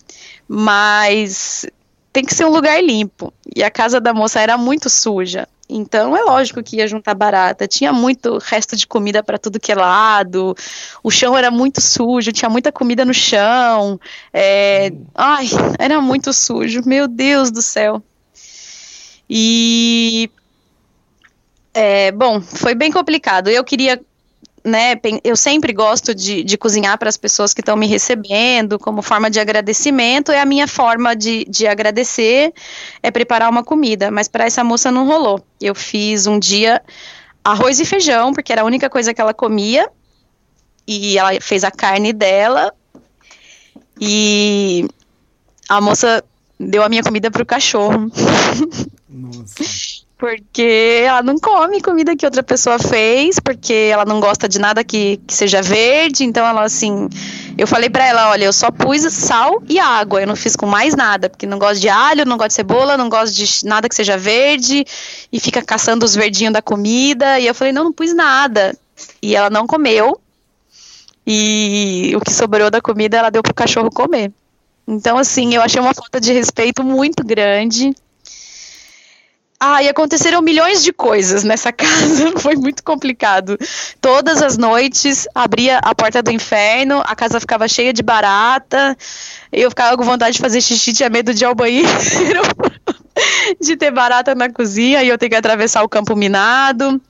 Mas 0.46 1.66
tem 2.12 2.26
que 2.26 2.36
ser 2.36 2.46
um 2.46 2.50
lugar 2.50 2.84
limpo. 2.84 3.34
E 3.56 3.64
a 3.64 3.72
casa 3.72 4.02
da 4.02 4.14
moça 4.14 4.42
era 4.42 4.58
muito 4.58 4.90
suja. 4.90 5.48
Então 5.70 6.16
é 6.16 6.22
lógico 6.22 6.62
que 6.62 6.76
ia 6.76 6.88
juntar 6.88 7.14
barata. 7.14 7.70
Tinha 7.70 7.94
muito 7.94 8.38
resto 8.38 8.76
de 8.76 8.86
comida 8.86 9.24
para 9.24 9.40
tudo 9.40 9.60
que 9.60 9.72
é 9.72 9.76
lado. 9.76 10.54
O 11.02 11.10
chão 11.10 11.38
era 11.38 11.50
muito 11.50 11.80
sujo, 11.80 12.34
tinha 12.34 12.50
muita 12.50 12.70
comida 12.70 13.06
no 13.06 13.14
chão. 13.14 13.98
É, 14.34 14.92
ai, 15.16 15.48
era 15.80 16.02
muito 16.02 16.34
sujo. 16.34 16.82
Meu 16.86 17.08
Deus 17.08 17.50
do 17.50 17.62
céu. 17.62 18.04
E 19.30 20.30
é, 21.74 22.12
bom, 22.12 22.40
foi 22.40 22.76
bem 22.76 22.92
complicado. 22.92 23.50
Eu 23.50 23.64
queria, 23.64 24.00
né, 24.64 24.96
eu 25.24 25.36
sempre 25.36 25.74
gosto 25.74 26.14
de, 26.14 26.44
de 26.44 26.58
cozinhar 26.58 26.98
para 26.98 27.10
as 27.10 27.18
pessoas 27.18 27.54
que 27.54 27.62
estão 27.62 27.76
me 27.76 27.88
recebendo, 27.88 28.78
como 28.78 29.02
forma 29.02 29.30
de 29.30 29.40
agradecimento, 29.40 30.32
e 30.32 30.38
a 30.38 30.46
minha 30.46 30.68
forma 30.68 31.16
de, 31.16 31.46
de 31.46 31.66
agradecer 31.66 32.54
é 33.02 33.10
preparar 33.10 33.50
uma 33.50 33.64
comida, 33.64 34.12
mas 34.12 34.28
para 34.28 34.46
essa 34.46 34.64
moça 34.64 34.92
não 34.92 35.08
rolou. 35.08 35.44
Eu 35.60 35.74
fiz 35.74 36.28
um 36.28 36.38
dia 36.38 36.82
arroz 37.44 37.80
e 37.80 37.86
feijão, 37.86 38.32
porque 38.32 38.52
era 38.54 38.62
a 38.62 38.66
única 38.66 38.90
coisa 38.90 39.14
que 39.14 39.20
ela 39.20 39.34
comia, 39.34 39.90
e 40.88 41.18
ela 41.18 41.32
fez 41.42 41.64
a 41.64 41.72
carne 41.72 42.14
dela, 42.14 42.74
e 44.00 44.88
a 45.68 45.82
moça 45.82 46.24
deu 46.60 46.84
a 46.84 46.90
minha 46.90 47.04
comida 47.04 47.32
pro 47.32 47.46
cachorro. 47.46 48.12
Nossa. 49.10 49.64
Porque 50.24 51.04
ela 51.06 51.22
não 51.22 51.38
come 51.38 51.82
comida 51.82 52.16
que 52.16 52.26
outra 52.26 52.42
pessoa 52.42 52.80
fez, 52.80 53.42
porque 53.42 53.90
ela 53.92 54.06
não 54.06 54.22
gosta 54.22 54.48
de 54.48 54.58
nada 54.58 54.82
que, 54.82 55.18
que 55.28 55.34
seja 55.34 55.62
verde. 55.62 56.24
Então 56.24 56.48
ela 56.48 56.64
assim. 56.64 57.10
Eu 57.58 57.68
falei 57.68 57.90
pra 57.90 58.08
ela: 58.08 58.30
olha, 58.30 58.46
eu 58.46 58.54
só 58.54 58.72
pus 58.72 59.02
sal 59.12 59.62
e 59.68 59.78
água, 59.78 60.22
eu 60.22 60.28
não 60.28 60.38
fiz 60.38 60.56
com 60.56 60.66
mais 60.66 60.96
nada, 60.96 61.30
porque 61.30 61.46
não 61.46 61.60
gosto 61.60 61.82
de 61.82 61.90
alho, 61.90 62.26
não 62.26 62.38
gosto 62.38 62.52
de 62.52 62.54
cebola, 62.54 62.96
não 62.96 63.10
gosto 63.10 63.36
de 63.36 63.66
nada 63.66 63.90
que 63.90 63.96
seja 63.96 64.18
verde, 64.18 64.86
e 65.30 65.42
fica 65.42 65.62
caçando 65.62 66.06
os 66.06 66.16
verdinhos 66.16 66.54
da 66.54 66.62
comida. 66.62 67.38
E 67.38 67.46
eu 67.46 67.54
falei: 67.54 67.74
não, 67.74 67.84
não 67.84 67.92
pus 67.92 68.16
nada. 68.16 68.74
E 69.22 69.36
ela 69.36 69.50
não 69.50 69.68
comeu. 69.68 70.18
E 71.28 72.14
o 72.16 72.22
que 72.22 72.32
sobrou 72.32 72.72
da 72.72 72.80
comida 72.80 73.18
ela 73.18 73.30
deu 73.30 73.44
pro 73.44 73.54
cachorro 73.54 73.92
comer. 73.92 74.32
Então, 74.88 75.18
assim, 75.18 75.54
eu 75.54 75.62
achei 75.62 75.82
uma 75.82 75.94
falta 75.94 76.22
de 76.22 76.32
respeito 76.32 76.82
muito 76.82 77.26
grande. 77.26 77.94
Ah, 79.66 79.82
e 79.82 79.88
aconteceram 79.88 80.42
milhões 80.42 80.84
de 80.84 80.92
coisas 80.92 81.46
nessa 81.46 81.72
casa, 81.72 82.34
foi 82.38 82.54
muito 82.54 82.84
complicado. 82.84 83.58
Todas 84.02 84.42
as 84.42 84.58
noites 84.58 85.26
abria 85.34 85.78
a 85.78 85.96
porta 85.96 86.22
do 86.22 86.30
inferno, 86.30 87.02
a 87.06 87.16
casa 87.16 87.40
ficava 87.40 87.66
cheia 87.66 87.94
de 87.94 88.04
barata, 88.04 88.98
eu 89.54 89.70
ficava 89.70 89.96
com 89.96 90.04
vontade 90.04 90.36
de 90.36 90.42
fazer 90.42 90.60
xixi, 90.60 90.92
tinha 90.92 91.10
medo 91.10 91.34
de 91.34 91.46
ir 91.46 91.48
ao 91.48 91.56
banheiro, 91.56 92.42
de 93.62 93.78
ter 93.78 93.90
barata 93.90 94.36
na 94.36 94.52
cozinha 94.52 95.02
e 95.02 95.08
eu 95.08 95.18
ter 95.18 95.30
que 95.30 95.36
atravessar 95.36 95.82
o 95.82 95.88
campo 95.88 96.14
minado. 96.14 97.02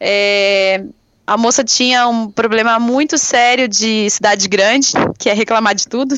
É, 0.00 0.82
a 1.26 1.36
moça 1.36 1.62
tinha 1.62 2.08
um 2.08 2.30
problema 2.30 2.78
muito 2.78 3.18
sério 3.18 3.68
de 3.68 4.08
cidade 4.08 4.48
grande, 4.48 4.92
que 5.18 5.28
é 5.28 5.34
reclamar 5.34 5.74
de 5.74 5.86
tudo. 5.86 6.16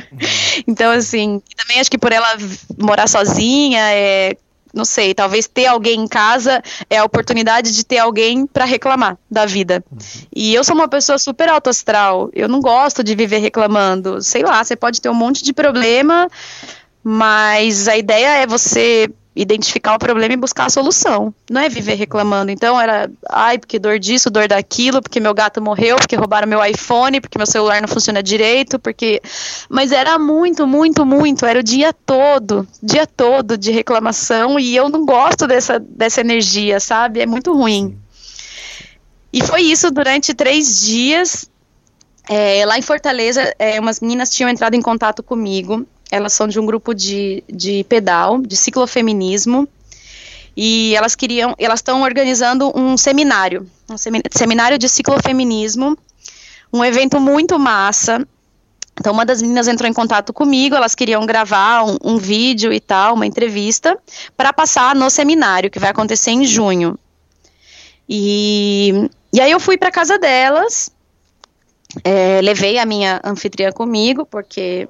então, 0.68 0.92
assim, 0.92 1.40
também 1.56 1.80
acho 1.80 1.90
que 1.90 1.96
por 1.96 2.12
ela 2.12 2.36
morar 2.78 3.08
sozinha, 3.08 3.80
é, 3.92 4.36
não 4.76 4.84
sei, 4.84 5.14
talvez 5.14 5.48
ter 5.48 5.66
alguém 5.66 6.00
em 6.00 6.06
casa 6.06 6.62
é 6.90 6.98
a 6.98 7.04
oportunidade 7.04 7.74
de 7.74 7.82
ter 7.82 7.98
alguém 7.98 8.46
para 8.46 8.66
reclamar 8.66 9.16
da 9.30 9.46
vida. 9.46 9.82
Uhum. 9.90 9.98
E 10.34 10.54
eu 10.54 10.62
sou 10.62 10.74
uma 10.74 10.86
pessoa 10.86 11.18
super 11.18 11.48
alto 11.48 11.70
astral, 11.70 12.28
eu 12.34 12.46
não 12.46 12.60
gosto 12.60 13.02
de 13.02 13.14
viver 13.14 13.38
reclamando. 13.38 14.22
Sei 14.22 14.42
lá, 14.42 14.62
você 14.62 14.76
pode 14.76 15.00
ter 15.00 15.08
um 15.08 15.14
monte 15.14 15.42
de 15.42 15.54
problema, 15.54 16.28
mas 17.02 17.88
a 17.88 17.96
ideia 17.96 18.42
é 18.42 18.46
você 18.46 19.08
identificar 19.36 19.94
o 19.94 19.98
problema 19.98 20.32
e 20.32 20.36
buscar 20.36 20.64
a 20.64 20.70
solução. 20.70 21.32
Não 21.50 21.60
é 21.60 21.68
viver 21.68 21.94
reclamando. 21.94 22.50
Então 22.50 22.80
era, 22.80 23.10
ai, 23.28 23.58
porque 23.58 23.78
dor 23.78 23.98
disso, 23.98 24.30
dor 24.30 24.48
daquilo, 24.48 25.02
porque 25.02 25.20
meu 25.20 25.34
gato 25.34 25.60
morreu, 25.60 25.96
porque 25.96 26.16
roubaram 26.16 26.48
meu 26.48 26.64
iPhone, 26.64 27.20
porque 27.20 27.36
meu 27.36 27.46
celular 27.46 27.82
não 27.82 27.88
funciona 27.88 28.22
direito, 28.22 28.78
porque. 28.78 29.20
Mas 29.68 29.92
era 29.92 30.18
muito, 30.18 30.66
muito, 30.66 31.04
muito. 31.04 31.44
Era 31.44 31.60
o 31.60 31.62
dia 31.62 31.92
todo, 31.92 32.66
dia 32.82 33.06
todo 33.06 33.58
de 33.58 33.70
reclamação 33.70 34.58
e 34.58 34.74
eu 34.74 34.88
não 34.88 35.04
gosto 35.04 35.46
dessa, 35.46 35.78
dessa 35.78 36.22
energia, 36.22 36.80
sabe? 36.80 37.20
É 37.20 37.26
muito 37.26 37.52
ruim. 37.52 37.98
E 39.30 39.42
foi 39.42 39.60
isso 39.60 39.90
durante 39.90 40.32
três 40.32 40.80
dias. 40.80 41.50
É, 42.28 42.64
lá 42.64 42.78
em 42.78 42.82
Fortaleza, 42.82 43.54
é, 43.58 43.78
umas 43.78 44.00
meninas 44.00 44.30
tinham 44.30 44.48
entrado 44.48 44.74
em 44.74 44.82
contato 44.82 45.22
comigo 45.22 45.86
elas 46.10 46.32
são 46.32 46.46
de 46.46 46.58
um 46.60 46.66
grupo 46.66 46.94
de, 46.94 47.42
de 47.48 47.84
pedal, 47.84 48.40
de 48.40 48.56
ciclofeminismo, 48.56 49.68
e 50.56 50.94
elas 50.96 51.14
queriam, 51.14 51.54
elas 51.58 51.80
estão 51.80 52.02
organizando 52.02 52.72
um 52.74 52.96
seminário, 52.96 53.68
um 53.90 53.96
seminário 54.30 54.78
de 54.78 54.88
ciclofeminismo, 54.88 55.98
um 56.72 56.84
evento 56.84 57.20
muito 57.20 57.58
massa. 57.58 58.26
Então, 58.98 59.12
uma 59.12 59.26
das 59.26 59.42
meninas 59.42 59.68
entrou 59.68 59.88
em 59.88 59.92
contato 59.92 60.32
comigo, 60.32 60.74
elas 60.74 60.94
queriam 60.94 61.26
gravar 61.26 61.84
um, 61.84 61.98
um 62.02 62.16
vídeo 62.16 62.72
e 62.72 62.80
tal, 62.80 63.14
uma 63.14 63.26
entrevista, 63.26 63.98
para 64.34 64.52
passar 64.52 64.94
no 64.94 65.10
seminário, 65.10 65.70
que 65.70 65.78
vai 65.78 65.90
acontecer 65.90 66.30
em 66.30 66.46
junho. 66.46 66.98
E, 68.08 69.10
e 69.30 69.40
aí 69.40 69.50
eu 69.50 69.60
fui 69.60 69.76
para 69.76 69.90
casa 69.90 70.18
delas, 70.18 70.90
é, 72.02 72.40
levei 72.40 72.78
a 72.78 72.86
minha 72.86 73.20
anfitriã 73.22 73.70
comigo, 73.70 74.24
porque 74.24 74.88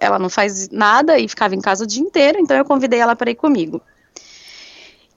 ela 0.00 0.18
não 0.18 0.30
faz 0.30 0.70
nada 0.70 1.18
e 1.18 1.28
ficava 1.28 1.54
em 1.54 1.60
casa 1.60 1.84
o 1.84 1.86
dia 1.86 2.02
inteiro, 2.02 2.38
então 2.40 2.56
eu 2.56 2.64
convidei 2.64 2.98
ela 2.98 3.14
para 3.14 3.30
ir 3.30 3.34
comigo. 3.34 3.80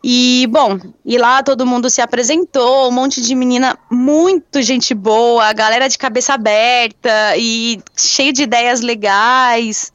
E, 0.03 0.45
bom, 0.51 0.77
e 1.05 1.17
lá 1.17 1.41
todo 1.41 1.65
mundo 1.65 1.89
se 1.89 2.01
apresentou, 2.01 2.89
um 2.89 2.91
monte 2.91 3.21
de 3.21 3.33
menina 3.33 3.79
muito 3.89 4.61
gente 4.61 4.93
boa, 4.93 5.53
galera 5.53 5.87
de 5.87 5.97
cabeça 5.97 6.33
aberta 6.33 7.37
e 7.37 7.81
cheio 7.95 8.33
de 8.33 8.43
ideias 8.43 8.81
legais. 8.81 9.93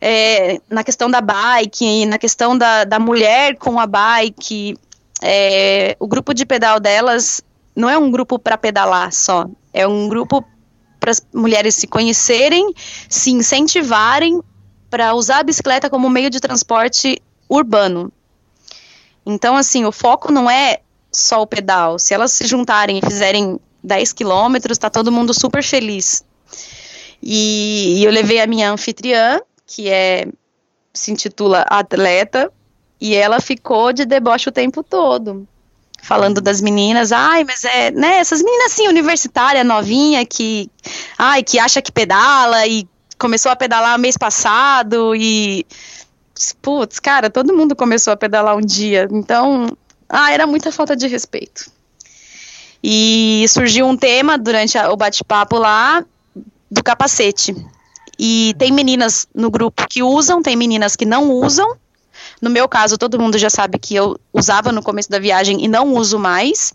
É, 0.00 0.60
na 0.68 0.82
questão 0.82 1.08
da 1.08 1.20
bike, 1.20 2.06
na 2.06 2.18
questão 2.18 2.58
da, 2.58 2.82
da 2.84 2.98
mulher 2.98 3.54
com 3.56 3.78
a 3.78 3.86
bike. 3.86 4.76
É, 5.22 5.94
o 6.00 6.08
grupo 6.08 6.34
de 6.34 6.44
pedal 6.44 6.80
delas 6.80 7.40
não 7.76 7.88
é 7.88 7.96
um 7.96 8.10
grupo 8.10 8.38
para 8.38 8.58
pedalar 8.58 9.12
só, 9.12 9.46
é 9.72 9.86
um 9.86 10.08
grupo 10.08 10.44
para 11.00 11.10
as 11.10 11.26
mulheres 11.34 11.74
se 11.74 11.86
conhecerem, 11.86 12.72
se 13.08 13.30
incentivarem 13.30 14.40
para 14.90 15.14
usar 15.14 15.38
a 15.38 15.42
bicicleta 15.42 15.88
como 15.88 16.10
meio 16.10 16.28
de 16.28 16.38
transporte 16.38 17.20
urbano. 17.48 18.12
Então, 19.24 19.56
assim, 19.56 19.84
o 19.84 19.92
foco 19.92 20.30
não 20.30 20.50
é 20.50 20.80
só 21.10 21.40
o 21.40 21.46
pedal. 21.46 21.98
Se 21.98 22.12
elas 22.12 22.32
se 22.32 22.46
juntarem 22.46 22.98
e 22.98 23.02
fizerem 23.02 23.58
10 23.82 24.12
quilômetros, 24.12 24.76
está 24.76 24.90
todo 24.90 25.10
mundo 25.10 25.32
super 25.32 25.62
feliz. 25.62 26.24
E, 27.22 27.98
e, 27.98 28.04
eu 28.04 28.10
levei 28.10 28.40
a 28.40 28.46
minha 28.46 28.70
anfitriã, 28.70 29.40
que 29.66 29.88
é 29.88 30.26
se 30.92 31.12
intitula 31.12 31.62
Atleta, 31.62 32.52
e 33.00 33.14
ela 33.14 33.40
ficou 33.40 33.92
de 33.92 34.04
deboche 34.04 34.48
o 34.48 34.52
tempo 34.52 34.82
todo 34.82 35.46
falando 36.02 36.40
das 36.40 36.60
meninas, 36.60 37.12
ai, 37.12 37.44
mas 37.44 37.64
é, 37.64 37.90
né, 37.90 38.18
essas 38.18 38.42
meninas 38.42 38.72
assim, 38.72 38.88
universitária, 38.88 39.62
novinha, 39.62 40.24
que, 40.24 40.70
ai, 41.18 41.42
que 41.42 41.58
acha 41.58 41.80
que 41.80 41.92
pedala 41.92 42.66
e 42.66 42.88
começou 43.18 43.52
a 43.52 43.56
pedalar 43.56 43.98
mês 43.98 44.16
passado 44.16 45.14
e, 45.14 45.66
putz, 46.62 46.98
cara, 46.98 47.28
todo 47.28 47.56
mundo 47.56 47.76
começou 47.76 48.12
a 48.12 48.16
pedalar 48.16 48.56
um 48.56 48.60
dia, 48.60 49.08
então, 49.10 49.68
ah, 50.08 50.32
era 50.32 50.46
muita 50.46 50.72
falta 50.72 50.96
de 50.96 51.06
respeito. 51.06 51.70
E 52.82 53.44
surgiu 53.48 53.86
um 53.86 53.96
tema 53.96 54.38
durante 54.38 54.78
o 54.78 54.96
bate-papo 54.96 55.58
lá 55.58 56.02
do 56.70 56.82
capacete. 56.82 57.54
E 58.18 58.54
tem 58.58 58.72
meninas 58.72 59.28
no 59.34 59.50
grupo 59.50 59.86
que 59.88 60.02
usam, 60.02 60.42
tem 60.42 60.56
meninas 60.56 60.96
que 60.96 61.04
não 61.04 61.30
usam, 61.30 61.76
No 62.40 62.50
meu 62.50 62.68
caso, 62.68 62.96
todo 62.96 63.18
mundo 63.18 63.36
já 63.36 63.50
sabe 63.50 63.78
que 63.78 63.94
eu 63.94 64.18
usava 64.32 64.72
no 64.72 64.82
começo 64.82 65.10
da 65.10 65.18
viagem 65.18 65.62
e 65.62 65.68
não 65.68 65.94
uso 65.94 66.18
mais. 66.18 66.72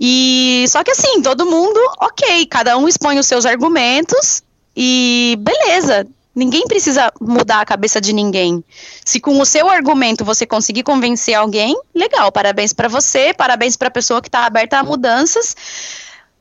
E 0.00 0.64
só 0.68 0.82
que 0.82 0.90
assim, 0.90 1.22
todo 1.22 1.46
mundo, 1.46 1.78
ok, 2.00 2.46
cada 2.46 2.76
um 2.76 2.88
expõe 2.88 3.18
os 3.18 3.26
seus 3.26 3.46
argumentos 3.46 4.42
e 4.76 5.36
beleza. 5.40 6.06
Ninguém 6.34 6.66
precisa 6.66 7.12
mudar 7.20 7.60
a 7.60 7.64
cabeça 7.64 8.00
de 8.00 8.12
ninguém. 8.12 8.64
Se 9.04 9.20
com 9.20 9.38
o 9.38 9.46
seu 9.46 9.70
argumento 9.70 10.24
você 10.24 10.44
conseguir 10.44 10.82
convencer 10.82 11.34
alguém, 11.34 11.78
legal, 11.94 12.32
parabéns 12.32 12.72
para 12.72 12.88
você, 12.88 13.32
parabéns 13.32 13.76
para 13.76 13.86
a 13.86 13.90
pessoa 13.90 14.20
que 14.20 14.28
está 14.28 14.44
aberta 14.44 14.78
a 14.78 14.82
mudanças. 14.82 15.54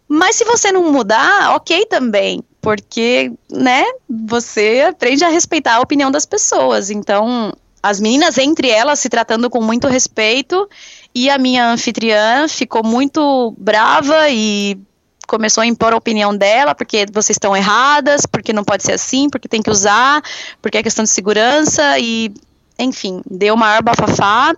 Mas 0.07 0.35
se 0.35 0.45
você 0.45 0.71
não 0.71 0.91
mudar, 0.91 1.55
ok 1.55 1.85
também, 1.85 2.43
porque, 2.59 3.31
né, 3.51 3.85
você 4.09 4.85
aprende 4.89 5.23
a 5.23 5.29
respeitar 5.29 5.75
a 5.75 5.81
opinião 5.81 6.09
das 6.09 6.25
pessoas. 6.25 6.89
Então, 6.89 7.53
as 7.83 7.99
meninas 7.99 8.37
entre 8.37 8.69
elas 8.69 8.99
se 8.99 9.09
tratando 9.09 9.49
com 9.49 9.61
muito 9.61 9.89
respeito. 9.89 10.69
E 11.13 11.29
a 11.29 11.37
minha 11.37 11.69
anfitriã 11.69 12.47
ficou 12.47 12.81
muito 12.81 13.53
brava 13.57 14.29
e 14.29 14.79
começou 15.27 15.61
a 15.61 15.65
impor 15.65 15.91
a 15.93 15.97
opinião 15.97 16.35
dela, 16.35 16.73
porque 16.73 17.05
vocês 17.11 17.35
estão 17.35 17.55
erradas, 17.55 18.25
porque 18.25 18.53
não 18.53 18.63
pode 18.63 18.83
ser 18.83 18.93
assim, 18.93 19.29
porque 19.29 19.47
tem 19.47 19.61
que 19.61 19.69
usar, 19.69 20.23
porque 20.61 20.77
é 20.77 20.83
questão 20.83 21.03
de 21.03 21.09
segurança. 21.09 21.99
E, 21.99 22.33
enfim, 22.79 23.21
deu 23.29 23.57
maior 23.57 23.83
bafafá. 23.83 24.55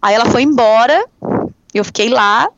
Aí 0.00 0.14
ela 0.14 0.26
foi 0.26 0.42
embora, 0.42 1.04
eu 1.74 1.84
fiquei 1.84 2.08
lá. 2.08 2.48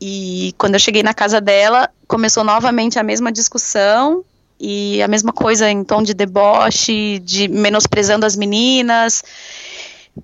E 0.00 0.54
quando 0.56 0.74
eu 0.74 0.80
cheguei 0.80 1.02
na 1.02 1.14
casa 1.14 1.40
dela, 1.40 1.90
começou 2.06 2.44
novamente 2.44 2.98
a 2.98 3.02
mesma 3.02 3.32
discussão 3.32 4.24
e 4.64 5.02
a 5.02 5.08
mesma 5.08 5.32
coisa 5.32 5.68
em 5.68 5.82
tom 5.82 6.04
de 6.04 6.14
deboche, 6.14 7.18
de 7.18 7.48
menosprezando 7.48 8.24
as 8.24 8.36
meninas. 8.36 9.24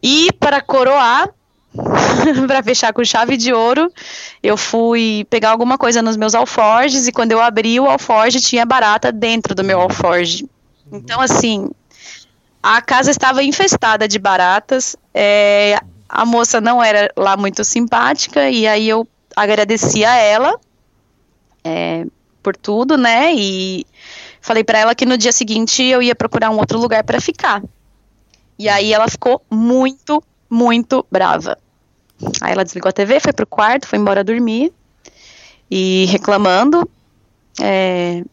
E 0.01 0.29
para 0.39 0.61
coroar, 0.61 1.29
para 2.47 2.63
fechar 2.63 2.93
com 2.93 3.05
chave 3.05 3.37
de 3.37 3.53
ouro, 3.53 3.93
eu 4.41 4.57
fui 4.57 5.27
pegar 5.29 5.51
alguma 5.51 5.77
coisa 5.77 6.01
nos 6.01 6.17
meus 6.17 6.37
alforjes 6.37 7.09
e 7.09 7.13
quando 7.13 7.33
eu 7.33 7.41
abri 7.41 7.81
o 7.81 7.91
alforje 7.91 8.41
tinha 8.41 8.65
barata 8.65 9.11
dentro 9.11 9.57
do 9.57 9.65
meu 9.65 9.81
alforje. 9.81 10.49
Então, 10.93 11.21
assim, 11.21 11.69
a 12.63 12.81
casa 12.81 13.11
estava 13.11 13.43
infestada 13.43 14.07
de 14.07 14.21
baratas. 14.21 14.95
É, 15.13 15.81
a 16.09 16.25
moça 16.25 16.61
não 16.61 16.81
era 16.81 17.11
lá 17.17 17.37
muito 17.37 17.65
simpática 17.65 18.49
e 18.49 18.69
aí 18.69 18.89
eu 18.89 19.05
agradeci 19.35 20.05
a 20.05 20.15
ela 20.15 20.55
é, 21.65 22.07
por 22.41 22.57
tudo, 22.57 22.97
né? 22.97 23.35
E 23.35 23.85
falei 24.49 24.65
para 24.65 24.79
ela 24.79 24.95
que 24.95 25.05
no 25.05 25.19
dia 25.19 25.31
seguinte 25.31 25.85
eu 25.85 26.01
ia 26.03 26.15
procurar 26.15 26.49
um 26.49 26.57
outro 26.57 26.79
lugar 26.79 27.05
para 27.05 27.21
ficar. 27.21 27.63
E 28.59 28.67
aí 28.67 28.95
ela 28.95 29.07
ficou 29.07 29.43
muito, 29.51 30.25
muito 30.49 31.05
brava. 31.11 31.59
Aí 32.41 32.53
ela 32.53 32.65
desligou 32.65 32.89
a 32.89 32.93
TV, 32.93 33.21
foi 33.21 33.33
pro 33.35 33.47
quarto, 33.47 33.87
foi 33.87 33.99
embora 33.99 34.25
dormir 34.25 34.73
e 35.71 36.07
reclamando. 36.07 36.89
É, 37.61 38.25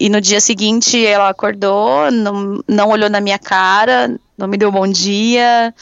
e 0.00 0.08
no 0.08 0.20
dia 0.20 0.40
seguinte 0.40 1.06
ela 1.06 1.28
acordou, 1.28 2.10
não, 2.10 2.60
não 2.66 2.88
olhou 2.88 3.08
na 3.08 3.20
minha 3.20 3.38
cara, 3.38 4.18
não 4.36 4.48
me 4.48 4.58
deu 4.58 4.72
bom 4.72 4.86
dia, 4.86 5.72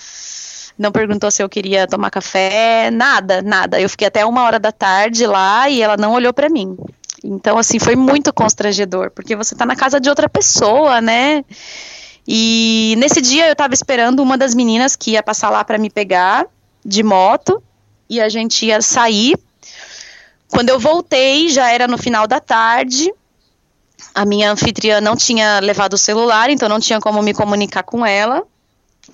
não 0.78 0.92
perguntou 0.92 1.30
se 1.30 1.42
eu 1.42 1.48
queria 1.48 1.86
tomar 1.86 2.10
café, 2.10 2.90
nada, 2.90 3.40
nada. 3.40 3.80
Eu 3.80 3.88
fiquei 3.88 4.08
até 4.08 4.26
uma 4.26 4.44
hora 4.44 4.58
da 4.58 4.72
tarde 4.72 5.26
lá 5.26 5.70
e 5.70 5.80
ela 5.80 5.96
não 5.96 6.12
olhou 6.12 6.34
para 6.34 6.50
mim. 6.50 6.76
Então, 7.24 7.58
assim, 7.58 7.78
foi 7.78 7.96
muito 7.96 8.32
constrangedor, 8.32 9.10
porque 9.10 9.34
você 9.34 9.54
tá 9.54 9.66
na 9.66 9.74
casa 9.74 10.00
de 10.00 10.08
outra 10.08 10.28
pessoa, 10.28 11.00
né? 11.00 11.44
E 12.26 12.94
nesse 12.98 13.20
dia 13.20 13.48
eu 13.48 13.56
tava 13.56 13.74
esperando 13.74 14.20
uma 14.22 14.36
das 14.36 14.54
meninas 14.54 14.94
que 14.94 15.12
ia 15.12 15.22
passar 15.22 15.50
lá 15.50 15.64
para 15.64 15.78
me 15.78 15.88
pegar 15.88 16.46
de 16.84 17.02
moto 17.02 17.62
e 18.08 18.20
a 18.20 18.28
gente 18.28 18.66
ia 18.66 18.80
sair. 18.80 19.38
Quando 20.48 20.68
eu 20.68 20.78
voltei, 20.78 21.48
já 21.48 21.70
era 21.70 21.88
no 21.88 21.98
final 21.98 22.26
da 22.26 22.40
tarde. 22.40 23.12
A 24.14 24.24
minha 24.24 24.50
anfitriã 24.50 25.00
não 25.00 25.16
tinha 25.16 25.58
levado 25.60 25.94
o 25.94 25.98
celular, 25.98 26.50
então 26.50 26.68
não 26.68 26.80
tinha 26.80 27.00
como 27.00 27.22
me 27.22 27.34
comunicar 27.34 27.82
com 27.82 28.04
ela. 28.04 28.46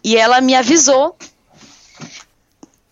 E 0.02 0.16
ela 0.16 0.40
me 0.40 0.54
avisou. 0.54 1.16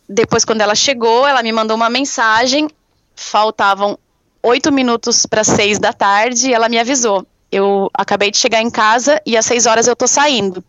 Depois, 0.08 0.44
quando 0.44 0.60
ela 0.60 0.74
chegou, 0.74 1.26
ela 1.26 1.42
me 1.42 1.52
mandou 1.52 1.76
uma 1.76 1.90
mensagem. 1.90 2.68
Faltavam 3.14 3.98
oito 4.42 4.72
minutos 4.72 5.26
para 5.26 5.44
seis 5.44 5.78
da 5.78 5.92
tarde. 5.92 6.52
Ela 6.52 6.68
me 6.68 6.78
avisou: 6.78 7.26
eu 7.50 7.90
acabei 7.94 8.30
de 8.30 8.38
chegar 8.38 8.62
em 8.62 8.70
casa 8.70 9.20
e 9.26 9.36
às 9.36 9.44
seis 9.46 9.66
horas 9.66 9.86
eu 9.86 9.94
tô 9.94 10.06
saindo. 10.06 10.64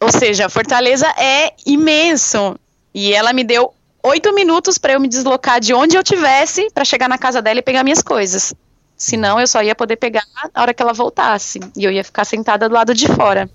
Ou 0.00 0.12
seja, 0.12 0.48
Fortaleza 0.48 1.08
é 1.18 1.52
imenso. 1.66 2.56
E 2.94 3.12
ela 3.12 3.32
me 3.32 3.42
deu 3.42 3.74
oito 4.02 4.32
minutos 4.32 4.78
para 4.78 4.92
eu 4.92 5.00
me 5.00 5.08
deslocar 5.08 5.60
de 5.60 5.74
onde 5.74 5.96
eu 5.96 6.04
tivesse 6.04 6.70
para 6.72 6.84
chegar 6.84 7.08
na 7.08 7.18
casa 7.18 7.42
dela 7.42 7.58
e 7.58 7.62
pegar 7.62 7.82
minhas 7.82 8.00
coisas. 8.00 8.54
Senão 8.96 9.40
eu 9.40 9.46
só 9.46 9.62
ia 9.62 9.74
poder 9.74 9.96
pegar 9.96 10.24
na 10.54 10.62
hora 10.62 10.72
que 10.72 10.82
ela 10.82 10.92
voltasse. 10.92 11.60
E 11.76 11.84
eu 11.84 11.90
ia 11.90 12.04
ficar 12.04 12.24
sentada 12.24 12.68
do 12.68 12.74
lado 12.74 12.94
de 12.94 13.06
fora. 13.08 13.50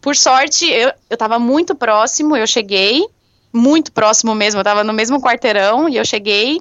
Por 0.00 0.16
sorte, 0.16 0.70
eu, 0.70 0.92
eu 1.08 1.16
tava 1.16 1.38
muito 1.38 1.74
próximo, 1.74 2.36
eu 2.36 2.46
cheguei, 2.46 3.06
muito 3.52 3.92
próximo 3.92 4.34
mesmo, 4.34 4.58
eu 4.58 4.64
tava 4.64 4.82
no 4.82 4.92
mesmo 4.92 5.20
quarteirão 5.20 5.88
e 5.88 5.96
eu 5.96 6.04
cheguei. 6.04 6.60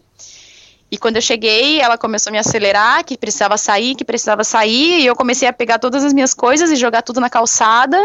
E 0.92 0.98
quando 0.98 1.16
eu 1.16 1.22
cheguei, 1.22 1.80
ela 1.80 1.98
começou 1.98 2.30
a 2.30 2.34
me 2.34 2.38
acelerar, 2.38 3.06
que 3.06 3.18
precisava 3.18 3.58
sair, 3.58 3.96
que 3.96 4.04
precisava 4.04 4.44
sair, 4.44 5.00
e 5.00 5.06
eu 5.06 5.16
comecei 5.16 5.48
a 5.48 5.54
pegar 5.54 5.80
todas 5.80 6.04
as 6.04 6.12
minhas 6.12 6.34
coisas 6.34 6.70
e 6.70 6.76
jogar 6.76 7.02
tudo 7.02 7.22
na 7.22 7.30
calçada. 7.30 7.98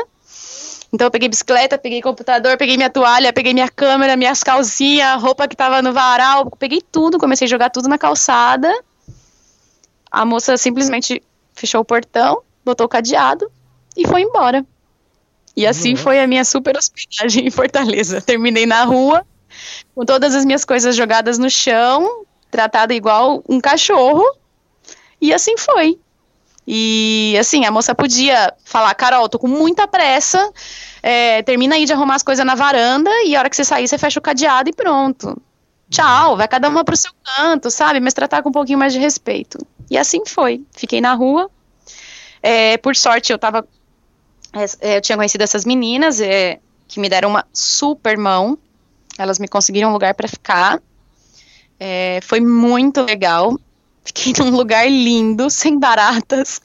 Então 0.93 1.09
eu 1.09 1.11
peguei 1.11 1.28
bicicleta, 1.28 1.76
peguei 1.76 2.01
computador, 2.01 2.57
peguei 2.57 2.76
minha 2.76 2.89
toalha, 2.89 3.32
peguei 3.32 3.53
minha 3.53 3.68
câmera, 3.68 4.16
minhas 4.16 4.43
calcinhas, 4.45 5.20
roupa 5.20 5.49
que 5.49 5.57
tava 5.57 5.82
no 5.82 5.93
varal, 5.93 6.49
peguei 6.59 6.80
tudo, 6.80 7.18
comecei 7.18 7.47
a 7.47 7.49
jogar 7.51 7.70
tudo 7.70 7.89
na 7.89 7.99
calçada. 7.99 8.72
A 10.09 10.24
moça 10.24 10.57
simplesmente 10.57 11.20
fechou 11.55 11.80
o 11.80 11.84
portão, 11.84 12.41
botou 12.64 12.87
o 12.87 12.89
cadeado 12.89 13.51
e 13.97 14.07
foi 14.07 14.22
embora. 14.22 14.64
E 15.57 15.66
assim 15.66 15.93
Nossa. 15.93 16.03
foi 16.05 16.20
a 16.20 16.26
minha 16.26 16.45
super 16.45 16.76
hospedagem 16.76 17.47
em 17.47 17.51
Fortaleza. 17.51 18.20
Terminei 18.22 18.64
na 18.64 18.84
rua, 18.84 19.26
com 19.93 20.05
todas 20.05 20.37
as 20.37 20.45
minhas 20.45 20.64
coisas 20.64 20.95
jogadas 20.95 21.37
no 21.37 21.51
chão, 21.51 22.25
tratada 22.51 22.94
igual 22.94 23.42
um 23.49 23.61
cachorro. 23.61 24.24
E 25.20 25.32
assim 25.32 25.57
foi. 25.57 25.99
E 26.66 27.36
assim, 27.38 27.64
a 27.64 27.70
moça 27.70 27.94
podia 27.94 28.53
falar, 28.64 28.92
Carol, 28.94 29.28
tô 29.28 29.38
com 29.38 29.47
muita 29.47 29.86
pressa, 29.86 30.51
é, 31.01 31.40
termina 31.42 31.76
aí 31.76 31.84
de 31.84 31.92
arrumar 31.92 32.16
as 32.16 32.24
coisas 32.24 32.44
na 32.44 32.57
varanda 32.57 33.11
e 33.24 33.36
a 33.36 33.38
hora 33.38 33.49
que 33.49 33.55
você 33.55 33.64
sair, 33.64 33.86
você 33.86 33.97
fecha 33.97 34.18
o 34.18 34.22
cadeado 34.22 34.68
e 34.68 34.72
pronto. 34.72 35.40
Tchau, 35.88 36.36
vai 36.36 36.49
cada 36.49 36.68
uma 36.68 36.84
pro 36.84 36.97
seu 36.97 37.12
canto, 37.24 37.70
sabe? 37.70 38.01
Mas 38.01 38.12
tratar 38.12 38.42
com 38.42 38.49
um 38.49 38.53
pouquinho 38.53 38.78
mais 38.78 38.92
de 38.92 38.99
respeito. 38.99 39.59
E 39.88 39.97
assim 39.97 40.26
foi. 40.26 40.64
Fiquei 40.72 41.01
na 41.01 41.14
rua. 41.14 41.49
É, 42.42 42.76
por 42.78 42.97
sorte, 42.97 43.32
eu 43.32 43.38
tava. 43.38 43.66
É, 44.80 44.97
eu 44.97 45.01
tinha 45.01 45.16
conhecido 45.16 45.42
essas 45.42 45.64
meninas 45.64 46.20
é, 46.20 46.59
que 46.88 46.99
me 46.99 47.09
deram 47.09 47.28
uma 47.28 47.47
super 47.53 48.18
mão. 48.18 48.59
Elas 49.16 49.38
me 49.38 49.47
conseguiram 49.47 49.90
um 49.90 49.92
lugar 49.92 50.14
para 50.14 50.26
ficar. 50.26 50.82
É, 51.78 52.20
foi 52.22 52.40
muito 52.40 53.02
legal. 53.02 53.58
Fiquei 54.04 54.32
num 54.38 54.50
lugar 54.50 54.88
lindo, 54.90 55.48
sem 55.50 55.78
baratas. 55.78 56.60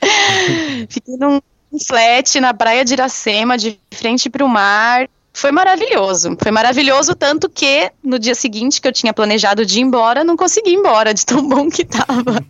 Fiquei 0.88 1.16
num 1.16 1.40
flat 1.86 2.40
na 2.40 2.54
praia 2.54 2.84
de 2.84 2.94
Iracema, 2.94 3.56
de 3.56 3.78
frente 3.92 4.30
para 4.30 4.44
o 4.44 4.48
mar. 4.48 5.08
Foi 5.32 5.52
maravilhoso. 5.52 6.36
Foi 6.40 6.50
maravilhoso, 6.50 7.14
tanto 7.14 7.48
que 7.48 7.90
no 8.02 8.18
dia 8.18 8.34
seguinte 8.34 8.80
que 8.80 8.88
eu 8.88 8.92
tinha 8.92 9.12
planejado 9.12 9.64
de 9.64 9.78
ir 9.78 9.82
embora, 9.82 10.24
não 10.24 10.36
consegui 10.36 10.70
ir 10.70 10.74
embora, 10.74 11.14
de 11.14 11.24
tão 11.24 11.46
bom 11.48 11.68
que 11.68 11.84
tava. 11.84 12.44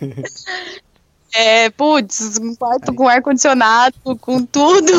É, 1.34 1.70
putz, 1.70 2.38
um 2.38 2.54
quarto 2.54 2.92
com 2.92 3.08
ar-condicionado, 3.08 3.96
com 4.20 4.44
tudo, 4.44 4.92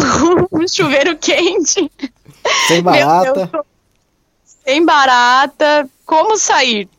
com 0.50 0.64
um 0.64 0.68
chuveiro 0.68 1.16
quente. 1.16 1.92
Sem 2.68 2.82
barata. 2.82 3.50
Deus, 3.52 3.66
sem 4.66 4.84
barata. 4.84 5.88
Como 6.06 6.38
sair? 6.38 6.90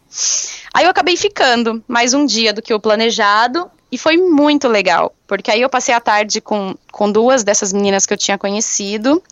Aí 0.73 0.85
eu 0.85 0.91
acabei 0.91 1.17
ficando 1.17 1.83
mais 1.87 2.15
um 2.15 2.25
dia 2.25 2.53
do 2.53 2.63
que 2.63 2.73
o 2.73 2.81
planejado 2.81 3.71
e 3.91 3.99
foi 3.99 4.17
muito 4.17 4.67
legal, 4.67 5.15
porque 5.27 5.51
aí 5.51 5.61
eu 5.61 5.71
passei 5.71 5.95
a 5.95 6.01
tarde 6.01 6.41
com, 6.41 6.75
com 6.91 7.11
duas 7.11 7.45
dessas 7.45 7.73
meninas 7.73 8.07
que 8.07 8.13
eu 8.13 8.19
tinha 8.19 8.39
conhecido 8.39 9.23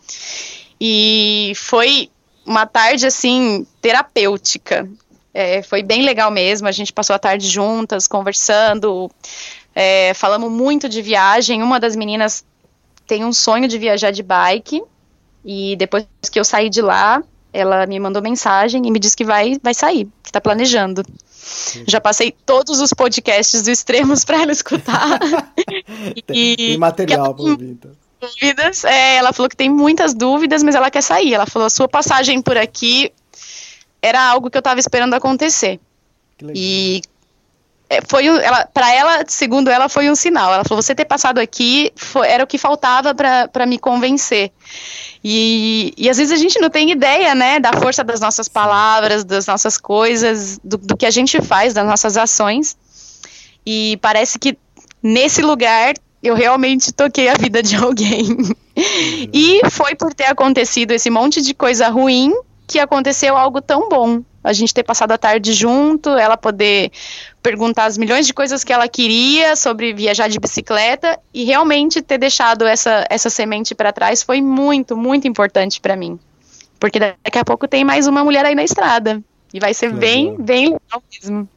e 0.79 1.53
foi 1.55 2.09
uma 2.45 2.65
tarde 2.65 3.07
assim 3.07 3.65
terapêutica. 3.81 4.89
É, 5.33 5.63
foi 5.63 5.81
bem 5.81 6.03
legal 6.03 6.29
mesmo. 6.29 6.67
A 6.67 6.71
gente 6.71 6.93
passou 6.93 7.15
a 7.15 7.19
tarde 7.19 7.47
juntas, 7.47 8.07
conversando, 8.07 9.09
é, 9.73 10.13
falamos 10.13 10.51
muito 10.51 10.87
de 10.87 11.01
viagem. 11.01 11.63
Uma 11.63 11.79
das 11.79 11.95
meninas 11.95 12.45
tem 13.07 13.25
um 13.25 13.33
sonho 13.33 13.67
de 13.67 13.77
viajar 13.77 14.11
de 14.11 14.21
bike 14.21 14.83
e 15.43 15.75
depois 15.75 16.05
que 16.31 16.39
eu 16.39 16.45
saí 16.45 16.69
de 16.69 16.81
lá, 16.81 17.23
ela 17.53 17.85
me 17.85 17.99
mandou 17.99 18.21
mensagem 18.21 18.85
e 18.85 18.91
me 18.91 18.99
disse 18.99 19.15
que 19.15 19.23
vai, 19.23 19.59
vai 19.61 19.73
sair, 19.73 20.05
que 20.23 20.29
está 20.29 20.41
planejando. 20.41 21.05
Já 21.87 22.01
passei 22.01 22.33
todos 22.45 22.81
os 22.81 22.91
podcasts 22.91 23.63
do 23.63 23.69
Extremos 23.69 24.25
para 24.25 24.41
ela 24.41 24.51
escutar. 24.51 25.19
tem 26.25 26.77
material 26.77 27.35
para 27.35 27.43
ouvir, 27.43 27.69
então. 27.69 27.91
Dúvidas. 28.19 28.85
É, 28.85 29.17
ela 29.17 29.33
falou 29.33 29.49
que 29.49 29.55
tem 29.55 29.69
muitas 29.69 30.13
dúvidas, 30.13 30.63
mas 30.63 30.75
ela 30.75 30.89
quer 30.89 31.01
sair. 31.01 31.33
Ela 31.33 31.45
falou: 31.45 31.65
a 31.65 31.69
sua 31.69 31.87
passagem 31.89 32.41
por 32.41 32.57
aqui 32.57 33.11
era 34.01 34.21
algo 34.21 34.49
que 34.49 34.57
eu 34.57 34.59
estava 34.59 34.79
esperando 34.79 35.13
acontecer. 35.13 35.79
E 36.55 37.01
é, 37.89 37.99
foi 38.07 38.25
ela 38.25 38.65
para 38.65 38.93
ela 38.93 39.23
segundo 39.27 39.69
ela 39.69 39.87
foi 39.87 40.09
um 40.09 40.15
sinal 40.15 40.53
ela 40.53 40.63
falou 40.63 40.81
você 40.81 40.95
ter 40.95 41.05
passado 41.05 41.37
aqui 41.39 41.91
foi, 41.95 42.27
era 42.27 42.43
o 42.43 42.47
que 42.47 42.57
faltava 42.57 43.13
para 43.13 43.65
me 43.65 43.77
convencer 43.77 44.51
e, 45.23 45.93
e 45.97 46.09
às 46.09 46.17
vezes 46.17 46.33
a 46.33 46.35
gente 46.35 46.59
não 46.59 46.69
tem 46.69 46.91
ideia 46.91 47.33
né 47.33 47.59
da 47.59 47.71
força 47.71 48.03
das 48.03 48.19
nossas 48.19 48.49
palavras 48.49 49.23
das 49.23 49.47
nossas 49.47 49.77
coisas 49.77 50.59
do, 50.63 50.77
do 50.77 50.97
que 50.97 51.05
a 51.05 51.11
gente 51.11 51.41
faz 51.41 51.73
das 51.73 51.85
nossas 51.85 52.17
ações. 52.17 52.75
E 53.65 53.97
parece 54.01 54.37
que 54.37 54.57
nesse 55.01 55.41
lugar 55.41 55.93
eu 56.21 56.35
realmente 56.35 56.91
toquei 56.91 57.29
a 57.29 57.35
vida 57.35 57.63
de 57.63 57.75
alguém. 57.77 58.37
E 59.31 59.61
foi 59.69 59.95
por 59.95 60.13
ter 60.13 60.25
acontecido 60.25 60.91
esse 60.91 61.09
monte 61.09 61.41
de 61.41 61.53
coisa 61.53 61.87
ruim 61.89 62.33
que 62.67 62.79
aconteceu 62.79 63.37
algo 63.37 63.61
tão 63.61 63.87
bom 63.87 64.21
a 64.43 64.51
gente 64.51 64.73
ter 64.73 64.83
passado 64.83 65.11
a 65.11 65.17
tarde 65.17 65.53
junto, 65.53 66.09
ela 66.09 66.35
poder 66.35 66.91
perguntar 67.41 67.85
as 67.85 67.97
milhões 67.97 68.27
de 68.27 68.33
coisas 68.33 68.63
que 68.63 68.73
ela 68.73 68.87
queria 68.87 69.55
sobre 69.55 69.93
viajar 69.93 70.27
de 70.27 70.39
bicicleta 70.39 71.19
e 71.33 71.43
realmente 71.45 72.01
ter 72.01 72.17
deixado 72.17 72.65
essa, 72.65 73.05
essa 73.09 73.29
semente 73.29 73.73
para 73.73 73.93
trás 73.93 74.21
foi 74.21 74.41
muito, 74.41 74.97
muito 74.97 75.27
importante 75.27 75.79
para 75.79 75.95
mim. 75.95 76.19
Porque 76.79 76.99
daqui 76.99 77.39
a 77.39 77.45
pouco 77.45 77.67
tem 77.67 77.83
mais 77.85 78.07
uma 78.07 78.23
mulher 78.23 78.45
aí 78.45 78.55
na 78.55 78.63
estrada. 78.63 79.23
E 79.53 79.59
vai 79.59 79.73
ser 79.73 79.93
bem, 79.93 80.35
bem 80.35 80.73
legal 80.73 81.03
mesmo. 81.11 81.49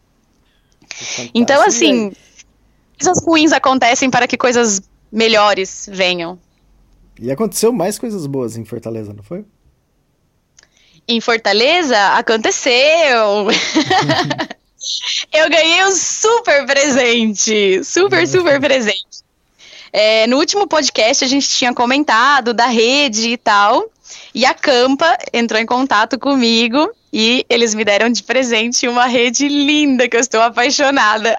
Então, 1.35 1.63
assim, 1.63 2.13
coisas 2.99 3.25
ruins 3.25 3.53
acontecem 3.53 4.11
para 4.11 4.27
que 4.29 4.37
coisas 4.37 4.83
melhores 5.11 5.89
venham. 5.91 6.39
E 7.21 7.31
aconteceu 7.31 7.73
mais 7.73 7.99
coisas 7.99 8.27
boas 8.27 8.57
em 8.57 8.65
Fortaleza, 8.65 9.13
não 9.13 9.23
foi? 9.23 9.45
Em 11.09 11.21
Fortaleza, 11.21 11.97
aconteceu. 12.15 13.49
eu 15.33 15.51
ganhei 15.51 15.85
um 15.85 15.93
super 15.93 16.67
presente. 16.67 17.83
Super, 17.85 18.27
super 18.27 18.61
presente. 18.61 19.05
É, 19.93 20.27
no 20.27 20.37
último 20.37 20.67
podcast 20.67 21.25
a 21.25 21.29
gente 21.29 21.49
tinha 21.49 21.73
comentado 21.73 22.53
da 22.53 22.67
rede 22.67 23.31
e 23.31 23.37
tal. 23.37 23.91
E 24.35 24.45
a 24.45 24.53
Campa 24.53 25.17
entrou 25.33 25.61
em 25.61 25.67
contato 25.67 26.19
comigo 26.19 26.91
e 27.13 27.47
eles 27.49 27.75
me 27.75 27.85
deram 27.85 28.11
de 28.11 28.23
presente 28.23 28.87
uma 28.87 29.07
rede 29.07 29.49
linda 29.49 30.09
que 30.09 30.17
eu 30.17 30.21
estou 30.21 30.41
apaixonada. 30.41 31.39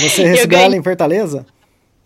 Você 0.00 0.24
recebeu 0.28 0.58
ela 0.58 0.76
em 0.76 0.82
Fortaleza? 0.82 1.46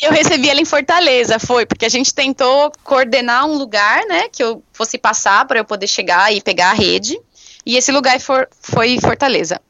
Eu 0.01 0.13
recebi 0.13 0.49
ela 0.49 0.61
em 0.61 0.65
Fortaleza, 0.65 1.39
foi, 1.39 1.67
porque 1.67 1.85
a 1.85 1.89
gente 1.89 2.15
tentou 2.15 2.73
coordenar 2.83 3.47
um 3.47 3.57
lugar, 3.57 4.05
né, 4.07 4.29
que 4.29 4.43
eu 4.43 4.63
fosse 4.73 4.97
passar 4.97 5.45
para 5.47 5.59
eu 5.59 5.65
poder 5.65 5.87
chegar 5.87 6.33
e 6.33 6.41
pegar 6.41 6.71
a 6.71 6.75
rede. 6.75 7.21
E 7.67 7.77
esse 7.77 7.93
lugar 7.93 8.19
for, 8.19 8.49
foi 8.61 8.99
Fortaleza. 8.99 9.61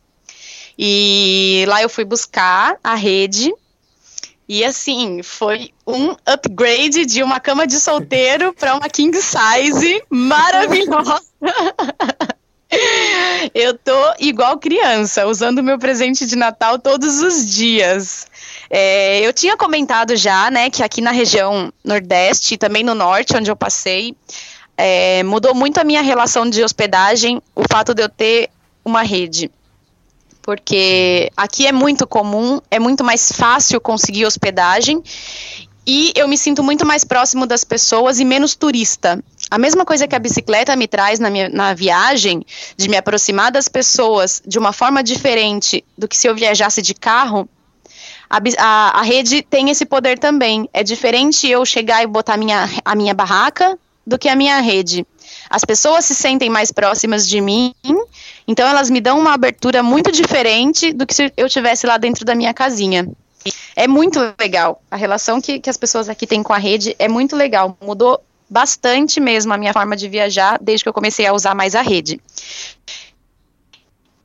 E 0.79 1.65
lá 1.69 1.83
eu 1.83 1.89
fui 1.89 2.05
buscar 2.05 2.77
a 2.83 2.95
rede. 2.95 3.53
E 4.49 4.65
assim, 4.65 5.23
foi 5.23 5.73
um 5.87 6.15
upgrade 6.25 7.05
de 7.07 7.23
uma 7.23 7.39
cama 7.39 7.67
de 7.67 7.79
solteiro 7.79 8.53
para 8.53 8.75
uma 8.75 8.89
king 8.89 9.17
size 9.21 10.03
maravilhosa. 10.09 11.23
eu 13.55 13.77
tô 13.77 14.15
igual 14.19 14.59
criança, 14.59 15.27
usando 15.27 15.63
meu 15.63 15.79
presente 15.79 16.25
de 16.25 16.37
Natal 16.37 16.79
todos 16.79 17.21
os 17.21 17.53
dias. 17.53 18.27
É, 18.73 19.21
eu 19.27 19.33
tinha 19.33 19.57
comentado 19.57 20.15
já, 20.15 20.49
né, 20.49 20.71
que 20.71 20.81
aqui 20.81 21.01
na 21.01 21.11
região 21.11 21.73
Nordeste 21.85 22.55
e 22.55 22.57
também 22.57 22.85
no 22.85 22.95
Norte, 22.95 23.37
onde 23.37 23.51
eu 23.51 23.57
passei, 23.57 24.15
é, 24.77 25.25
mudou 25.25 25.55
muito 25.55 25.79
a 25.79 25.85
minha 25.85 26.01
relação 26.01 26.49
de 26.49 26.63
hospedagem 26.63 27.43
o 27.55 27.65
fato 27.69 27.93
de 27.93 28.03
eu 28.03 28.09
ter 28.09 28.49
uma 28.85 29.03
rede. 29.03 29.51
Porque 30.41 31.31
aqui 31.37 31.67
é 31.67 31.73
muito 31.73 32.07
comum, 32.07 32.61
é 32.71 32.79
muito 32.79 33.05
mais 33.05 33.31
fácil 33.33 33.81
conseguir 33.81 34.25
hospedagem 34.25 35.03
e 35.87 36.13
eu 36.15 36.29
me 36.29 36.39
sinto 36.39 36.63
muito 36.63 36.87
mais 36.87 37.05
próximo 37.05 37.47
das 37.47 37.65
pessoas 37.65 38.21
e 38.21 38.25
menos 38.25 38.55
turista. 38.55 39.23
A 39.51 39.59
mesma 39.59 39.85
coisa 39.85 40.07
que 40.07 40.15
a 40.15 40.19
bicicleta 40.19 40.77
me 40.77 40.87
traz 40.87 41.19
na, 41.19 41.29
minha, 41.29 41.49
na 41.49 41.75
viagem, 41.75 42.45
de 42.77 42.89
me 42.89 42.97
aproximar 42.97 43.51
das 43.51 43.67
pessoas 43.69 44.41
de 44.47 44.59
uma 44.59 44.73
forma 44.73 45.03
diferente 45.03 45.85
do 45.99 46.07
que 46.07 46.17
se 46.17 46.29
eu 46.29 46.35
viajasse 46.35 46.81
de 46.81 46.95
carro, 46.95 47.49
a, 48.31 48.39
a, 48.59 49.01
a, 49.01 49.03
rede 49.03 49.43
tem 49.43 49.71
esse 49.71 49.85
poder 49.85 50.19
também. 50.19 50.69
É 50.73 50.85
diferente 50.85 51.49
eu 51.49 51.65
chegar 51.67 52.03
e 52.03 52.07
botar 52.07 52.37
minha, 52.37 52.69
a 52.85 52.95
minha 52.95 53.13
barraca 53.13 53.77
do 54.07 54.17
que 54.17 54.29
a 54.29 54.37
minha 54.37 54.61
rede. 54.61 55.05
As 55.49 55.65
pessoas 55.65 56.05
se 56.05 56.15
sentem 56.15 56.49
mais 56.49 56.71
próximas 56.71 57.29
de 57.29 57.41
mim, 57.41 57.75
então 58.47 58.69
elas 58.69 58.89
me 58.89 59.01
dão 59.01 59.19
uma 59.19 59.35
abertura 59.35 59.83
muito 59.83 60.13
diferente 60.13 60.93
do 60.93 61.07
que 61.07 61.15
se 61.15 61.33
eu 61.37 61.49
tivesse 61.49 61.87
lá 61.87 61.99
dentro 61.99 62.25
da 62.25 62.35
minha 62.35 62.55
casinha. 62.55 63.09
É 63.75 63.89
muito 63.89 64.21
legal. 64.39 64.81
A 64.91 64.97
relação 64.97 65.41
que, 65.41 65.59
que 65.59 65.71
as 65.71 65.77
pessoas 65.77 66.09
aqui 66.09 66.27
têm 66.27 66.43
com 66.43 66.53
a 66.53 66.59
rede 66.59 66.95
é 66.99 67.09
muito 67.09 67.35
legal. 67.35 67.77
Mudou 67.81 68.23
bastante 68.49 69.21
mesmo 69.21 69.53
a 69.53 69.59
minha 69.59 69.73
forma 69.73 69.97
de 69.97 70.09
viajar 70.09 70.59
desde 70.61 70.85
que 70.85 70.89
eu 70.89 70.93
comecei 70.93 71.27
a 71.27 71.33
usar 71.33 71.55
mais 71.55 71.75
a 71.75 71.83
rede. 71.83 72.21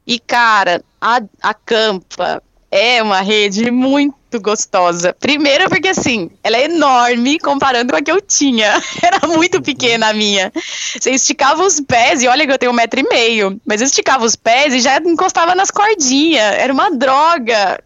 E, 0.05 0.19
cara, 0.19 0.83
a, 1.01 1.21
a 1.41 1.53
Campa, 1.53 2.43
é 2.76 3.01
uma 3.01 3.21
rede 3.21 3.71
muito 3.71 4.39
gostosa. 4.41 5.15
Primeiro 5.17 5.69
porque 5.69 5.88
assim, 5.88 6.30
ela 6.43 6.57
é 6.57 6.65
enorme 6.65 7.39
comparando 7.39 7.93
com 7.93 7.97
a 7.97 8.01
que 8.01 8.11
eu 8.11 8.19
tinha. 8.19 8.82
Era 9.01 9.26
muito 9.28 9.61
pequena 9.61 10.09
a 10.09 10.13
minha. 10.13 10.51
Você 10.99 11.11
esticava 11.11 11.63
os 11.63 11.80
pés, 11.80 12.21
e 12.21 12.28
olha 12.28 12.45
que 12.45 12.51
eu 12.51 12.57
tenho 12.57 12.73
um 12.73 12.76
metro 12.76 12.99
e 12.99 13.07
meio, 13.07 13.59
mas 13.65 13.80
eu 13.80 13.88
esticava 13.88 14.26
os 14.26 14.36
pés 14.36 14.73
e 14.73 14.82
já 14.82 14.97
encostava 14.97 15.55
nas 15.55 15.71
cordinhas. 15.71 16.55
Era 16.55 16.73
uma 16.73 16.91
droga. 16.91 17.82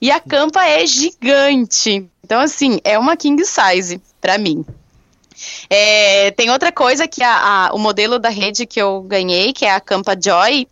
E 0.00 0.10
a 0.12 0.20
campa 0.20 0.64
é 0.64 0.86
gigante. 0.86 2.08
Então, 2.24 2.40
assim, 2.40 2.78
é 2.84 2.96
uma 2.96 3.16
king 3.16 3.44
size 3.44 4.00
para 4.20 4.38
mim. 4.38 4.64
É, 5.68 6.30
tem 6.32 6.50
outra 6.50 6.70
coisa 6.70 7.08
que 7.08 7.22
a, 7.22 7.68
a, 7.68 7.74
o 7.74 7.78
modelo 7.78 8.18
da 8.18 8.28
rede 8.28 8.66
que 8.66 8.80
eu 8.80 9.02
ganhei, 9.02 9.52
que 9.52 9.64
é 9.64 9.72
a 9.72 9.80
Campa 9.80 10.14
Joy, 10.20 10.68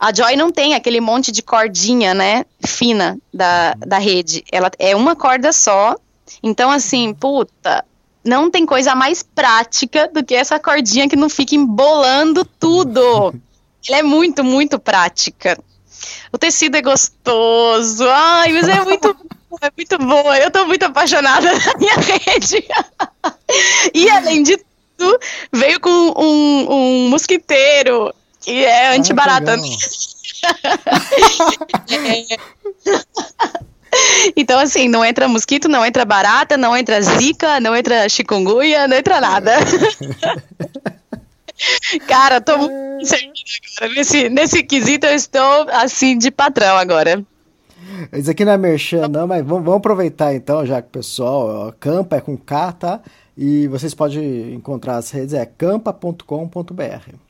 a 0.00 0.14
Joy 0.14 0.34
não 0.34 0.50
tem 0.50 0.74
aquele 0.74 0.98
monte 0.98 1.30
de 1.30 1.42
cordinha, 1.42 2.14
né, 2.14 2.46
fina 2.66 3.18
da, 3.32 3.74
da 3.74 3.98
rede. 3.98 4.42
Ela 4.50 4.70
é 4.78 4.96
uma 4.96 5.14
corda 5.14 5.52
só. 5.52 5.94
Então, 6.42 6.70
assim, 6.70 7.12
puta, 7.12 7.84
não 8.24 8.50
tem 8.50 8.64
coisa 8.64 8.94
mais 8.94 9.22
prática 9.22 10.08
do 10.08 10.24
que 10.24 10.34
essa 10.34 10.58
cordinha 10.58 11.06
que 11.06 11.16
não 11.16 11.28
fica 11.28 11.54
embolando 11.54 12.46
tudo. 12.46 13.34
Ela 13.86 13.98
é 13.98 14.02
muito, 14.02 14.42
muito 14.42 14.78
prática. 14.78 15.58
O 16.32 16.38
tecido 16.38 16.76
é 16.76 16.82
gostoso. 16.82 18.08
Ai, 18.08 18.52
mas 18.54 18.68
é 18.68 18.82
muito 18.82 19.14
é 19.60 19.70
muito 19.76 19.98
boa. 19.98 20.38
Eu 20.38 20.50
tô 20.50 20.64
muito 20.64 20.82
apaixonada 20.84 21.52
na 21.52 21.74
minha 21.78 21.94
rede. 21.96 22.66
e 23.92 24.08
além 24.08 24.42
de 24.42 24.56
tudo, 24.96 25.18
veio 25.52 25.78
com 25.78 25.90
um, 25.90 26.72
um 26.72 27.08
mosquiteiro 27.10 28.14
que 28.40 28.64
é 28.64 28.88
ah, 28.88 28.92
antibarata. 28.92 29.56
Então, 34.36 34.60
assim, 34.60 34.88
não 34.88 35.04
entra 35.04 35.26
mosquito, 35.26 35.68
não 35.68 35.84
entra 35.84 36.04
barata, 36.04 36.56
não 36.56 36.76
entra 36.76 37.02
zika, 37.02 37.58
não 37.58 37.74
entra 37.74 38.08
chikungunya, 38.08 38.86
não 38.86 38.96
entra 38.96 39.20
nada. 39.20 39.50
Cara, 42.06 42.40
tô 42.40 42.56
muito 42.56 43.12
agora. 43.12 43.94
Nesse, 43.94 44.28
nesse 44.28 44.62
quesito 44.62 45.06
eu 45.06 45.14
estou, 45.14 45.66
assim, 45.70 46.16
de 46.16 46.30
patrão 46.30 46.76
agora. 46.76 47.24
Isso 48.12 48.30
aqui 48.30 48.44
não 48.44 48.52
é 48.52 48.58
merchan, 48.58 49.08
não, 49.08 49.26
mas 49.26 49.44
vamos, 49.44 49.64
vamos 49.64 49.78
aproveitar 49.78 50.34
então, 50.34 50.64
já 50.64 50.80
que 50.80 50.88
o 50.88 50.92
pessoal, 50.92 51.74
campa 51.80 52.16
é 52.16 52.20
com 52.20 52.36
K, 52.36 52.72
tá? 52.72 53.00
E 53.36 53.66
vocês 53.68 53.94
podem 53.94 54.54
encontrar 54.54 54.96
as 54.96 55.10
redes, 55.10 55.34
é 55.34 55.44
campa.com.br. 55.44 57.29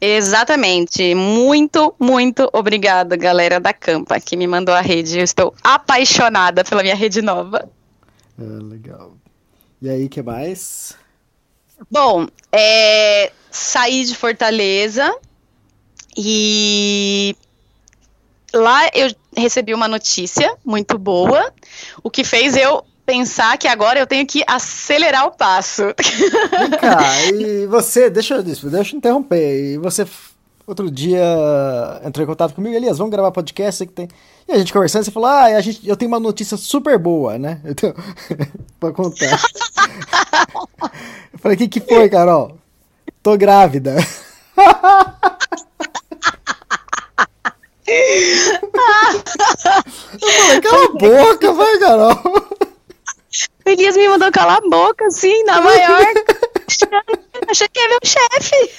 Exatamente. 0.00 1.14
Muito, 1.14 1.94
muito 1.98 2.48
obrigada, 2.52 3.16
galera 3.16 3.58
da 3.60 3.72
Campa, 3.72 4.20
que 4.20 4.36
me 4.36 4.46
mandou 4.46 4.74
a 4.74 4.80
rede. 4.80 5.18
Eu 5.18 5.24
estou 5.24 5.54
apaixonada 5.62 6.64
pela 6.64 6.82
minha 6.82 6.94
rede 6.94 7.22
nova. 7.22 7.68
É, 8.38 8.42
legal. 8.42 9.12
E 9.80 9.88
aí, 9.88 10.08
que 10.08 10.22
mais? 10.22 10.96
Bom, 11.90 12.26
é, 12.50 13.32
saí 13.50 14.04
de 14.04 14.14
Fortaleza 14.14 15.14
e 16.16 17.36
lá 18.52 18.88
eu 18.94 19.14
recebi 19.36 19.74
uma 19.74 19.88
notícia 19.88 20.56
muito 20.64 20.96
boa, 20.96 21.52
o 22.02 22.10
que 22.10 22.22
fez 22.22 22.56
eu 22.56 22.84
pensar 23.04 23.56
que 23.58 23.68
agora 23.68 23.98
eu 23.98 24.06
tenho 24.06 24.26
que 24.26 24.42
acelerar 24.46 25.26
o 25.26 25.30
passo. 25.30 25.82
Vem 25.82 26.70
cá, 26.70 27.00
e 27.32 27.66
você, 27.66 28.08
deixa 28.10 28.34
eu, 28.36 28.42
deixa 28.42 28.94
eu 28.94 28.98
interromper, 28.98 29.74
e 29.74 29.78
você 29.78 30.06
outro 30.66 30.90
dia 30.90 31.22
entrou 32.04 32.24
em 32.24 32.26
contato 32.26 32.54
comigo, 32.54 32.74
Elias, 32.74 32.98
vamos 32.98 33.12
gravar 33.12 33.30
podcast, 33.30 33.86
que 33.86 33.92
tem. 33.92 34.08
E 34.48 34.52
a 34.52 34.58
gente 34.58 34.72
conversando, 34.72 35.04
você 35.04 35.10
falou, 35.10 35.28
ah, 35.28 35.44
a 35.44 35.60
gente, 35.60 35.86
eu 35.88 35.96
tenho 35.96 36.10
uma 36.10 36.20
notícia 36.20 36.56
super 36.56 36.98
boa, 36.98 37.38
né? 37.38 37.60
Então, 37.68 37.94
pra 38.80 38.92
contar. 38.92 39.40
eu 41.32 41.38
falei, 41.38 41.56
o 41.56 41.58
que, 41.58 41.68
que 41.68 41.80
foi, 41.80 42.08
Carol? 42.08 42.58
Tô 43.22 43.36
grávida. 43.36 43.96
eu 43.96 44.70
falei, 50.20 50.60
cala 50.60 50.84
a 50.84 50.88
boca, 50.88 51.52
vai, 51.52 51.78
Carol. 51.78 52.54
O 53.64 53.70
Elias 53.70 53.96
me 53.96 54.08
mandou 54.08 54.30
calar 54.30 54.58
a 54.58 54.68
boca, 54.68 55.06
assim, 55.06 55.42
na 55.44 55.60
maior. 55.60 56.00
Achei 57.48 57.68
que 57.68 57.88
ver 57.88 57.98
o 58.02 58.06
chefe. 58.06 58.70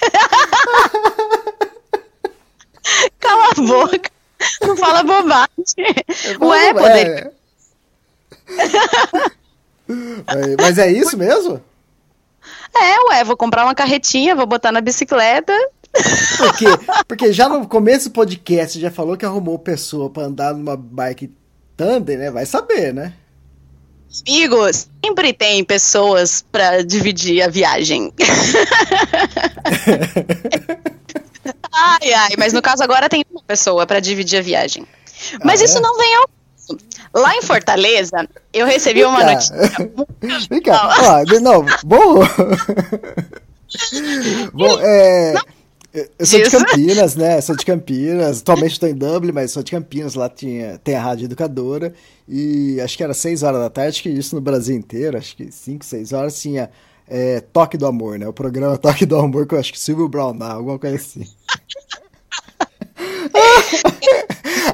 Cala 3.20 3.50
a 3.50 3.54
boca. 3.60 4.10
Não 4.62 4.76
fala 4.76 5.02
bobagem. 5.02 5.48
Ué, 6.40 6.74
poder. 6.74 7.08
É. 7.08 7.32
Mas 10.60 10.78
é 10.78 10.90
isso 10.90 11.16
mesmo? 11.16 11.62
É, 12.74 13.00
ué, 13.10 13.24
vou 13.24 13.36
comprar 13.36 13.64
uma 13.64 13.74
carretinha, 13.74 14.34
vou 14.34 14.46
botar 14.46 14.70
na 14.72 14.80
bicicleta. 14.80 15.52
Por 16.36 16.56
quê? 16.56 16.66
Porque 17.08 17.32
já 17.32 17.48
no 17.48 17.66
começo 17.66 18.10
do 18.10 18.12
podcast 18.12 18.78
já 18.78 18.90
falou 18.90 19.16
que 19.16 19.24
arrumou 19.24 19.58
pessoa 19.58 20.10
pra 20.10 20.24
andar 20.24 20.54
numa 20.54 20.76
bike 20.76 21.32
Thunder, 21.76 22.18
né? 22.18 22.30
Vai 22.30 22.44
saber, 22.44 22.92
né? 22.92 23.14
Amigos, 24.26 24.88
sempre 25.04 25.32
tem 25.32 25.62
pessoas 25.64 26.44
pra 26.50 26.82
dividir 26.82 27.42
a 27.42 27.48
viagem. 27.48 28.12
ai, 31.72 32.12
ai, 32.12 32.30
mas 32.38 32.52
no 32.52 32.62
caso 32.62 32.82
agora 32.82 33.08
tem 33.08 33.24
uma 33.30 33.42
pessoa 33.42 33.86
pra 33.86 34.00
dividir 34.00 34.38
a 34.38 34.42
viagem. 34.42 34.86
Mas 35.44 35.60
Ah, 35.60 35.64
isso 35.64 35.78
é? 35.78 35.80
não 35.80 35.96
vem 35.96 36.14
ao 36.16 36.22
caso. 36.28 36.78
Lá 37.14 37.36
em 37.36 37.42
Fortaleza, 37.42 38.28
eu 38.52 38.66
recebi 38.66 39.04
uma 39.04 39.20
cá. 39.20 39.32
notícia. 39.32 39.54
Vem 40.50 40.60
cá, 40.60 40.94
ó, 41.00 41.24
de- 41.24 41.38
não, 41.40 41.64
bom. 41.84 42.20
bom, 44.52 44.78
é. 44.80 45.34
Eu 46.18 46.26
sou 46.26 46.42
de. 46.42 46.50
Campinas, 46.50 47.16
né? 47.16 47.40
Sou 47.40 47.56
de 47.56 47.64
Campinas. 47.64 48.40
Atualmente 48.40 48.72
estou 48.72 48.88
em 48.88 48.94
Dublin, 48.94 49.32
mas 49.32 49.50
sou 49.50 49.62
de 49.62 49.70
Campinas. 49.70 50.14
Lá 50.14 50.28
tinha, 50.28 50.78
tem 50.84 50.94
a 50.94 51.02
Rádio 51.02 51.24
Educadora. 51.24 51.94
E 52.28 52.80
acho 52.80 52.96
que 52.96 53.02
era 53.02 53.14
6 53.14 53.42
horas 53.42 53.60
da 53.60 53.70
tarde, 53.70 53.90
acho 53.90 54.02
que 54.02 54.08
isso 54.10 54.34
no 54.34 54.40
Brasil 54.40 54.76
inteiro, 54.76 55.16
acho 55.16 55.36
que 55.36 55.50
5, 55.50 55.84
6 55.84 56.12
horas, 56.12 56.40
tinha 56.40 56.68
é, 57.08 57.40
Toque 57.40 57.78
do 57.78 57.86
Amor, 57.86 58.18
né? 58.18 58.26
O 58.26 58.32
programa 58.32 58.76
Toque 58.76 59.06
do 59.06 59.16
Amor, 59.16 59.46
que 59.46 59.54
eu 59.54 59.58
acho 59.58 59.72
que 59.72 59.78
Silvio 59.78 60.08
Brown 60.08 60.36
dá, 60.36 60.52
alguma 60.52 60.78
coisa 60.78 60.96
assim. 60.96 61.24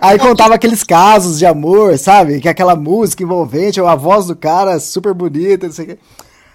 Aí 0.00 0.18
contava 0.18 0.54
aqueles 0.54 0.82
casos 0.82 1.38
de 1.38 1.46
amor, 1.46 1.96
sabe? 1.96 2.40
Que 2.40 2.48
é 2.48 2.50
aquela 2.50 2.74
música 2.74 3.22
envolvente, 3.22 3.80
a 3.80 3.94
voz 3.94 4.26
do 4.26 4.34
cara 4.34 4.80
super 4.80 5.14
bonita, 5.14 5.66
não 5.66 5.72
sei 5.72 5.84
o 5.84 5.88
quê. 5.88 5.98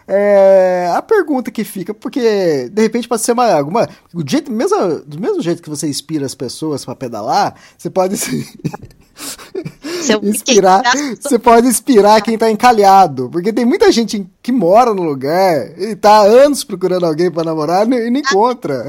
É, 0.08 0.90
a 0.96 1.02
pergunta 1.02 1.52
que 1.52 1.64
fica, 1.66 1.94
porque 1.94 2.70
de 2.72 2.82
repente 2.82 3.08
pode 3.10 3.22
ser 3.22 3.34
uma, 3.34 3.52
alguma. 3.52 3.90
O 4.14 4.24
jeito, 4.26 4.50
mesmo, 4.52 5.00
do 5.06 5.20
mesmo 5.20 5.42
jeito 5.42 5.62
que 5.62 5.70
você 5.70 5.88
inspira 5.88 6.26
as 6.26 6.34
pessoas 6.34 6.86
pra 6.86 6.96
pedalar, 6.96 7.56
você 7.78 7.90
pode 7.90 8.16
se- 8.18 8.48
inspirar. 10.30 10.82
Você 11.30 11.38
pode 11.40 11.68
inspirar 11.68 12.22
quem 12.22 12.38
tá 12.38 12.50
encalhado. 12.50 13.30
Porque 13.30 13.52
tem 13.52 13.66
muita 13.66 13.92
gente 13.92 14.26
que 14.42 14.52
mora 14.52 14.94
no 14.94 15.04
lugar 15.04 15.78
e 15.78 15.96
tá 15.96 16.20
há 16.20 16.24
anos 16.24 16.64
procurando 16.64 17.06
alguém 17.06 17.30
pra 17.30 17.44
namorar 17.44 17.86
e 17.92 18.10
não 18.10 18.20
encontra. 18.20 18.86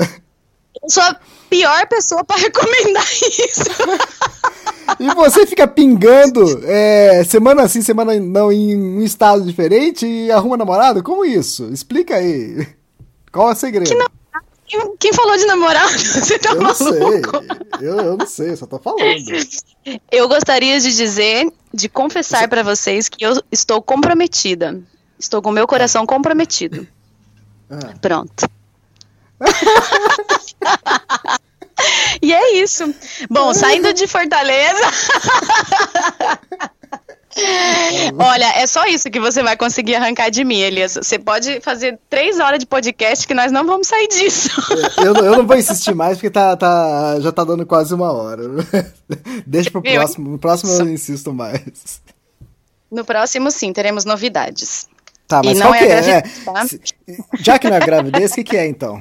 Eu 0.82 0.90
sou 0.90 1.02
a 1.02 1.16
pior 1.48 1.86
pessoa 1.88 2.24
pra 2.24 2.36
recomendar 2.38 3.04
isso. 3.04 3.64
E 4.98 5.14
você 5.14 5.46
fica 5.46 5.66
pingando 5.66 6.60
é, 6.64 7.22
semana 7.24 7.68
sim, 7.68 7.82
semana 7.82 8.18
não, 8.18 8.50
em 8.50 8.76
um 8.76 9.02
estado 9.02 9.44
diferente 9.44 10.06
e 10.06 10.30
arruma 10.30 10.56
namorado? 10.56 11.02
Como 11.02 11.24
isso? 11.24 11.68
Explica 11.72 12.16
aí. 12.16 12.66
Qual 13.30 13.50
é 13.50 13.52
o 13.52 13.56
segredo? 13.56 14.08
Quem, 14.66 14.96
quem 14.98 15.12
falou 15.12 15.36
de 15.36 15.46
namorado? 15.46 15.92
Você 15.96 16.38
tá 16.38 16.50
eu 16.50 16.60
não 16.60 16.74
sei. 16.74 16.98
maluco? 16.98 17.44
Eu, 17.80 17.96
eu 17.98 18.16
não 18.16 18.26
sei, 18.26 18.54
só 18.54 18.66
tô 18.66 18.78
falando. 18.78 19.02
Eu 20.10 20.28
gostaria 20.28 20.78
de 20.78 20.94
dizer, 20.94 21.50
de 21.72 21.88
confessar 21.88 22.48
pra 22.48 22.62
vocês 22.62 23.08
que 23.08 23.24
eu 23.24 23.42
estou 23.50 23.80
comprometida. 23.80 24.78
Estou 25.18 25.40
com 25.40 25.50
meu 25.50 25.66
coração 25.66 26.04
comprometido. 26.06 26.86
Ah. 27.70 27.94
Pronto. 28.00 28.48
e 32.22 32.32
é 32.32 32.54
isso. 32.56 32.92
Bom, 33.30 33.52
saindo 33.54 33.92
de 33.92 34.06
Fortaleza. 34.06 34.82
Olha, 38.18 38.52
é 38.58 38.66
só 38.66 38.84
isso 38.86 39.08
que 39.10 39.20
você 39.20 39.42
vai 39.44 39.56
conseguir 39.56 39.94
arrancar 39.94 40.28
de 40.28 40.42
mim, 40.44 40.58
Elias. 40.58 40.94
Você 40.94 41.18
pode 41.20 41.60
fazer 41.60 41.96
três 42.10 42.40
horas 42.40 42.58
de 42.58 42.66
podcast 42.66 43.24
que 43.26 43.34
nós 43.34 43.52
não 43.52 43.64
vamos 43.64 43.86
sair 43.86 44.08
disso. 44.08 44.48
Eu, 44.98 45.14
eu 45.14 45.36
não 45.36 45.46
vou 45.46 45.56
insistir 45.56 45.94
mais 45.94 46.16
porque 46.18 46.30
tá, 46.30 46.56
tá, 46.56 47.20
já 47.20 47.30
tá 47.30 47.44
dando 47.44 47.64
quase 47.64 47.94
uma 47.94 48.12
hora. 48.12 48.42
Deixa 49.46 49.70
pro 49.70 49.80
Viu? 49.80 49.94
próximo. 50.00 50.30
No 50.30 50.38
próximo 50.38 50.72
eu 50.72 50.88
insisto 50.90 51.32
mais. 51.32 52.02
No 52.90 53.04
próximo, 53.04 53.50
sim, 53.52 53.72
teremos 53.72 54.04
novidades. 54.04 54.88
Tá, 55.28 55.40
E 55.44 55.48
mas 55.48 55.58
não 55.58 55.66
qual 55.68 55.74
é 55.74 55.84
é? 55.84 55.86
gravidez, 55.86 56.44
tá? 56.44 56.66
se- 56.66 56.80
Já 57.38 57.58
que 57.58 57.68
não 57.68 57.76
é 57.76 57.80
gravidez, 57.80 58.32
o 58.32 58.34
que, 58.34 58.42
que 58.44 58.56
é 58.56 58.66
então? 58.66 59.00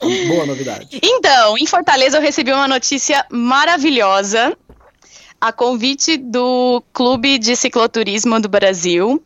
Boa 0.00 0.46
novidade. 0.46 1.00
Então, 1.02 1.56
em 1.58 1.66
Fortaleza 1.66 2.18
eu 2.18 2.22
recebi 2.22 2.52
uma 2.52 2.68
notícia 2.68 3.24
maravilhosa. 3.30 4.56
A 5.40 5.52
convite 5.52 6.16
do 6.16 6.82
Clube 6.92 7.38
de 7.38 7.54
Cicloturismo 7.56 8.40
do 8.40 8.48
Brasil. 8.48 9.22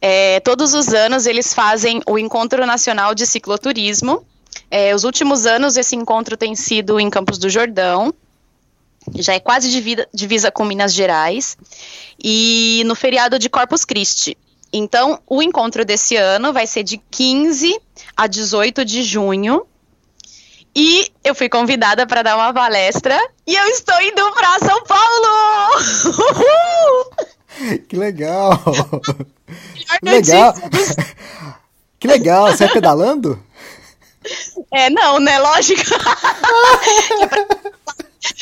É, 0.00 0.38
todos 0.40 0.74
os 0.74 0.88
anos 0.94 1.26
eles 1.26 1.52
fazem 1.54 2.00
o 2.06 2.18
Encontro 2.18 2.64
Nacional 2.66 3.14
de 3.14 3.26
Cicloturismo. 3.26 4.24
É, 4.70 4.94
os 4.94 5.02
últimos 5.04 5.46
anos 5.46 5.76
esse 5.76 5.96
encontro 5.96 6.36
tem 6.36 6.54
sido 6.54 7.00
em 7.00 7.08
Campos 7.10 7.38
do 7.38 7.48
Jordão. 7.48 8.12
Já 9.16 9.34
é 9.34 9.40
quase 9.40 9.70
divida- 9.70 10.08
divisa 10.14 10.50
com 10.50 10.64
Minas 10.64 10.92
Gerais. 10.94 11.56
E 12.22 12.82
no 12.86 12.94
feriado 12.94 13.38
de 13.38 13.48
Corpus 13.48 13.84
Christi. 13.84 14.36
Então, 14.72 15.20
o 15.26 15.42
encontro 15.42 15.84
desse 15.84 16.16
ano 16.16 16.52
vai 16.52 16.66
ser 16.66 16.82
de 16.82 16.98
15 17.10 17.78
a 18.16 18.26
18 18.26 18.84
de 18.84 19.02
junho. 19.02 19.66
E 20.74 21.12
eu 21.22 21.34
fui 21.34 21.48
convidada 21.48 22.06
para 22.06 22.22
dar 22.22 22.36
uma 22.36 22.52
palestra 22.52 23.16
e 23.46 23.54
eu 23.54 23.66
estou 23.68 24.00
indo 24.02 24.32
para 24.32 24.58
São 24.58 24.82
Paulo! 24.84 25.70
Uhul! 26.06 27.04
Que 27.88 27.96
legal! 27.96 28.60
Que 30.02 30.10
legal! 30.10 30.54
Que 32.00 32.08
legal! 32.08 32.48
Você 32.48 32.64
é 32.64 32.68
pedalando? 32.68 33.40
É, 34.72 34.90
não, 34.90 35.20
né? 35.20 35.38
Lógico. 35.38 35.80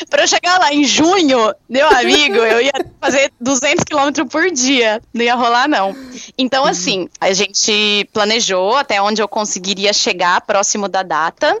para 0.09 0.23
eu 0.23 0.27
chegar 0.27 0.59
lá 0.59 0.73
em 0.73 0.83
junho, 0.83 1.53
meu 1.69 1.87
amigo, 1.87 2.37
eu 2.37 2.61
ia 2.61 2.73
fazer 2.99 3.31
200 3.39 3.83
km 3.83 4.25
por 4.29 4.49
dia. 4.51 5.01
Não 5.13 5.23
ia 5.23 5.35
rolar, 5.35 5.67
não. 5.67 5.95
Então, 6.37 6.65
assim, 6.65 7.09
a 7.19 7.31
gente 7.33 8.07
planejou 8.13 8.75
até 8.75 9.01
onde 9.01 9.21
eu 9.21 9.27
conseguiria 9.27 9.93
chegar 9.93 10.41
próximo 10.41 10.87
da 10.87 11.03
data. 11.03 11.59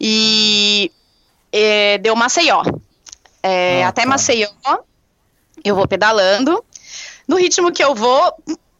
E 0.00 0.90
eh, 1.52 1.98
deu 1.98 2.16
Maceió. 2.16 2.62
É, 3.42 3.84
Ah, 3.84 3.88
até 3.88 4.02
tá. 4.02 4.08
Maceió, 4.08 4.48
eu 5.64 5.74
vou 5.74 5.86
pedalando. 5.86 6.64
No 7.26 7.36
ritmo 7.36 7.72
que 7.72 7.82
eu 7.82 7.94
vou, 7.94 8.32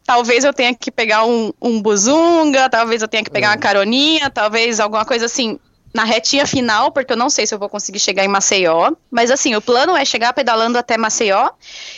talvez 0.05 0.43
eu 0.43 0.53
tenha 0.53 0.73
que 0.73 0.91
pegar 0.91 1.25
um, 1.25 1.51
um 1.61 1.81
buzunga, 1.81 2.69
talvez 2.69 3.01
eu 3.01 3.07
tenha 3.07 3.23
que 3.23 3.29
pegar 3.29 3.49
uma 3.49 3.57
caroninha, 3.57 4.29
talvez 4.29 4.79
alguma 4.79 5.05
coisa 5.05 5.25
assim 5.25 5.59
na 5.93 6.03
retinha 6.03 6.45
final, 6.45 6.91
porque 6.91 7.13
eu 7.13 7.17
não 7.17 7.29
sei 7.29 7.47
se 7.47 7.55
eu 7.55 7.59
vou 7.59 7.69
conseguir 7.69 7.99
chegar 7.99 8.25
em 8.25 8.27
Maceió. 8.27 8.91
Mas 9.09 9.31
assim, 9.31 9.55
o 9.55 9.61
plano 9.61 9.95
é 9.95 10.03
chegar 10.03 10.33
pedalando 10.33 10.77
até 10.77 10.97
Maceió 10.97 11.51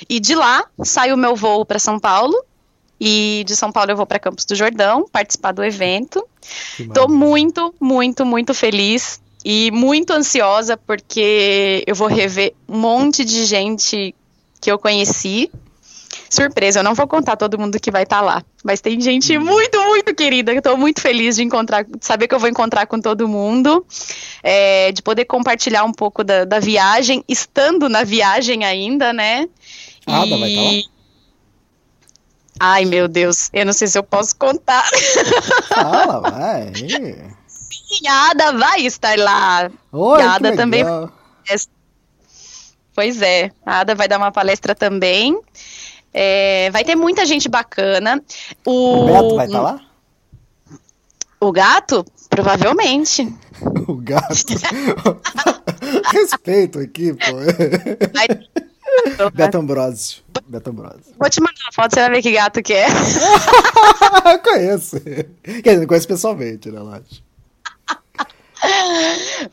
e 0.07 0.19
de 0.19 0.35
lá 0.35 0.65
sai 0.83 1.11
o 1.11 1.17
meu 1.17 1.35
voo 1.35 1.65
para 1.65 1.79
São 1.79 1.99
Paulo. 1.99 2.35
E 2.99 3.43
de 3.45 3.55
São 3.55 3.71
Paulo 3.71 3.91
eu 3.91 3.97
vou 3.97 4.05
para 4.05 4.19
Campos 4.19 4.45
do 4.45 4.55
Jordão 4.55 5.05
participar 5.11 5.51
do 5.51 5.63
evento. 5.63 6.25
Maravilha. 6.79 7.07
muito, 7.07 7.75
muito, 7.79 8.25
muito 8.25 8.53
feliz 8.53 9.21
e 9.45 9.71
muito 9.71 10.11
ansiosa 10.11 10.75
porque 10.77 11.83
eu 11.85 11.95
vou 11.95 12.07
rever 12.07 12.53
um 12.67 12.79
monte 12.79 13.23
de 13.23 13.45
gente 13.45 14.13
que 14.59 14.71
eu 14.71 14.79
conheci. 14.79 15.49
Surpresa, 16.29 16.79
eu 16.79 16.83
não 16.83 16.93
vou 16.93 17.07
contar 17.07 17.37
todo 17.37 17.57
mundo 17.57 17.79
que 17.79 17.89
vai 17.89 18.03
estar 18.03 18.19
lá, 18.19 18.43
mas 18.63 18.81
tem 18.81 18.99
gente 18.99 19.37
muito, 19.37 19.79
muito 19.85 20.13
querida. 20.13 20.53
Eu 20.53 20.61
tô 20.61 20.75
muito 20.75 20.99
feliz 20.99 21.37
de 21.37 21.43
encontrar, 21.43 21.85
de 21.85 22.05
saber 22.05 22.27
que 22.27 22.35
eu 22.35 22.39
vou 22.39 22.49
encontrar 22.49 22.85
com 22.85 22.99
todo 22.99 23.27
mundo, 23.27 23.85
é, 24.43 24.91
de 24.91 25.01
poder 25.01 25.23
compartilhar 25.25 25.85
um 25.85 25.93
pouco 25.93 26.23
da, 26.23 26.43
da 26.43 26.59
viagem, 26.59 27.23
estando 27.29 27.87
na 27.87 28.03
viagem 28.03 28.65
ainda, 28.65 29.13
né? 29.13 29.47
Ah, 30.05 30.23
Ada 30.23 30.37
vai 30.37 30.49
estar 30.49 30.61
lá? 30.61 30.96
Ai, 32.59 32.85
meu 32.85 33.07
Deus, 33.07 33.49
eu 33.53 33.65
não 33.65 33.73
sei 33.73 33.87
se 33.87 33.97
eu 33.97 34.03
posso 34.03 34.35
contar. 34.35 34.83
Fala, 35.69 36.19
vai. 36.31 36.71
sim, 36.75 38.07
a 38.07 38.31
Ada 38.31 38.51
vai 38.57 38.81
estar 38.85 39.17
lá. 39.17 39.69
Oi, 39.91 40.21
a 40.21 40.35
Ada 40.35 40.55
também. 40.55 40.83
Pois 42.95 43.21
é, 43.21 43.51
a 43.65 43.81
Ada 43.81 43.93
vai 43.95 44.07
dar 44.07 44.17
uma 44.17 44.31
palestra 44.31 44.73
também. 44.73 45.39
É, 46.13 46.69
vai 46.71 46.83
ter 46.83 46.95
muita 46.95 47.25
gente 47.25 47.47
bacana. 47.47 48.23
O, 48.65 49.03
O 49.03 49.05
Beto 49.05 49.35
vai 49.35 49.45
estar 49.45 49.61
lá? 49.61 49.79
O 51.39 51.51
gato? 51.51 52.05
Provavelmente. 52.29 53.27
O 53.87 53.95
gato. 53.95 54.35
Respeito 56.13 56.77
aqui, 56.79 57.11
pô. 57.13 57.37
Vai- 58.13 58.66
Beto 59.33 59.57
Ambrosio. 59.57 60.21
Beto 60.47 60.69
Ambrosio. 60.69 61.01
Vou 61.19 61.29
te 61.29 61.39
mandar 61.41 61.59
uma 61.65 61.71
foto, 61.73 61.93
você 61.93 61.99
vai 62.01 62.09
ver 62.11 62.21
que 62.21 62.31
gato 62.31 62.61
que 62.61 62.73
é. 62.73 62.87
conheço. 64.43 64.99
Quer 65.01 65.61
dizer, 65.61 65.79
não 65.79 65.87
conheço 65.87 66.07
pessoalmente, 66.07 66.71
né, 66.71 66.79
Lati? 66.79 67.23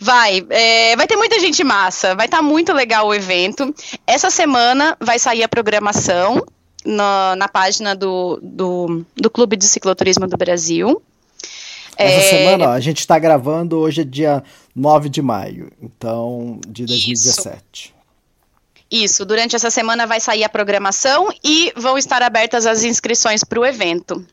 Vai, 0.00 0.44
é, 0.48 0.96
vai 0.96 1.06
ter 1.06 1.16
muita 1.16 1.38
gente 1.38 1.62
massa, 1.62 2.14
vai 2.14 2.26
estar 2.26 2.42
muito 2.42 2.72
legal 2.72 3.06
o 3.06 3.14
evento. 3.14 3.74
Essa 4.06 4.30
semana 4.30 4.96
vai 5.00 5.18
sair 5.18 5.42
a 5.42 5.48
programação 5.48 6.44
na, 6.84 7.36
na 7.36 7.48
página 7.48 7.94
do, 7.94 8.40
do, 8.42 9.04
do 9.14 9.30
Clube 9.30 9.56
de 9.56 9.66
Cicloturismo 9.66 10.26
do 10.26 10.36
Brasil. 10.36 11.02
Essa 11.96 12.16
É, 12.16 12.20
semana, 12.30 12.70
ó, 12.70 12.72
a 12.72 12.80
gente 12.80 13.06
tá 13.06 13.18
gravando, 13.18 13.78
hoje 13.78 14.00
é 14.00 14.04
dia 14.04 14.42
9 14.74 15.08
de 15.08 15.22
maio, 15.22 15.70
então, 15.80 16.58
de 16.66 16.86
2017. 16.86 17.62
Isso, 17.72 17.92
durante 19.26 19.56
essa 19.56 19.70
semana 19.70 20.06
vai 20.06 20.20
sair 20.20 20.44
a 20.44 20.48
programação 20.48 21.28
e 21.42 21.72
vão 21.76 21.98
estar 21.98 22.22
abertas 22.22 22.66
as 22.66 22.84
inscrições 22.84 23.42
para 23.42 23.58
o 23.58 23.66
evento. 23.66 24.24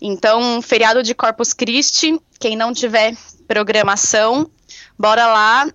Então, 0.00 0.60
feriado 0.62 1.02
de 1.02 1.14
Corpus 1.14 1.52
Christi, 1.52 2.20
quem 2.38 2.56
não 2.56 2.72
tiver 2.72 3.16
programação, 3.46 4.50
bora 4.98 5.26
lá 5.26 5.68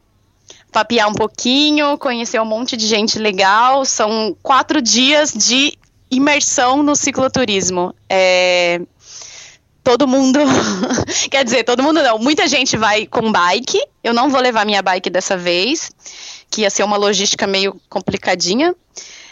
papear 0.72 1.10
um 1.10 1.14
pouquinho, 1.14 1.98
conhecer 1.98 2.40
um 2.40 2.46
monte 2.46 2.78
de 2.78 2.86
gente 2.86 3.18
legal. 3.18 3.86
São 3.86 4.36
quatro 4.44 4.82
dias 4.82 5.34
de 5.34 5.78
imersão 6.12 6.84
no 6.84 6.96
cicloturismo. 6.96 7.96
É, 8.10 8.82
todo 9.84 10.08
mundo, 10.08 10.40
quer 11.32 11.44
dizer, 11.44 11.64
todo 11.64 11.82
mundo 11.82 12.02
não, 12.04 12.20
muita 12.20 12.48
gente 12.48 12.78
vai 12.78 13.06
com 13.06 13.32
bike. 13.32 13.82
Eu 14.04 14.14
não 14.14 14.30
vou 14.30 14.42
levar 14.42 14.66
minha 14.66 14.82
bike 14.82 15.10
dessa 15.10 15.38
vez, 15.38 15.92
que 16.50 16.62
ia 16.62 16.70
ser 16.70 16.84
uma 16.84 16.98
logística 16.98 17.46
meio 17.48 17.80
complicadinha. 17.90 18.76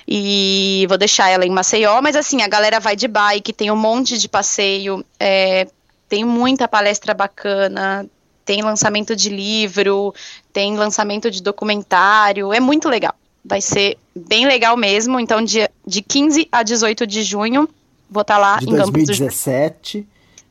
E 0.07 0.86
vou 0.88 0.97
deixar 0.97 1.30
ela 1.30 1.45
em 1.45 1.49
Maceió, 1.49 1.99
mas 2.01 2.16
assim, 2.16 2.41
a 2.43 2.47
galera 2.47 2.80
vai 2.80 2.95
de 2.95 3.07
bike, 3.07 3.51
tem 3.51 3.72
um 3.72 3.76
monte 3.76 4.18
de 4.20 4.30
passeio, 4.30 5.03
é, 5.20 5.68
tem 6.07 6.24
muita 6.24 6.68
palestra 6.68 7.11
bacana, 7.13 8.05
tem 8.45 8.61
lançamento 8.61 9.16
de 9.16 9.30
livro, 9.30 10.13
tem 10.53 10.78
lançamento 10.78 11.32
de 11.32 11.41
documentário, 11.41 12.53
é 12.53 12.59
muito 12.59 12.88
legal. 12.88 13.16
Vai 13.43 13.61
ser 13.61 13.97
bem 14.16 14.45
legal 14.45 14.78
mesmo. 14.78 15.20
Então, 15.20 15.41
dia, 15.43 15.72
de 15.86 16.01
15 16.03 16.47
a 16.51 16.61
18 16.61 17.07
de 17.07 17.24
junho, 17.24 17.68
vou 18.09 18.22
estar 18.22 18.38
lá 18.38 18.57
De 18.59 18.66
em 18.66 18.76
Campos 18.76 18.91
do 18.91 19.13
Jordão. 19.13 19.28
2017, 19.28 20.07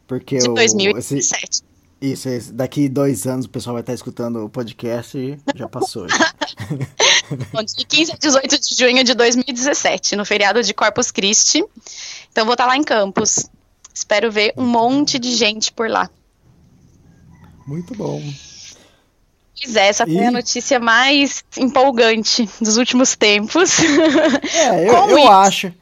porque 0.08 0.38
De 0.38 0.50
o, 0.50 0.54
2017. 0.54 1.44
esse- 1.44 1.62
isso, 2.00 2.28
daqui 2.52 2.88
dois 2.88 3.26
anos 3.26 3.46
o 3.46 3.48
pessoal 3.48 3.74
vai 3.74 3.80
estar 3.82 3.94
escutando 3.94 4.44
o 4.44 4.48
podcast 4.48 5.16
e 5.16 5.38
já 5.54 5.68
passou. 5.68 6.06
Então, 7.30 7.62
de 7.64 7.84
15 7.86 8.12
a 8.12 8.16
18 8.16 8.60
de 8.60 8.74
junho 8.74 9.02
de 9.04 9.14
2017, 9.14 10.14
no 10.16 10.24
feriado 10.24 10.62
de 10.62 10.74
Corpus 10.74 11.10
Christi. 11.10 11.64
Então, 12.30 12.44
vou 12.44 12.54
estar 12.54 12.66
lá 12.66 12.76
em 12.76 12.84
Campos. 12.84 13.48
Espero 13.94 14.30
ver 14.30 14.52
um 14.56 14.66
monte 14.66 15.18
de 15.18 15.32
gente 15.34 15.72
por 15.72 15.88
lá. 15.88 16.10
Muito 17.66 17.94
bom. 17.94 18.22
Pois 19.62 19.76
é, 19.76 19.86
essa 19.88 20.04
foi 20.04 20.14
E- 20.16 20.26
a 20.26 20.30
notícia 20.30 20.78
mais 20.80 21.42
empolgante 21.56 22.48
dos 22.60 22.76
últimos 22.76 23.16
tempos. 23.16 23.78
É, 24.54 24.84
eu, 24.90 25.08
eu 25.18 25.30
acho. 25.30 25.72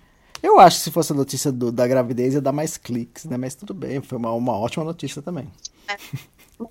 Eu 0.43 0.59
acho 0.61 0.79
que 0.79 0.85
se 0.85 0.91
fosse 0.91 1.13
a 1.13 1.17
notícia 1.17 1.51
do- 1.51 1.73
da 1.73 1.87
gravidez 1.87 2.35
ia 2.35 2.41
dar 2.41 2.53
mais 2.53 2.77
cliques, 2.77 3.25
né? 3.25 3.37
Mas 3.37 3.55
tudo 3.55 3.73
bem, 3.73 4.01
foi 4.03 4.19
uma, 4.19 4.33
uma 4.33 4.53
ótima 4.59 4.85
notícia 4.85 5.23
também. 5.23 5.49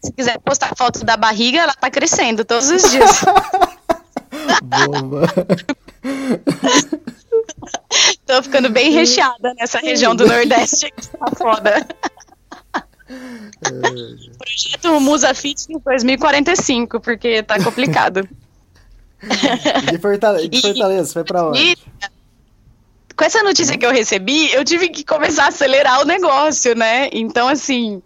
Se 0.04 0.12
quiser 0.14 0.40
postar 0.40 0.74
foto 0.78 1.04
da 1.04 1.18
barriga, 1.18 1.60
ela 1.60 1.74
tá 1.74 1.90
crescendo 1.92 2.46
todos 2.46 2.70
os 2.70 2.90
dias. 2.92 3.22
Boa. 4.64 5.28
Tô 8.26 8.42
ficando 8.44 8.70
bem 8.70 8.92
recheada 8.92 9.54
nessa 9.56 9.80
região 9.80 10.16
do 10.16 10.26
Nordeste. 10.26 10.92
Tá 11.20 11.32
foda. 11.38 11.86
Projeto 14.38 15.00
Musa 15.02 15.34
Fitness 15.34 15.82
2045, 15.84 17.00
porque 17.00 17.44
tá 17.44 17.62
complicado. 17.64 18.28
de 19.92 19.98
Fortaleza, 20.00 20.48
de 20.48 20.58
E- 20.58 20.62
Fortaleza 20.62 21.14
foi 21.14 21.24
pra 21.24 21.48
onde? 21.50 21.60
E 21.60 21.76
com 23.16 23.24
essa 23.26 23.44
notícia 23.44 23.78
que 23.78 23.86
eu 23.86 23.92
recebi, 23.92 24.52
eu 24.54 24.64
tive 24.64 24.90
que 24.90 25.04
começar 25.04 25.46
a 25.46 25.48
acelerar 25.50 26.02
o 26.02 26.06
negócio, 26.06 26.74
né? 26.76 27.10
Então, 27.12 27.48
assim, 27.48 28.02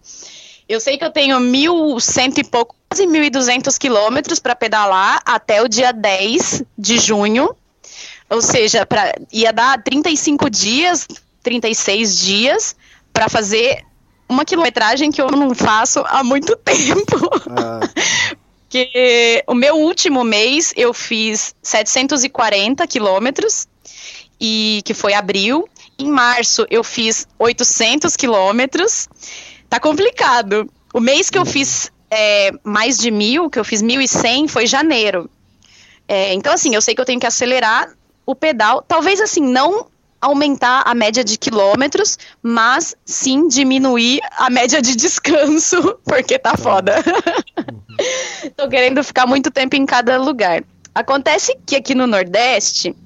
eu 0.68 0.80
sei 0.80 0.98
que 0.98 1.04
eu 1.04 1.10
tenho 1.10 1.38
mil 1.40 1.98
cento 2.00 2.38
e 2.38 2.44
pouco, 2.44 2.74
quase 2.88 3.06
1.200 3.06 3.76
quilômetros 3.78 4.38
para 4.38 4.56
pedalar 4.56 5.20
até 5.24 5.62
o 5.62 5.68
dia 5.68 5.92
10 5.92 6.64
de 6.76 6.98
junho. 6.98 7.54
Ou 8.28 8.42
seja, 8.42 8.84
pra, 8.84 9.14
ia 9.32 9.52
dar 9.52 9.82
35 9.82 10.50
dias, 10.50 11.06
36 11.42 12.18
dias 12.18 12.76
para 13.12 13.28
fazer 13.28 13.84
uma 14.28 14.44
quilometragem 14.44 15.12
que 15.12 15.22
eu 15.22 15.30
não 15.30 15.54
faço 15.54 16.02
há 16.06 16.24
muito 16.24 16.56
tempo. 16.58 17.30
Ah, 17.50 17.80
Porque 18.68 19.44
o 19.46 19.54
meu 19.54 19.76
último 19.76 20.24
mês 20.24 20.72
eu 20.76 20.92
fiz 20.92 21.54
740 21.62 22.84
quilômetros, 22.88 23.68
e 24.40 24.82
que 24.84 24.94
foi 24.94 25.14
abril. 25.14 25.68
Em 25.98 26.10
março 26.10 26.66
eu 26.70 26.84
fiz 26.84 27.26
800 27.38 28.16
quilômetros. 28.16 29.08
Tá 29.68 29.80
complicado. 29.80 30.70
O 30.92 31.00
mês 31.00 31.28
que 31.28 31.38
eu 31.38 31.44
fiz 31.44 31.90
é, 32.10 32.50
mais 32.64 32.98
de 32.98 33.10
mil, 33.10 33.50
que 33.50 33.58
eu 33.58 33.64
fiz 33.64 33.82
1.100, 33.82 34.48
foi 34.48 34.66
janeiro. 34.66 35.28
É, 36.08 36.32
então, 36.32 36.52
assim, 36.52 36.74
eu 36.74 36.80
sei 36.80 36.94
que 36.94 37.00
eu 37.00 37.04
tenho 37.04 37.20
que 37.20 37.26
acelerar 37.26 37.90
o 38.24 38.34
pedal. 38.34 38.82
Talvez, 38.82 39.20
assim, 39.20 39.40
não 39.40 39.86
aumentar 40.20 40.82
a 40.86 40.94
média 40.94 41.22
de 41.22 41.38
quilômetros, 41.38 42.18
mas 42.42 42.94
sim 43.04 43.48
diminuir 43.48 44.20
a 44.36 44.48
média 44.50 44.80
de 44.80 44.96
descanso, 44.96 45.98
porque 46.04 46.38
tá 46.38 46.56
foda. 46.56 46.96
Tô 48.56 48.68
querendo 48.68 49.02
ficar 49.04 49.26
muito 49.26 49.50
tempo 49.50 49.76
em 49.76 49.84
cada 49.86 50.16
lugar. 50.18 50.64
Acontece 50.94 51.56
que 51.66 51.76
aqui 51.76 51.94
no 51.94 52.06
Nordeste, 52.06 52.96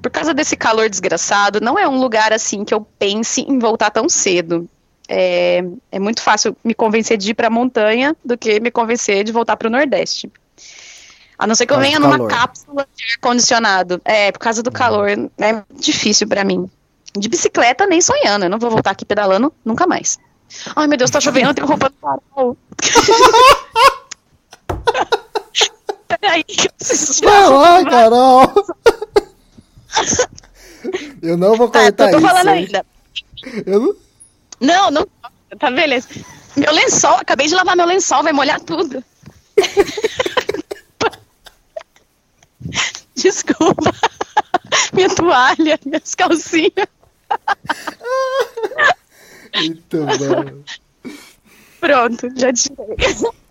por 0.00 0.10
causa 0.10 0.32
desse 0.32 0.56
calor 0.56 0.88
desgraçado, 0.88 1.60
não 1.60 1.78
é 1.78 1.88
um 1.88 1.98
lugar 1.98 2.32
assim 2.32 2.64
que 2.64 2.72
eu 2.72 2.80
pense 2.98 3.40
em 3.40 3.58
voltar 3.58 3.90
tão 3.90 4.08
cedo. 4.08 4.68
É, 5.08 5.62
é 5.92 5.98
muito 5.98 6.22
fácil 6.22 6.56
me 6.64 6.74
convencer 6.74 7.16
de 7.18 7.30
ir 7.30 7.34
pra 7.34 7.50
montanha 7.50 8.16
do 8.24 8.36
que 8.38 8.58
me 8.60 8.70
convencer 8.70 9.24
de 9.24 9.32
voltar 9.32 9.56
pro 9.56 9.68
Nordeste. 9.70 10.30
A 11.38 11.46
não 11.46 11.54
ser 11.54 11.66
que 11.66 11.72
eu 11.72 11.80
venha 11.80 11.98
numa 11.98 12.26
cápsula 12.26 12.86
de 12.96 13.04
ar-condicionado. 13.12 14.00
É, 14.04 14.30
por 14.32 14.38
causa 14.38 14.62
do 14.62 14.70
calor. 14.70 15.08
É 15.10 15.62
difícil 15.78 16.26
pra 16.28 16.44
mim. 16.44 16.70
De 17.16 17.28
bicicleta, 17.28 17.86
nem 17.86 18.00
sonhando. 18.00 18.44
Eu 18.46 18.50
não 18.50 18.58
vou 18.58 18.70
voltar 18.70 18.92
aqui 18.92 19.04
pedalando 19.04 19.52
nunca 19.64 19.86
mais. 19.86 20.18
Ai, 20.76 20.86
meu 20.86 20.96
Deus, 20.96 21.10
tá 21.10 21.20
chovendo, 21.20 21.50
eu 21.50 21.54
tenho 21.54 21.66
roupa 21.66 21.90
no 21.90 21.96
farol. 22.00 22.56
Peraí, 26.20 26.44
que 26.44 26.68
eu 26.68 26.72
preciso 26.72 27.28
a 27.28 27.50
Vai 27.50 27.84
Carol! 27.84 28.52
Eu 31.22 31.36
não 31.36 31.54
vou 31.56 31.68
Tá, 31.68 31.82
cortar 31.84 32.06
tô, 32.06 32.10
tô 32.10 32.18
isso. 32.18 32.26
falando 32.26 32.48
hein? 32.48 32.64
ainda. 32.66 32.86
Eu 33.66 33.80
não... 33.80 33.94
Não, 34.64 34.90
não. 34.90 35.06
Tá 35.58 35.70
beleza. 35.70 36.08
Meu 36.56 36.72
lençol, 36.72 37.16
acabei 37.16 37.46
de 37.46 37.54
lavar 37.54 37.76
meu 37.76 37.86
lençol, 37.86 38.22
vai 38.22 38.32
molhar 38.32 38.58
tudo. 38.60 39.04
Desculpa. 43.14 43.92
Minha 44.92 45.14
toalha, 45.14 45.78
minhas 45.84 46.14
calcinhas. 46.14 46.88
Muito 49.54 49.98
bom. 49.98 50.64
Pronto, 51.84 52.30
já 52.34 52.50
tirei. 52.52 52.96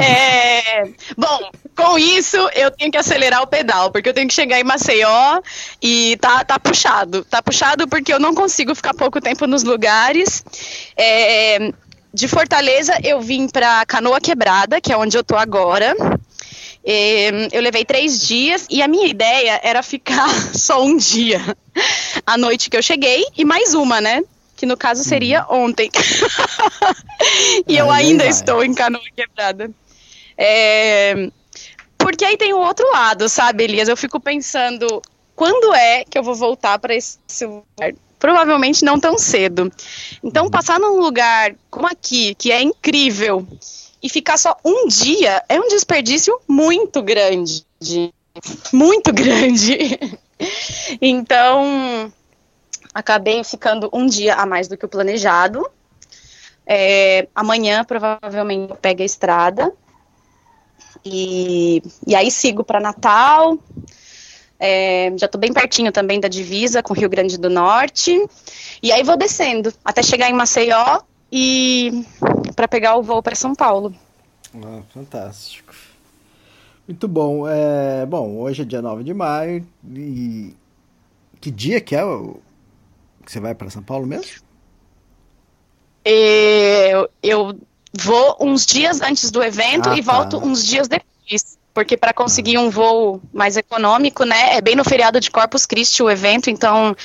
É, 0.00 0.84
bom, 1.16 1.50
com 1.74 1.98
isso 1.98 2.36
eu 2.54 2.70
tenho 2.70 2.92
que 2.92 2.96
acelerar 2.96 3.42
o 3.42 3.46
pedal, 3.46 3.90
porque 3.90 4.08
eu 4.08 4.14
tenho 4.14 4.28
que 4.28 4.34
chegar 4.34 4.60
em 4.60 4.62
Maceió 4.62 5.40
e 5.82 6.16
tá, 6.20 6.44
tá 6.44 6.60
puxado. 6.60 7.24
Tá 7.24 7.42
puxado 7.42 7.88
porque 7.88 8.12
eu 8.12 8.20
não 8.20 8.34
consigo 8.34 8.72
ficar 8.74 8.94
pouco 8.94 9.20
tempo 9.20 9.48
nos 9.48 9.64
lugares. 9.64 10.44
É, 10.96 11.72
de 12.14 12.28
Fortaleza 12.28 12.96
eu 13.02 13.20
vim 13.20 13.48
pra 13.48 13.84
Canoa 13.84 14.20
Quebrada, 14.20 14.80
que 14.80 14.92
é 14.92 14.96
onde 14.96 15.16
eu 15.18 15.24
tô 15.24 15.34
agora. 15.34 15.92
É, 16.84 17.48
eu 17.50 17.60
levei 17.60 17.84
três 17.84 18.20
dias 18.20 18.66
e 18.70 18.80
a 18.80 18.86
minha 18.86 19.08
ideia 19.08 19.60
era 19.64 19.82
ficar 19.82 20.28
só 20.54 20.84
um 20.84 20.96
dia. 20.96 21.40
A 22.24 22.38
noite 22.38 22.70
que 22.70 22.76
eu 22.76 22.82
cheguei 22.82 23.24
e 23.36 23.44
mais 23.44 23.74
uma, 23.74 24.00
né? 24.00 24.22
Que 24.58 24.66
no 24.66 24.76
caso 24.76 25.04
seria 25.04 25.46
ontem. 25.48 25.88
e 27.66 27.76
eu 27.76 27.88
ainda 27.92 28.26
estou 28.26 28.64
em 28.64 28.74
canoa 28.74 29.00
quebrada. 29.14 29.70
É, 30.36 31.30
Porque 31.96 32.24
aí 32.24 32.36
tem 32.36 32.52
o 32.52 32.58
outro 32.58 32.90
lado, 32.90 33.28
sabe, 33.28 33.62
Elias? 33.64 33.88
Eu 33.88 33.96
fico 33.96 34.18
pensando, 34.18 35.00
quando 35.36 35.72
é 35.74 36.04
que 36.04 36.18
eu 36.18 36.24
vou 36.24 36.34
voltar 36.34 36.76
para 36.80 36.92
esse 36.92 37.18
lugar? 37.46 37.94
Provavelmente 38.18 38.84
não 38.84 38.98
tão 38.98 39.16
cedo. 39.16 39.72
Então, 40.24 40.50
passar 40.50 40.80
num 40.80 40.98
lugar 40.98 41.54
como 41.70 41.86
aqui, 41.86 42.34
que 42.34 42.50
é 42.50 42.60
incrível, 42.60 43.46
e 44.02 44.08
ficar 44.08 44.36
só 44.36 44.56
um 44.64 44.88
dia 44.88 45.40
é 45.48 45.60
um 45.60 45.68
desperdício 45.68 46.36
muito 46.48 47.00
grande. 47.00 47.64
Muito 48.72 49.12
grande. 49.12 49.78
Então, 51.02 52.12
acabei 52.98 53.44
ficando 53.44 53.88
um 53.92 54.06
dia 54.06 54.34
a 54.34 54.44
mais 54.44 54.66
do 54.66 54.76
que 54.76 54.84
o 54.84 54.88
planejado. 54.88 55.64
É, 56.66 57.28
amanhã, 57.32 57.84
provavelmente, 57.84 58.70
eu 58.70 58.76
pego 58.76 59.02
a 59.02 59.06
estrada. 59.06 59.72
E, 61.04 61.80
e 62.04 62.16
aí 62.16 62.28
sigo 62.28 62.64
para 62.64 62.80
Natal. 62.80 63.56
É, 64.58 65.12
já 65.16 65.26
estou 65.26 65.40
bem 65.40 65.52
pertinho 65.52 65.92
também 65.92 66.18
da 66.18 66.26
divisa 66.26 66.82
com 66.82 66.92
o 66.92 66.96
Rio 66.96 67.08
Grande 67.08 67.38
do 67.38 67.48
Norte. 67.48 68.20
E 68.82 68.90
aí 68.90 69.04
vou 69.04 69.16
descendo 69.16 69.72
até 69.84 70.02
chegar 70.02 70.28
em 70.28 70.34
Maceió 70.34 71.00
e 71.30 72.04
para 72.56 72.66
pegar 72.66 72.96
o 72.96 73.02
voo 73.02 73.22
para 73.22 73.36
São 73.36 73.54
Paulo. 73.54 73.94
Ah, 74.56 74.82
fantástico. 74.92 75.72
Muito 76.88 77.06
bom. 77.06 77.46
É, 77.48 78.04
bom, 78.06 78.38
hoje 78.38 78.62
é 78.62 78.64
dia 78.64 78.82
9 78.82 79.04
de 79.04 79.14
maio 79.14 79.64
e 79.88 80.52
que 81.40 81.52
dia 81.52 81.80
que 81.80 81.94
é 81.94 82.02
que 83.28 83.32
você 83.32 83.40
vai 83.40 83.54
para 83.54 83.68
São 83.68 83.82
Paulo 83.82 84.06
mesmo? 84.06 84.40
É, 86.04 86.90
Eu, 86.90 87.10
eu 87.22 87.60
vou 87.92 88.36
uns 88.40 88.64
dias 88.64 89.02
antes 89.02 89.30
do 89.30 89.42
evento 89.42 89.90
Ah, 89.90 89.96
e 89.98 90.02
tá. 90.02 90.12
volto 90.12 90.38
uns 90.38 90.64
dias 90.66 90.88
depois. 90.88 91.58
Porque 91.74 91.96
para 91.96 92.12
conseguir 92.14 92.58
um 92.58 92.70
voo 92.70 93.20
mais 93.32 93.56
econômico, 93.56 94.24
né? 94.24 94.56
É 94.56 94.60
bem 94.60 94.74
no 94.74 94.82
feriado 94.82 95.20
de 95.20 95.30
Corpus 95.30 95.64
Christi 95.66 96.02
o 96.02 96.10
evento, 96.10 96.50
então 96.50 96.96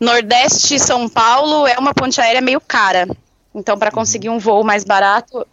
Nordeste 0.00 0.80
São 0.80 1.08
Paulo 1.08 1.66
é 1.66 1.78
uma 1.78 1.94
ponte 1.94 2.20
aérea 2.20 2.40
meio 2.40 2.60
cara. 2.60 3.06
Então, 3.54 3.78
para 3.78 3.90
conseguir 3.92 4.28
um 4.30 4.38
voo 4.38 4.64
mais 4.64 4.82
barato, 4.82 5.46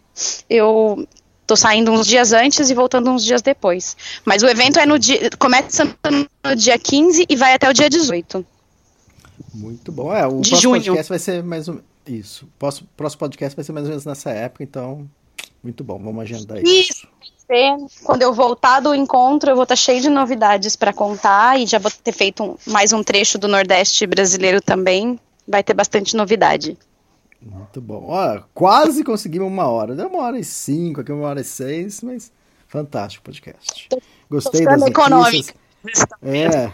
eu 0.48 1.06
tô 1.46 1.54
saindo 1.54 1.92
uns 1.92 2.06
dias 2.06 2.32
antes 2.32 2.68
e 2.68 2.74
voltando 2.74 3.10
uns 3.10 3.22
dias 3.24 3.42
depois. 3.42 3.96
Mas 4.24 4.42
o 4.42 4.48
evento 4.48 4.78
é 4.80 4.86
no 4.86 4.98
dia. 4.98 5.30
Começa 5.38 5.84
no 6.44 6.56
dia 6.56 6.78
15 6.78 7.26
e 7.28 7.36
vai 7.36 7.54
até 7.54 7.68
o 7.68 7.72
dia 7.72 7.88
18. 7.88 8.44
Muito 9.54 9.92
bom. 9.92 10.12
É, 10.14 10.26
o 10.26 10.40
De 10.40 10.50
próximo 10.50 10.56
junho. 10.60 10.74
podcast 10.82 11.08
vai 11.08 11.18
ser 11.18 11.42
mais 11.42 11.68
ou 11.68 11.80
isso. 12.06 12.44
O 12.46 12.48
próximo, 12.58 12.88
podcast 13.18 13.54
vai 13.56 13.64
ser 13.64 13.72
mais 13.72 13.84
ou 13.84 13.90
menos 13.90 14.04
nessa 14.04 14.30
época, 14.30 14.62
então 14.64 15.08
muito 15.62 15.82
bom. 15.84 15.98
Vamos 15.98 16.22
agendar 16.22 16.58
isso. 16.62 17.06
Isso. 17.48 18.04
Quando 18.04 18.22
eu 18.22 18.32
voltar 18.32 18.80
do 18.80 18.94
encontro, 18.94 19.50
eu 19.50 19.54
vou 19.54 19.64
estar 19.64 19.76
cheio 19.76 20.00
de 20.00 20.08
novidades 20.08 20.76
para 20.76 20.92
contar 20.92 21.60
e 21.60 21.66
já 21.66 21.78
vou 21.78 21.90
ter 21.90 22.12
feito 22.12 22.42
um- 22.42 22.56
mais 22.66 22.92
um 22.92 23.02
trecho 23.02 23.38
do 23.38 23.46
Nordeste 23.46 24.06
brasileiro 24.06 24.60
também. 24.62 25.18
Vai 25.46 25.62
ter 25.62 25.74
bastante 25.74 26.16
novidade. 26.16 26.76
Muito 27.40 27.80
bom. 27.82 28.06
Olha, 28.08 28.42
quase 28.54 29.04
conseguimos 29.04 29.48
uma 29.48 29.66
hora. 29.66 29.94
Deu 29.94 30.08
uma 30.08 30.22
hora 30.22 30.38
e 30.38 30.44
cinco, 30.44 31.02
aqui 31.02 31.12
uma 31.12 31.28
hora 31.28 31.42
e 31.42 31.44
seis, 31.44 32.00
mas 32.00 32.32
fantástico 32.66 33.20
o 33.22 33.24
podcast. 33.26 33.88
Gostei 34.30 34.64
das 34.64 34.80
notícias. 34.80 34.98
econômica. 35.06 35.54
É. 36.22 36.72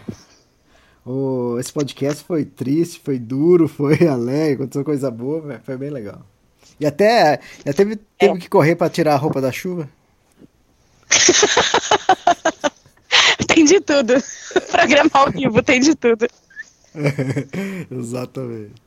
O, 1.05 1.57
esse 1.59 1.73
podcast 1.73 2.23
foi 2.23 2.45
triste, 2.45 3.01
foi 3.03 3.17
duro, 3.17 3.67
foi 3.69 4.07
alegre, 4.07 4.55
aconteceu 4.55 4.83
coisa 4.83 5.09
boa, 5.09 5.61
foi 5.63 5.77
bem 5.77 5.89
legal. 5.89 6.21
E 6.79 6.85
até, 6.85 7.39
já 7.65 7.73
teve, 7.73 7.97
teve 8.17 8.39
que 8.39 8.49
correr 8.49 8.75
para 8.75 8.89
tirar 8.89 9.13
a 9.13 9.17
roupa 9.17 9.39
da 9.39 9.51
chuva? 9.51 9.89
Tem 13.47 13.65
de 13.65 13.79
tudo. 13.81 14.13
Programa 14.71 15.09
ao 15.13 15.29
vivo, 15.29 15.61
tem 15.61 15.79
de 15.79 15.93
tudo. 15.93 16.27
Exatamente. 17.91 18.81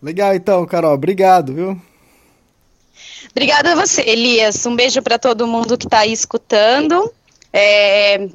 Legal 0.00 0.34
então, 0.34 0.64
Carol, 0.66 0.94
obrigado, 0.94 1.52
viu? 1.52 1.80
Obrigada 3.30 3.72
a 3.72 3.74
você, 3.74 4.02
Elias. 4.02 4.64
Um 4.66 4.74
beijo 4.74 5.02
para 5.02 5.18
todo 5.18 5.46
mundo 5.46 5.76
que 5.76 5.86
está 5.86 6.00
aí 6.00 6.12
escutando. 6.12 7.12
É, 7.52 8.28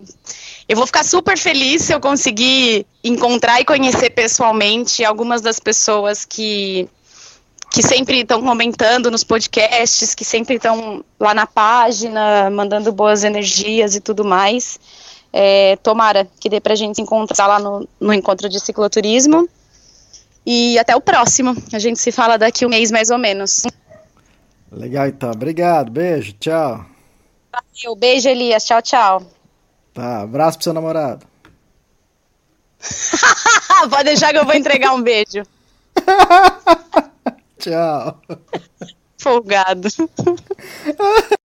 eu 0.68 0.76
vou 0.76 0.86
ficar 0.86 1.04
super 1.04 1.38
feliz 1.38 1.84
se 1.84 1.94
eu 1.94 2.00
conseguir 2.00 2.86
encontrar 3.04 3.62
e 3.62 3.66
conhecer 3.66 4.10
pessoalmente 4.10 5.06
algumas 5.06 5.42
das 5.42 5.60
pessoas 5.60 6.26
que, 6.26 6.90
que 7.72 7.84
sempre 7.84 8.22
estão 8.22 8.42
comentando 8.42 9.12
nos 9.12 9.24
podcasts, 9.24 10.16
que 10.16 10.26
sempre 10.26 10.56
estão 10.56 11.04
lá 11.20 11.34
na 11.34 11.46
página, 11.46 12.50
mandando 12.50 12.92
boas 12.92 13.24
energias 13.24 13.96
e 13.96 14.02
tudo 14.02 14.26
mais. 14.26 14.80
É, 15.32 15.76
tomara 15.84 16.28
que 16.40 16.50
dê 16.50 16.60
pra 16.60 16.76
gente 16.76 16.96
se 16.96 17.02
encontrar 17.02 17.46
lá 17.46 17.60
no, 17.60 17.88
no 18.00 18.14
encontro 18.14 18.50
de 18.50 18.60
cicloturismo. 18.60 19.48
E 20.46 20.80
até 20.80 20.96
o 20.96 21.02
próximo. 21.02 21.56
A 21.74 21.80
gente 21.80 22.00
se 22.00 22.12
fala 22.12 22.38
daqui 22.38 22.66
um 22.66 22.70
mês 22.70 22.90
mais 22.90 23.10
ou 23.10 23.18
menos. 23.18 23.64
Legal 24.72 25.08
então, 25.08 25.32
obrigado, 25.32 25.92
beijo, 25.92 26.34
tchau. 26.34 26.86
Valeu, 27.52 27.96
beijo, 27.96 28.30
Elias. 28.30 28.66
Tchau, 28.66 28.82
tchau. 28.82 29.35
Tá, 29.96 30.24
abraço 30.24 30.58
pro 30.58 30.66
seu 30.66 30.74
namorado. 30.74 31.26
Pode 33.90 34.04
deixar 34.04 34.34
que 34.34 34.38
eu 34.38 34.46
vou 34.46 34.54
entregar 34.54 34.94
um 34.94 35.02
beijo. 35.02 35.42
Tchau. 37.58 38.22
Folgado. 39.18 39.88